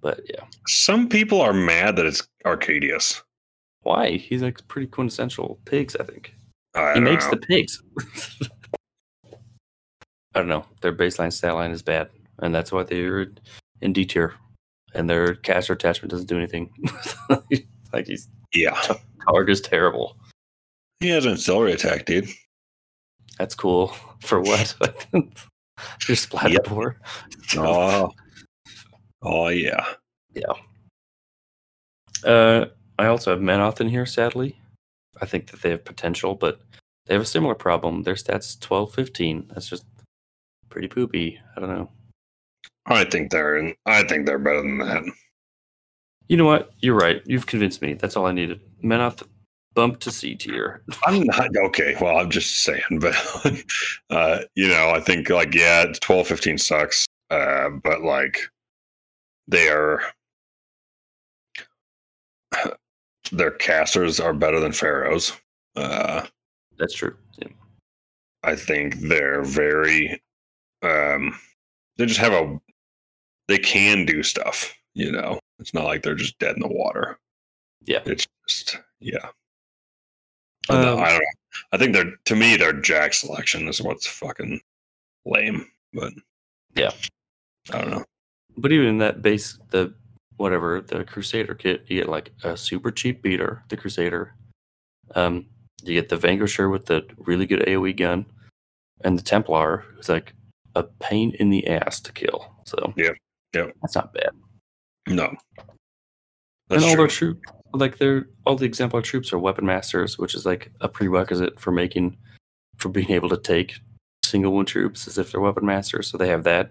[0.00, 3.22] But yeah, Some people are mad that it's Arcadius.
[3.82, 4.12] why?
[4.12, 5.96] He's like pretty quintessential pigs.
[5.96, 6.34] I think
[6.74, 7.30] I he makes know.
[7.32, 7.82] the pigs.
[10.34, 10.66] I don't know.
[10.82, 12.10] Their baseline stat line is bad,
[12.40, 13.26] and that's why they're
[13.80, 14.34] in D tier.
[14.96, 16.72] And their caster attachment doesn't do anything.
[17.92, 18.74] like he's yeah.
[19.26, 20.16] Targ is terrible.
[21.00, 22.28] He has an auxiliary attack, dude.
[23.38, 23.88] That's cool.
[24.20, 24.74] For what?
[26.08, 26.64] Your splatter Yep.
[26.64, 26.96] pour.
[27.56, 28.10] Oh.
[29.22, 29.84] Oh yeah.
[30.34, 30.52] Yeah.
[32.24, 32.66] Uh,
[32.98, 34.58] I also have Menoth in here, sadly.
[35.20, 36.60] I think that they have potential, but
[37.04, 38.02] they have a similar problem.
[38.02, 39.50] Their stats 12 15.
[39.52, 39.84] That's just
[40.70, 41.38] pretty poopy.
[41.56, 41.90] I don't know.
[42.86, 45.02] I think they're I think they're better than that.
[46.28, 46.70] You know what?
[46.80, 47.22] You're right.
[47.24, 47.94] You've convinced me.
[47.94, 48.60] That's all I needed.
[48.82, 49.22] Menoth
[49.74, 50.82] bump to C tier.
[51.06, 51.96] I'm not okay.
[52.00, 53.14] Well, I'm just saying, but
[54.10, 57.06] uh, you know, I think like yeah, it's 12, 15 sucks.
[57.30, 58.40] Uh, but like
[59.48, 60.02] they are
[63.32, 65.32] their casters are better than Farrows.
[65.74, 66.26] Uh,
[66.78, 67.16] That's true.
[67.38, 67.48] Yeah.
[68.42, 70.22] I think they're very
[70.82, 71.36] um
[71.96, 72.60] they just have a
[73.48, 75.38] they can do stuff, you know.
[75.58, 77.18] It's not like they're just dead in the water.
[77.84, 78.02] Yeah.
[78.06, 79.28] It's just yeah.
[80.68, 81.26] I don't know, Um, I don't know.
[81.72, 84.60] I think they're to me their jack selection is what's fucking
[85.24, 86.12] lame, but
[86.74, 86.90] Yeah.
[87.72, 88.04] I don't know.
[88.56, 89.94] But even that base, the
[90.36, 94.34] whatever the Crusader kit, you get like a super cheap beater, the Crusader.
[95.14, 95.46] Um,
[95.82, 98.26] you get the Vanquisher with the really good AOE gun,
[99.04, 100.34] and the Templar, who's like
[100.74, 102.52] a pain in the ass to kill.
[102.64, 103.16] So Yep,
[103.54, 103.74] yep.
[103.82, 104.30] that's not bad.
[105.08, 105.34] No.
[106.68, 106.96] That's and all true.
[106.96, 107.40] their troop,
[107.72, 111.70] like their all the exemplar troops are weapon masters, which is like a prerequisite for
[111.70, 112.16] making
[112.76, 113.78] for being able to take
[114.24, 116.08] single one troops as if they're weapon masters.
[116.08, 116.70] So they have that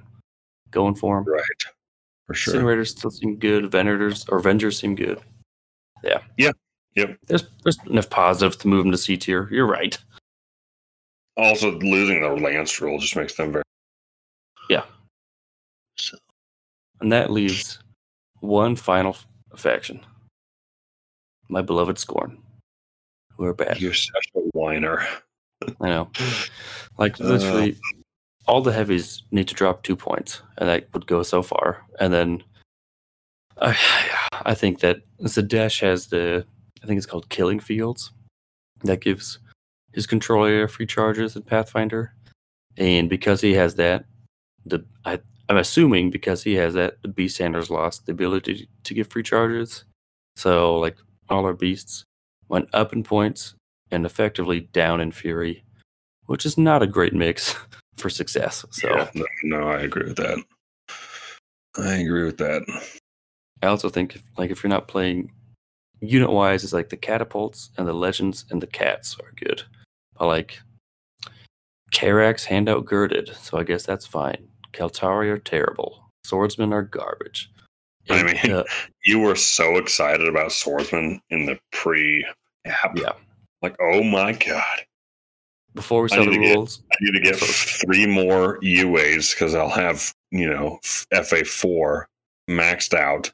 [0.72, 1.34] going for them.
[1.34, 1.44] right.
[2.28, 2.56] For sure.
[2.56, 3.66] Incinerators still seem good.
[3.66, 5.20] Venators or Vengers seem good.
[6.04, 6.22] Yeah.
[6.38, 6.52] Yeah.
[6.96, 7.18] Yep.
[7.28, 9.48] There's there's enough positives to move them to C tier.
[9.52, 9.98] You're right.
[11.38, 13.64] Also losing the lance rule just makes them very
[17.02, 17.80] And that leaves
[18.40, 19.18] one final
[19.56, 20.00] faction.
[21.50, 22.38] My beloved Skorne.
[23.38, 23.82] Who are bad.
[23.82, 25.06] you're such a whiner.
[25.82, 26.10] I know.
[26.98, 27.26] Like Uh.
[27.26, 27.78] literally
[28.48, 31.84] all the heavies need to drop two points, and that would go so far.
[32.00, 32.44] And then
[33.62, 33.78] I
[34.46, 36.46] I think that Zadesh has the
[36.84, 38.12] I think it's called Killing Fields.
[38.84, 39.40] That gives
[39.94, 42.14] his controller free charges in Pathfinder.
[42.78, 44.06] And because he has that,
[44.66, 45.20] the I
[45.50, 49.24] I'm assuming because he has that, the Beast Sanders lost the ability to give free
[49.24, 49.86] charges.
[50.36, 50.98] So like
[51.30, 52.04] all our beasts
[52.48, 53.56] went up in points
[53.92, 55.64] and effectively down in fury,
[56.26, 57.56] which is not a great mix
[57.96, 58.66] for success.
[58.72, 60.44] So Yeah, no, no, I agree with that.
[61.78, 62.64] I agree with that.
[63.62, 65.32] I also think if, like if you're not playing
[66.00, 69.64] unit wise, it's like the catapults and the legends and the cats are good.
[70.18, 70.60] But like
[71.92, 74.48] Karax handout girded, so I guess that's fine.
[74.76, 76.12] Kaltari are terrible.
[76.24, 77.50] Swordsmen are garbage.
[78.10, 78.64] I mean, uh,
[79.06, 82.26] You were so excited about Swordsman in the pre
[82.66, 82.98] app.
[82.98, 83.14] yeah.
[83.62, 84.82] Like, oh my God.
[85.74, 89.56] Before we need the to get- rules, I need to get three more UAs because
[89.56, 90.80] I'll have, you know,
[91.14, 92.06] FA4
[92.50, 93.32] maxed out.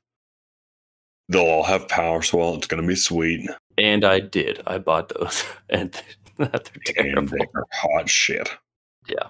[1.30, 2.56] They'll all have power swell.
[2.56, 3.50] It's going to be sweet.
[3.78, 4.62] and I did.
[4.68, 5.92] I bought those, and
[6.38, 6.50] they're
[6.86, 7.20] terrible.
[7.20, 8.50] And they are hot shit.
[9.08, 9.28] Yeah.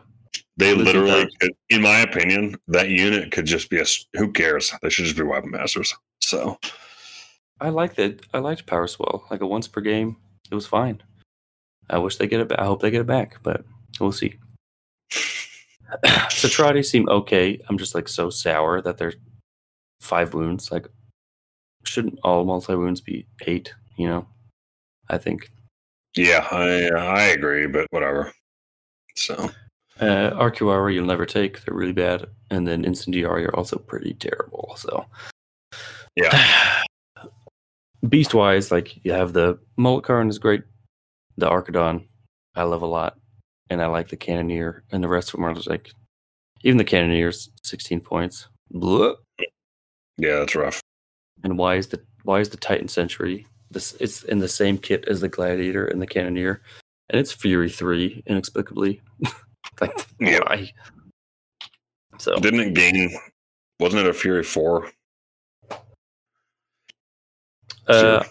[0.61, 4.71] They literally, could, in my opinion, that unit could just be a Who cares?
[4.83, 5.93] They should just be weapon masters.
[6.19, 6.59] So,
[7.59, 8.21] I like that.
[8.31, 9.25] I liked Power Swell.
[9.31, 10.17] Like a once per game,
[10.51, 11.01] it was fine.
[11.89, 12.59] I wish they get it back.
[12.59, 13.65] I hope they get it back, but
[13.99, 14.35] we'll see.
[16.05, 17.59] Satrati seem okay.
[17.67, 19.13] I'm just like so sour that they're
[19.99, 20.71] five wounds.
[20.71, 20.87] Like,
[21.85, 23.73] shouldn't all multi wounds be eight?
[23.97, 24.27] You know,
[25.09, 25.51] I think.
[26.15, 28.31] Yeah, I I agree, but whatever.
[29.15, 29.49] So
[30.01, 31.63] Uh, RQR you'll never take.
[31.63, 32.25] They're really bad.
[32.49, 34.73] And then Incendiary are also pretty terrible.
[34.77, 35.05] So
[36.15, 36.81] yeah,
[38.09, 40.63] beast wise, like you have the Mullicarn is great.
[41.37, 42.07] The Archidon,
[42.55, 43.17] I love a lot.
[43.69, 44.83] And I like the Cannoneer.
[44.91, 45.91] And the rest of them are just like
[46.63, 48.47] even the Cannoneer's 16 points.
[48.71, 49.13] Blah.
[50.17, 50.81] yeah, that's rough.
[51.43, 55.05] And why is the why is the Titan Century this it's in the same kit
[55.07, 56.61] as the Gladiator and the Cannoneer.
[57.09, 59.01] And it's Fury 3, inexplicably.
[59.81, 60.39] like Yeah.
[60.47, 60.71] why?
[62.19, 63.17] So Didn't it gain?
[63.79, 64.89] Wasn't it a Fury four?
[67.87, 68.23] Uh,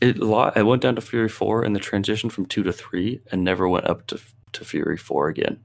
[0.00, 3.20] it lo- it went down to Fury four and the transition from two to three,
[3.30, 4.20] and never went up to
[4.52, 5.60] to Fury four again.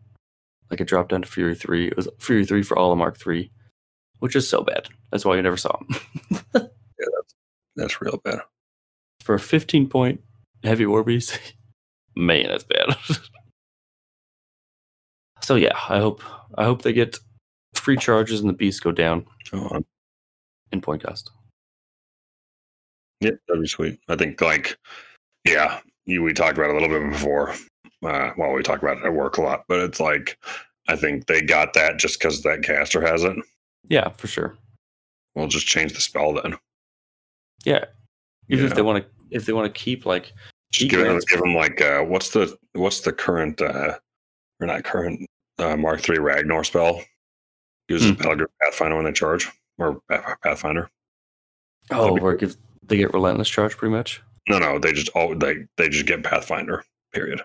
[0.70, 1.88] Like it dropped down to Fury three.
[1.88, 3.52] It was Fury three for all of Mark three,
[4.20, 4.88] which is so bad.
[5.12, 6.40] That's why you never saw him.
[7.76, 8.42] That's real bad.
[9.22, 10.22] for a fifteen point
[10.64, 11.40] heavy war beast,
[12.16, 12.96] man, that's bad.
[15.42, 16.22] So yeah, I hope
[16.58, 17.18] I hope they get
[17.76, 19.82] free charges and the beasts go down Oh,
[20.72, 21.32] in point cost.
[23.22, 24.00] yeah, that'd be sweet.
[24.08, 24.78] I think like,
[25.46, 27.54] yeah, you, we talked about it a little bit before.
[28.04, 30.38] Uh, well, we talk about it at work a lot, but it's like
[30.88, 33.36] I think they got that just because that caster has it.
[33.90, 34.58] Yeah, for sure.
[35.36, 36.56] We'll just change the spell then.
[37.64, 37.86] Yeah,
[38.50, 40.34] even if they want to if they want to keep like
[40.72, 43.98] Just give, let's give them like uh, what's the what's the current uh,
[44.62, 45.28] or not current
[45.60, 47.02] uh, Mark three Ragnar spell?
[47.90, 50.00] Uses Group Pathfinder when they charge or
[50.44, 50.90] Pathfinder.
[51.90, 54.22] Oh, be where they get relentless charge pretty much.
[54.48, 56.84] No, no, they just oh they they just get Pathfinder.
[57.14, 57.42] Period.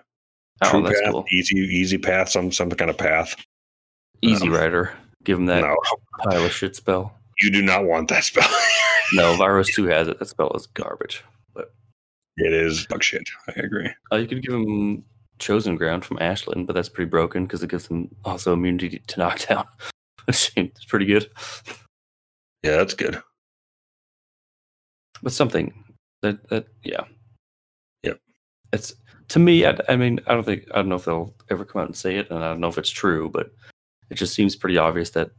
[0.63, 1.25] Oh, True that's path, cool.
[1.31, 3.35] easy easy path, some some kind of path.
[4.21, 4.93] Easy Um, Rider.
[5.23, 5.75] Give him that no,
[6.23, 7.13] pile of shit spell.
[7.41, 8.47] you do not want that spell.
[9.13, 10.19] No, Virus 2 has it.
[10.19, 11.23] That spell is garbage.
[11.53, 11.73] But
[12.35, 13.23] it is dog shit.
[13.47, 13.89] I agree.
[14.11, 15.05] uh, you could give him
[15.39, 19.19] Chosen Ground from Ashland, but that's pretty broken because it gives them also immunity to
[19.19, 19.65] knockdown.
[20.27, 20.51] it's
[20.87, 21.29] pretty good.
[22.63, 23.21] Yeah, that's good.
[25.21, 25.73] But something
[26.21, 27.03] that that yeah.
[28.03, 28.19] Yep.
[28.73, 28.95] It's
[29.29, 31.81] to me, I, I mean, I don't think I don't know if they'll ever come
[31.81, 33.51] out and say it, and I don't know if it's true, but
[34.09, 35.31] it just seems pretty obvious that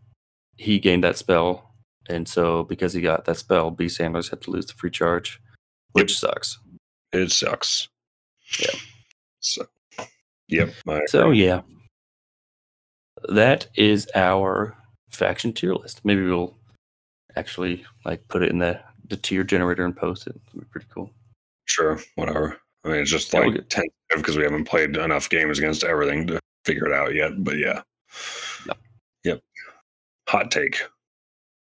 [0.57, 1.75] he gained that spell,
[2.09, 5.41] and so because he got that spell, B Sanders had to lose the free charge,
[5.93, 6.59] which sucks.
[7.13, 7.89] It sucks.
[8.59, 8.79] Yeah.
[9.41, 9.67] So,
[10.49, 10.73] yep.
[11.07, 11.63] So yeah,
[13.29, 14.77] that is our
[15.11, 16.05] faction tier list.
[16.05, 16.57] Maybe we'll
[17.37, 20.35] actually like put it in the the tier generator and post it.
[20.47, 21.11] That'd be pretty cool.
[21.67, 22.59] sure, whatever.
[22.85, 25.59] I mean, it's just Yeah, we'll like get- tentative because we haven't played enough games
[25.59, 27.43] against everything to figure it out yet.
[27.43, 27.83] But yeah.
[28.67, 28.79] Yep.
[29.25, 29.41] Yep.
[30.29, 30.81] Hot take.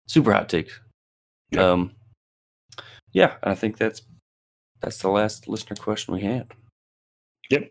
[0.07, 0.71] Super hot take.
[1.51, 1.69] Yeah.
[1.71, 1.93] Um,
[3.13, 4.03] yeah, I think that's
[4.81, 6.51] that's the last listener question we had.
[7.51, 7.71] Yep.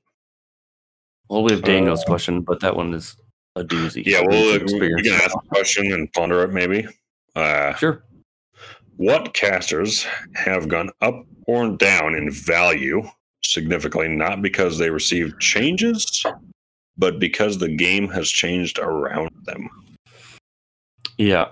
[1.32, 3.16] Well, we have Daniel's Uh, question, but that one is
[3.56, 4.03] a doozy.
[4.06, 6.86] Yeah, well, uh, we, can ask a question and ponder it maybe.
[7.38, 8.03] Uh, Sure.
[8.98, 10.06] what casters
[10.36, 13.02] have gone up or down in value
[13.45, 16.22] significantly, not because they received changes,
[16.98, 19.70] but because the game has changed around them?
[21.18, 21.52] Yeah,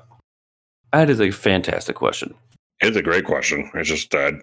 [0.91, 2.35] that is a fantastic question.
[2.81, 3.72] It's a great question.
[3.73, 4.34] It's just uh,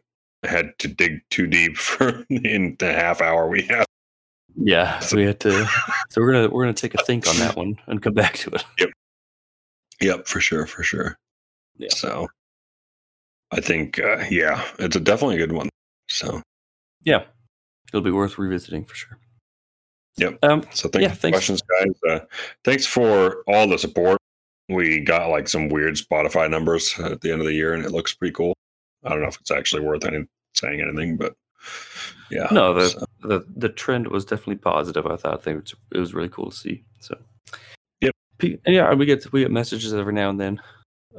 [0.45, 3.86] I had to dig too deep for in the half hour we have.
[4.57, 5.69] Yeah, so we had to.
[6.11, 8.51] So we're gonna we're gonna take a think on that one and come back to
[8.51, 8.65] it.
[8.79, 8.91] Yep,
[10.01, 11.17] Yep, for sure, for sure.
[11.77, 11.89] Yeah.
[11.91, 12.27] So
[13.51, 15.69] I think, uh, yeah, it's a definitely a good one.
[16.09, 16.41] So,
[17.05, 17.25] Yeah,
[17.89, 19.19] it'll be worth revisiting for sure.
[20.19, 20.39] Yep.
[20.43, 20.63] Um.
[20.73, 21.37] so thank Yeah, you for thanks.
[21.37, 21.95] questions, guys.
[22.09, 22.25] Uh,
[22.65, 24.19] thanks for all the support.
[24.71, 27.93] We got like some weird Spotify numbers at the end of the year, and it
[27.93, 28.55] looks pretty cool.
[29.05, 30.25] I don't know if it's actually worth any,
[30.55, 31.35] saying anything, but
[32.31, 32.49] yeah.
[32.51, 35.07] No, the, so- the the trend was definitely positive.
[35.07, 36.85] I thought I think it was, really cool to see.
[37.01, 37.17] So,
[38.01, 38.15] Yep.
[38.67, 40.61] Yeah, we get we get messages every now and then,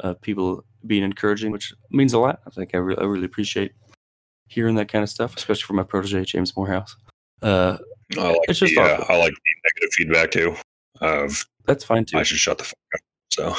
[0.01, 2.39] uh, people being encouraging, which means a lot.
[2.45, 3.73] I think I, re- I really appreciate
[4.47, 6.95] hearing that kind of stuff, especially from my protege James Morehouse.
[7.41, 7.77] Uh,
[8.18, 9.05] I like it's just the, uh.
[9.09, 10.55] I like the negative feedback too.
[11.01, 12.18] Of that's fine too.
[12.18, 13.01] I should shut the fuck up.
[13.31, 13.55] So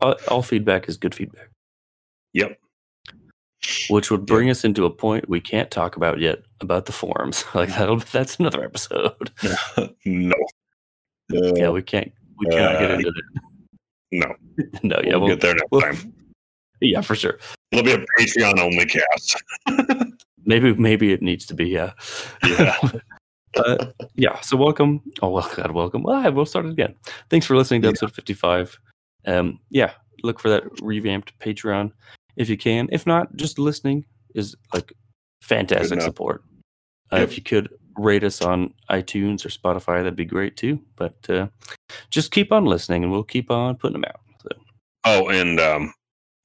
[0.00, 1.50] all, all feedback is good feedback.
[2.32, 2.58] Yep.
[3.90, 7.44] Which would bring us into a point we can't talk about yet about the forums.
[7.54, 9.30] Like that'll that's another episode.
[10.04, 10.34] no,
[11.30, 13.40] yeah, we can't we cannot get Uh, into that.
[14.12, 14.34] no,
[14.82, 16.14] No, yeah, we'll we'll, get there next we'll- time.
[16.80, 17.38] yeah, for sure.
[17.72, 19.42] It'll be a Patreon only cast.
[20.44, 21.92] Maybe maybe it needs to be, yeah.
[22.46, 22.76] Yeah.
[23.56, 24.40] uh, yeah.
[24.40, 25.02] So welcome.
[25.20, 26.02] Oh well, God, welcome.
[26.02, 26.94] Well, we'll start it again.
[27.28, 27.90] Thanks for listening to Yeah.
[27.90, 28.78] episode fifty-five.
[29.26, 29.92] Um, yeah,
[30.22, 31.92] look for that revamped Patreon
[32.38, 32.88] if you can.
[32.90, 34.92] If not, just listening is like
[35.42, 36.42] fantastic support.
[37.12, 37.28] Uh, Yep.
[37.28, 40.78] If you could rate us on iTunes or Spotify, that'd be great too.
[40.96, 41.48] But uh,
[42.10, 44.20] just keep on listening, and we'll keep on putting them out.
[44.42, 44.48] So
[45.04, 45.94] Oh, and um,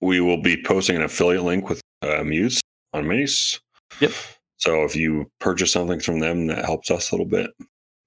[0.01, 2.61] we will be posting an affiliate link with uh, Muse
[2.93, 3.59] on Minis.
[3.99, 4.11] Yep.
[4.57, 7.51] So if you purchase something from them, that helps us a little bit.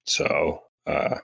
[0.07, 1.17] So, uh,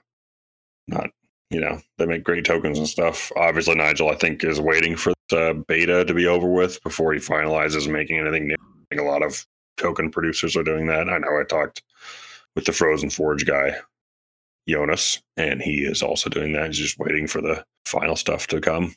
[0.86, 1.10] not
[1.50, 3.30] you know, they make great tokens and stuff.
[3.36, 7.20] Obviously, Nigel, I think, is waiting for the beta to be over with before he
[7.20, 8.54] finalizes making anything new.
[8.54, 9.46] I think a lot of
[9.76, 11.08] token producers are doing that.
[11.08, 11.82] I know I talked
[12.54, 13.76] with the Frozen Forge guy,
[14.68, 16.68] Jonas, and he is also doing that.
[16.68, 18.94] He's just waiting for the final stuff to come.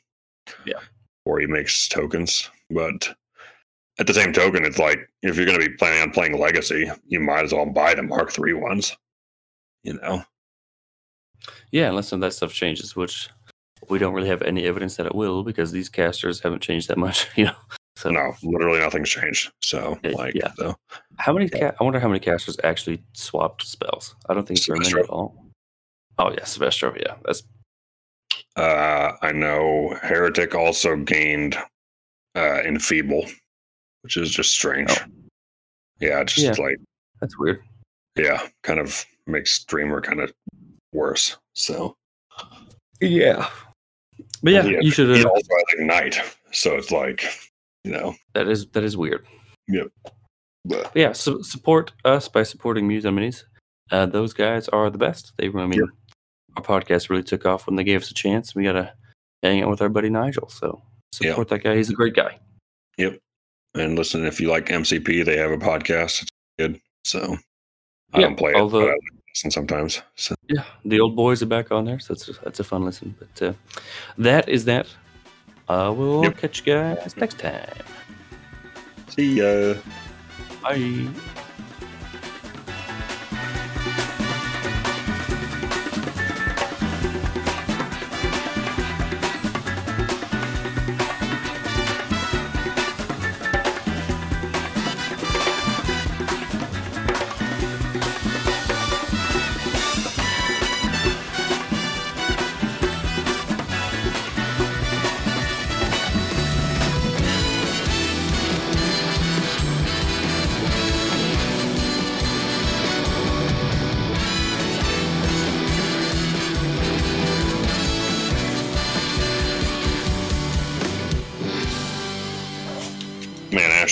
[0.65, 0.79] Yeah.
[1.25, 2.49] Or he makes tokens.
[2.69, 3.09] But
[3.99, 6.89] at the same token, it's like if you're going to be planning on playing Legacy,
[7.07, 8.95] you might as well buy the Mark III ones.
[9.83, 10.23] You know?
[11.71, 13.29] yeah, unless some of that stuff changes, which
[13.89, 16.97] we don't really have any evidence that it will, because these casters haven't changed that
[16.97, 17.27] much.
[17.35, 17.55] You know.
[17.95, 19.51] So No, literally nothing's changed.
[19.63, 20.51] So, Uh, like, yeah.
[20.55, 20.75] so
[21.17, 21.49] How many?
[21.49, 24.15] Ca- I wonder how many casters actually swapped spells.
[24.29, 25.33] I don't think very many at all.
[26.19, 26.95] Oh yeah, Sylvester.
[26.99, 27.41] Yeah, that's
[28.55, 31.55] uh, I know Heretic also gained
[32.35, 33.27] uh, Enfeeble,
[34.01, 34.91] which is just strange.
[34.91, 35.05] Oh.
[35.99, 36.63] Yeah, just Yeah.
[36.63, 36.77] like,
[37.19, 37.63] that's weird.
[38.15, 40.31] yeah, kind of makes Dreamer kind of
[40.93, 41.37] worse.
[41.55, 41.95] So,
[43.01, 43.47] Yeah,
[44.43, 45.15] but yeah, He- you should.
[45.15, 46.21] he also has Ignite.
[46.51, 47.23] So it's like,
[47.83, 49.25] you know, that is that is weird.
[49.67, 49.87] Yep.
[50.65, 53.43] But yeah, su- support us by supporting Muse on Minis.
[53.91, 55.31] Uh, those guys are the best.
[55.37, 55.89] They, I mean, Yep.
[56.57, 58.53] our podcast really took off when they gave us a chance.
[58.55, 58.93] We got to
[59.43, 60.49] hang out with our buddy Nigel.
[60.49, 60.81] So
[61.21, 61.31] Yeah.
[61.31, 61.75] support that guy.
[61.75, 62.39] He's a great guy.
[62.97, 63.19] Yep.
[63.75, 66.23] And listen, if you like MCP, they have a podcast.
[66.23, 66.81] It's good.
[67.05, 67.37] So
[68.13, 70.01] I Yeah, don't play although- it, but I listen sometimes.
[70.15, 73.15] So Yeah, the old boys are back on there, so that's that's a fun listen.
[73.19, 73.53] But uh,
[74.17, 74.87] that is that.
[75.69, 76.37] Uh, we'll Yep.
[76.37, 77.85] catch you guys next time.
[79.09, 79.75] see ya.
[80.63, 81.07] Bye.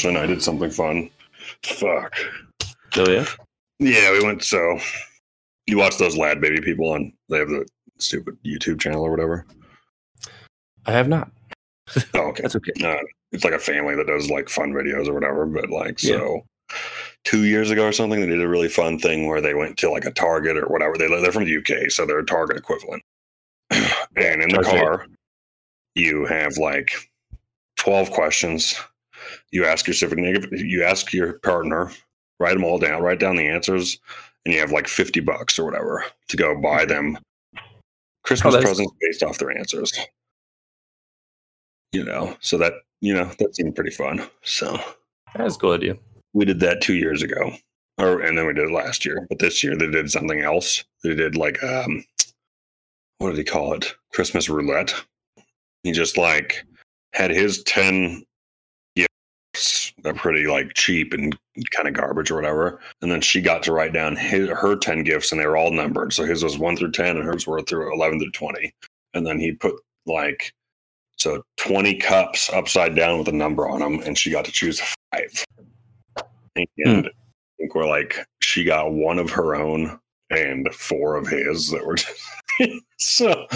[0.05, 1.09] And I did something fun.
[1.63, 2.15] Fuck.
[2.93, 3.25] So yeah,
[3.79, 4.43] Yeah, we went.
[4.43, 4.79] So
[5.67, 7.11] you watch those LadBaby people on?
[7.29, 7.65] They have the
[7.97, 9.45] stupid YouTube channel or whatever.
[10.85, 11.31] I have not.
[12.13, 12.43] Oh, okay.
[12.43, 12.71] That's okay.
[12.83, 12.97] Uh,
[13.31, 15.45] it's like a family that does like fun videos or whatever.
[15.45, 16.45] But like, so
[17.23, 19.89] two years ago or something, they did a really fun thing where they went to
[19.89, 20.97] like a Target or whatever.
[20.97, 23.03] They they're from the UK, so they're a Target equivalent.
[23.71, 24.79] and in the Okay.
[24.79, 25.05] car,
[25.95, 26.91] you have like
[27.77, 28.75] twelve questions.
[29.51, 31.91] You ask your significant, you ask your partner,
[32.39, 33.99] write them all down, write down the answers,
[34.45, 37.17] and you have like fifty bucks or whatever to go buy them
[38.23, 39.93] Christmas that's presents based off their answers.
[41.91, 44.27] You know, so that you know that seemed pretty fun.
[44.43, 44.77] So
[45.35, 45.97] That's a cool idea.
[46.33, 47.53] we did that two years ago,
[47.97, 49.25] or and then we did it last year.
[49.29, 50.83] But this year they did something else.
[51.03, 52.03] They did like um,
[53.19, 53.95] what did he call it?
[54.11, 54.93] Christmas roulette.
[55.83, 56.65] He just like
[57.13, 58.23] had his ten gifts.
[60.05, 61.35] They're pretty like cheap and
[61.71, 62.79] kind of garbage or whatever.
[63.01, 65.71] And then she got to write down his, her ten gifts, and they were all
[65.71, 66.13] numbered.
[66.13, 68.71] So his was one through ten, and hers were through eleven through twenty.
[69.15, 69.73] And then he put
[70.05, 70.53] like
[71.17, 74.79] so twenty cups upside down with a number on them, and she got to choose
[74.79, 75.45] five.
[76.55, 76.99] And hmm.
[77.07, 77.11] I
[77.57, 79.99] think we're like she got one of her own
[80.29, 81.97] and four of his that were
[82.99, 83.47] so.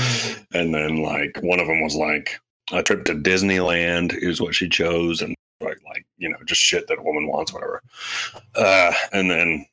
[0.52, 2.40] And then like one of them was like
[2.72, 5.36] a trip to Disneyland is what she chose, and
[5.70, 7.82] like like you know just shit that a woman wants, whatever.
[8.56, 9.66] Uh, and then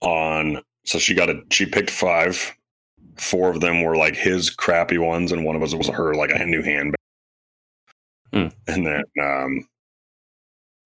[0.00, 2.54] on so she got a she picked five.
[3.16, 6.30] Four of them were like his crappy ones, and one of us was her like
[6.30, 6.94] a new handbag.
[8.32, 8.48] Hmm.
[8.66, 9.68] And then um,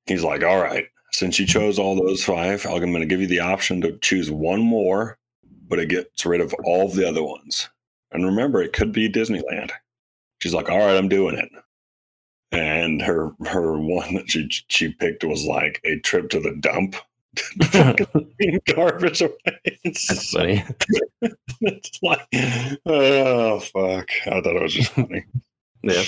[0.07, 3.27] he's like, "All right, since you chose all those five, I'm going to give you
[3.27, 5.19] the option to choose one more,
[5.69, 7.69] but it gets rid of all of the other ones.
[8.13, 9.71] And remember, it could be Disneyland."
[10.41, 11.51] She's like, "All right, I'm doing it."
[12.53, 16.97] And her her one that she she picked was like a trip to the dump
[17.65, 19.39] fucking garbage away.
[19.65, 20.65] It's, That's funny.
[21.63, 22.29] it's like,
[22.87, 24.11] oh fuck!
[24.27, 25.25] I thought it was just funny.
[25.85, 26.05] Yeah.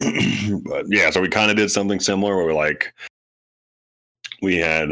[0.64, 2.94] but yeah, so we kind of did something similar where we like
[4.40, 4.88] we had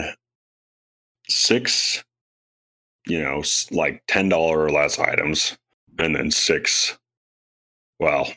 [1.30, 2.04] six,
[3.06, 5.56] you know, like ten dollar or less items,
[5.98, 6.98] and then six.
[7.98, 8.30] Well,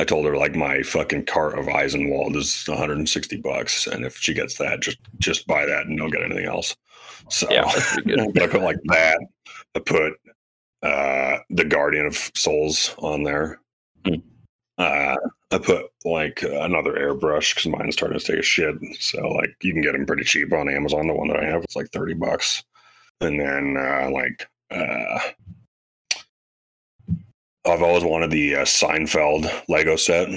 [0.00, 4.32] I told her like my fucking cart of Eisenwald is 160 bucks, and if she
[4.32, 6.74] gets that, just just buy that and don't get anything else.
[7.28, 8.30] So Yeah, that's pretty good.
[8.34, 9.20] but I put like that.
[9.74, 10.14] I put
[10.82, 13.60] uh the Guardian of Souls on there.
[14.06, 14.14] Hmm.
[14.78, 15.16] Uh,
[15.50, 18.76] I put like another airbrush because mine is starting to take a shit.
[19.00, 21.08] So like you can get them pretty cheap on Amazon.
[21.08, 22.64] The one that I have, it's like thirty bucks.
[23.20, 25.18] And then uh, like uh,
[27.66, 30.28] I've always wanted the uh, Seinfeld Lego set,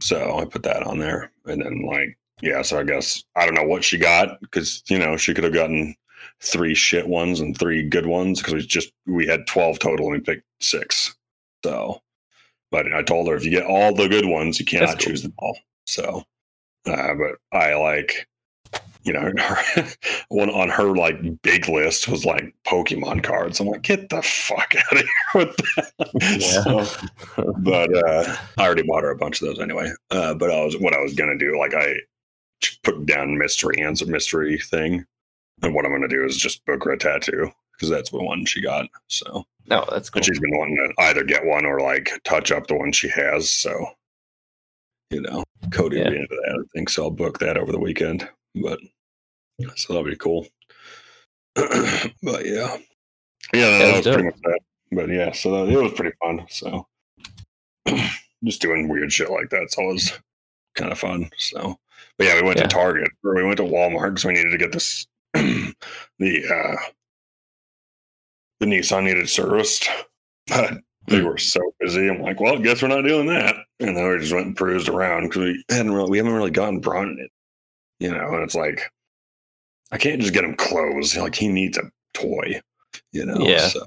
[0.00, 1.30] so I put that on there.
[1.46, 4.98] And then like yeah, so I guess I don't know what she got because you
[4.98, 5.94] know she could have gotten
[6.40, 10.14] three shit ones and three good ones because we just we had twelve total and
[10.14, 11.14] we picked six.
[11.64, 12.00] So,
[12.72, 15.06] but I told her if you get all the good ones, you cannot cool.
[15.06, 15.56] choose them all.
[15.86, 16.24] So,
[16.86, 18.26] uh, but I like,
[19.04, 19.84] you know, her,
[20.28, 23.58] one on her like big list was like Pokemon cards.
[23.60, 25.92] I'm like, get the fuck out of here with that.
[26.40, 26.84] Yeah.
[26.84, 29.90] So, but uh, I already bought her a bunch of those anyway.
[30.10, 31.94] Uh, but I was what I was gonna do, like I
[32.84, 35.04] put down mystery answer mystery thing,
[35.62, 38.44] and what I'm gonna do is just book her a tattoo because that's the one
[38.44, 38.86] she got.
[39.08, 40.18] So No, that's cool.
[40.18, 43.08] and she's been wanting to either get one or like touch up the one she
[43.08, 43.50] has.
[43.50, 43.86] So
[45.10, 45.42] you know,
[45.72, 46.08] Cody Yeah.
[46.10, 46.58] be into that.
[46.58, 47.04] I think so.
[47.04, 48.28] I'll book that over the weekend.
[48.54, 48.78] But
[49.76, 50.46] so that'll be cool.
[51.54, 51.66] but
[52.46, 52.76] yeah,
[53.52, 54.60] yeah, that, Yeah, was let's pretty much that.
[54.92, 56.46] But yeah, so that, it was pretty fun.
[56.50, 56.86] So
[58.44, 60.12] just doing weird shit like that's always
[60.74, 61.30] kind of fun.
[61.38, 61.76] So,
[62.18, 62.64] but yeah, we went Yeah.
[62.64, 65.74] to Target or we went to Walmart because we needed to get this the
[66.20, 66.76] uh
[68.60, 69.88] the Nissan needed serviced,
[70.46, 71.26] but they Hmm.
[71.26, 72.08] were so busy.
[72.08, 73.56] I'm like, well, guess we're not doing that.
[73.80, 76.50] And then we just went and perused around because we hadn't really, we haven't really
[76.52, 76.78] gotten
[77.18, 77.30] it,
[78.02, 78.34] you know.
[78.34, 78.90] And it's like,
[79.92, 81.16] I can't just get him clothes.
[81.16, 82.60] Like he needs a toy,
[83.12, 83.38] you know.
[83.38, 83.68] Yeah.
[83.68, 83.86] So,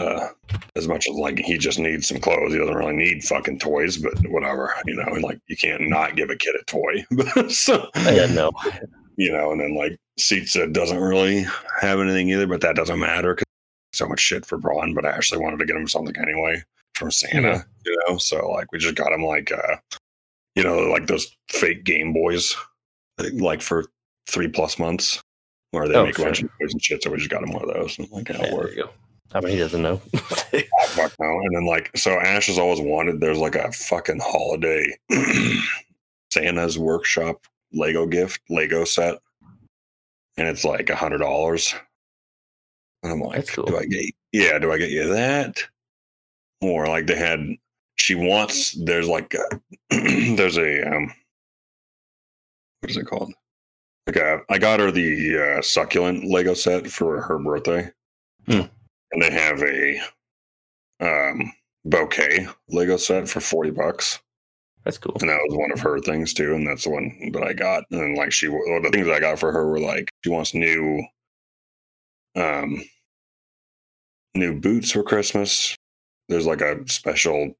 [0.00, 0.28] uh,
[0.76, 3.96] as much as like he just needs some clothes, he doesn't really need fucking toys.
[3.96, 5.04] But whatever, you know.
[5.14, 7.48] And like you can't not give a kid a toy.
[7.48, 8.52] so yeah, no.
[9.16, 11.46] you know, and then like Seatsa doesn't really
[11.80, 13.46] have anything either, but that doesn't matter because
[13.94, 14.92] so much shit for Braun.
[14.94, 16.62] But I actually wanted to get him something anyway
[16.94, 17.62] from Santa, Yeah.
[17.86, 18.18] you know.
[18.18, 19.76] So like we just got him like uh
[20.54, 22.54] you know, like those fake Game Boys,
[23.30, 23.84] like for
[24.28, 25.20] three plus months,
[25.72, 27.02] where they Oh, make a bunch of toys and shit.
[27.02, 27.98] So we just got him one of those.
[27.98, 28.76] And like, Yeah, that'll there work.
[28.76, 28.90] you go.
[29.34, 29.96] I mean, he doesn't know.
[30.88, 31.26] Fuck no.
[31.40, 33.20] And then like, so Ash has always wanted.
[33.20, 34.84] There's like a fucking holiday
[36.30, 39.18] Santa's workshop Lego gift Lego set,
[40.36, 41.74] and it's like a hundred dollars.
[43.02, 43.64] And I'm like, cool.
[43.64, 44.04] do I get?
[44.32, 45.62] Yeah, do I get you that?
[46.60, 47.46] Or like they had.
[47.96, 48.72] She wants.
[48.72, 49.60] There's like, a,
[50.36, 51.12] there's a um,
[52.82, 53.32] what is it called?
[54.06, 57.90] Like a, I got her the uh, succulent Lego set for her birthday,
[58.46, 58.62] Hmm.
[59.12, 60.00] and they have a
[61.00, 61.52] um
[61.84, 64.18] bouquet Lego set for forty bucks,
[64.84, 65.16] That's cool.
[65.20, 67.84] and that was one of her things too, and that's the one that I got.
[67.92, 70.30] And then like she, well, the things that I got for her were like she
[70.30, 71.04] wants new,
[72.34, 72.82] um,
[74.34, 75.76] new boots for Christmas.
[76.28, 77.52] There's like a special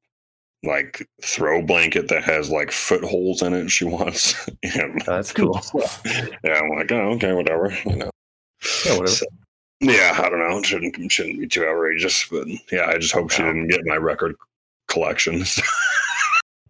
[0.63, 3.69] like throw blanket that has like footholes in it.
[3.69, 5.59] She wants, and Oh, that's cool.
[6.43, 8.09] yeah, I'm like, oh, okay, whatever, you know.
[8.85, 9.07] Yeah, whatever.
[9.07, 9.25] So,
[9.81, 10.57] yeah, I don't know.
[10.59, 13.97] It shouldn't shouldn't be too outrageous, but yeah, I just hope she didn't get my
[13.97, 14.35] record
[14.87, 15.59] collections.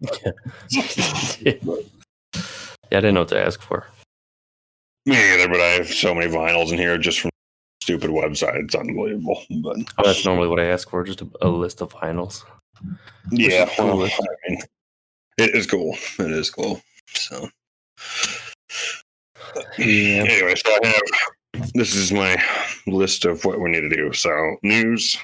[0.00, 0.32] yeah,
[2.34, 3.86] I didn't know what to ask for.
[5.06, 7.30] Me either, but I have so many vinyls in here just from
[7.82, 8.64] stupid websites.
[8.64, 9.42] It's unbelievable.
[9.62, 12.42] But Oh, that's normally what I ask for, just a, a list of vinyls.
[13.30, 14.10] Yeah, well, I
[14.48, 14.58] mean,
[15.38, 15.96] it is cool.
[16.18, 16.82] It is cool.
[17.08, 17.48] So
[19.78, 20.24] Yeah.
[20.28, 22.36] anyway, so I have this is my
[22.86, 24.12] list of what we need to do.
[24.12, 25.16] So news,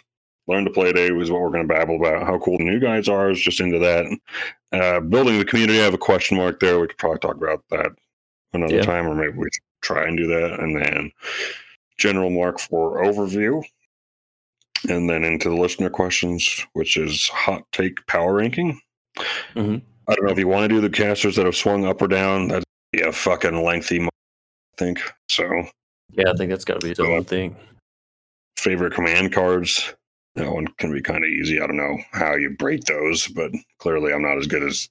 [0.47, 2.27] learn to play day was what we're going to babble about.
[2.27, 4.07] How cool the new guys are is just into that.
[4.73, 6.79] Uh, building the community, I have a question mark there.
[6.79, 7.93] We could probably talk about that
[8.53, 8.83] another Yeah.
[8.83, 10.61] time, or maybe we should try and do that.
[10.61, 11.13] And then
[11.99, 13.63] general mark four overview.
[14.89, 18.81] And then into the listener questions, which is hot take power ranking.
[19.55, 19.83] Mhm.
[20.09, 22.09] I don't know if you want to do the casters that have swung up or
[22.09, 22.49] down.
[22.49, 24.09] That'd be a fucking lengthy, I
[24.79, 25.01] think.
[25.29, 25.45] So
[26.13, 27.57] Yeah, I think that's got to be the one thing.
[28.59, 29.95] favorite command cards.
[30.37, 31.61] That one can be kind of easy.
[31.61, 34.89] I don't know how you break those, but clearly I'm not as good as,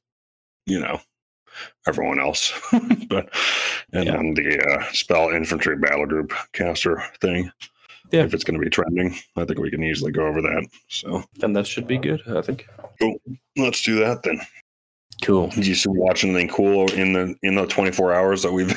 [0.66, 1.00] you know,
[1.88, 2.52] everyone else.
[3.10, 3.30] but
[3.94, 4.12] and Yeah.
[4.18, 7.52] then the uh, spell infantry battle group caster thing.
[8.12, 8.24] Yeah.
[8.24, 10.68] If it's going to be trending, I think we can easily go over that.
[10.88, 12.68] So And that should be good, I think.
[13.00, 13.16] Cool.
[13.58, 14.40] Let's do that then.
[15.22, 15.48] Cool.
[15.50, 18.74] Did you see watch anything cool in the in the 24 hours that we've?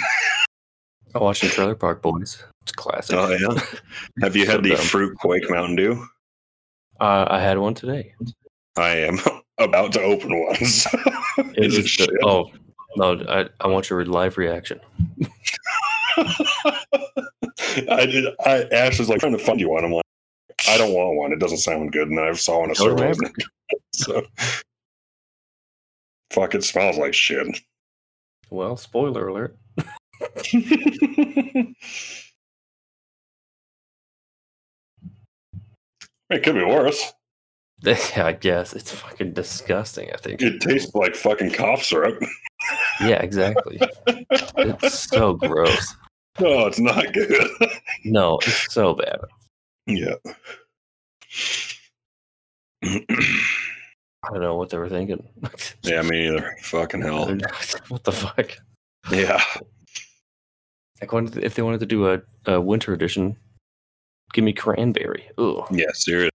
[1.14, 2.42] I'm watching Trailer Park Boys.
[2.62, 3.16] It's classic.
[3.16, 3.60] Oh yeah.
[4.22, 4.78] Have you So had the dumb.
[4.78, 6.04] fruit quake Mountain Dew?
[7.00, 8.14] Uh, I had one today.
[8.76, 9.18] I am
[9.58, 10.56] about to open one.
[10.64, 10.90] so-
[11.38, 12.08] It Is it was shit?
[12.10, 12.50] the- oh
[12.96, 13.24] no!
[13.28, 14.80] I, I want your live reaction.
[17.90, 18.26] I did.
[18.44, 19.84] I Ash was like trying to fund you one.
[19.84, 20.04] I'm like,
[20.66, 21.32] I don't want one.
[21.32, 22.08] It doesn't sound good.
[22.08, 22.70] And then I saw one.
[22.70, 23.34] I Go to saw Maverick.
[23.94, 24.22] So,
[26.30, 26.54] fuck!
[26.54, 27.46] It smells like shit.
[28.50, 29.56] Well, spoiler alert.
[30.52, 31.74] it
[36.30, 37.12] could be worse.
[38.16, 40.10] I guess it's fucking disgusting.
[40.12, 40.42] I think.
[40.42, 42.22] It tastes like fucking cough syrup.
[43.00, 43.80] Yeah, exactly.
[44.06, 45.96] it's so gross.
[46.38, 47.50] Oh, it's not good.
[48.04, 49.18] No, it's so bad.
[49.86, 50.14] yeah.
[52.84, 55.28] I don't know what they were thinking.
[55.82, 56.56] yeah, me either.
[56.62, 57.26] Fucking hell.
[57.88, 58.56] what the fuck?
[59.10, 59.42] Yeah.
[61.00, 63.36] Like, if they wanted to do a, a winter edition,
[64.32, 65.28] give me cranberry.
[65.40, 66.30] Ooh, Yeah, seriously.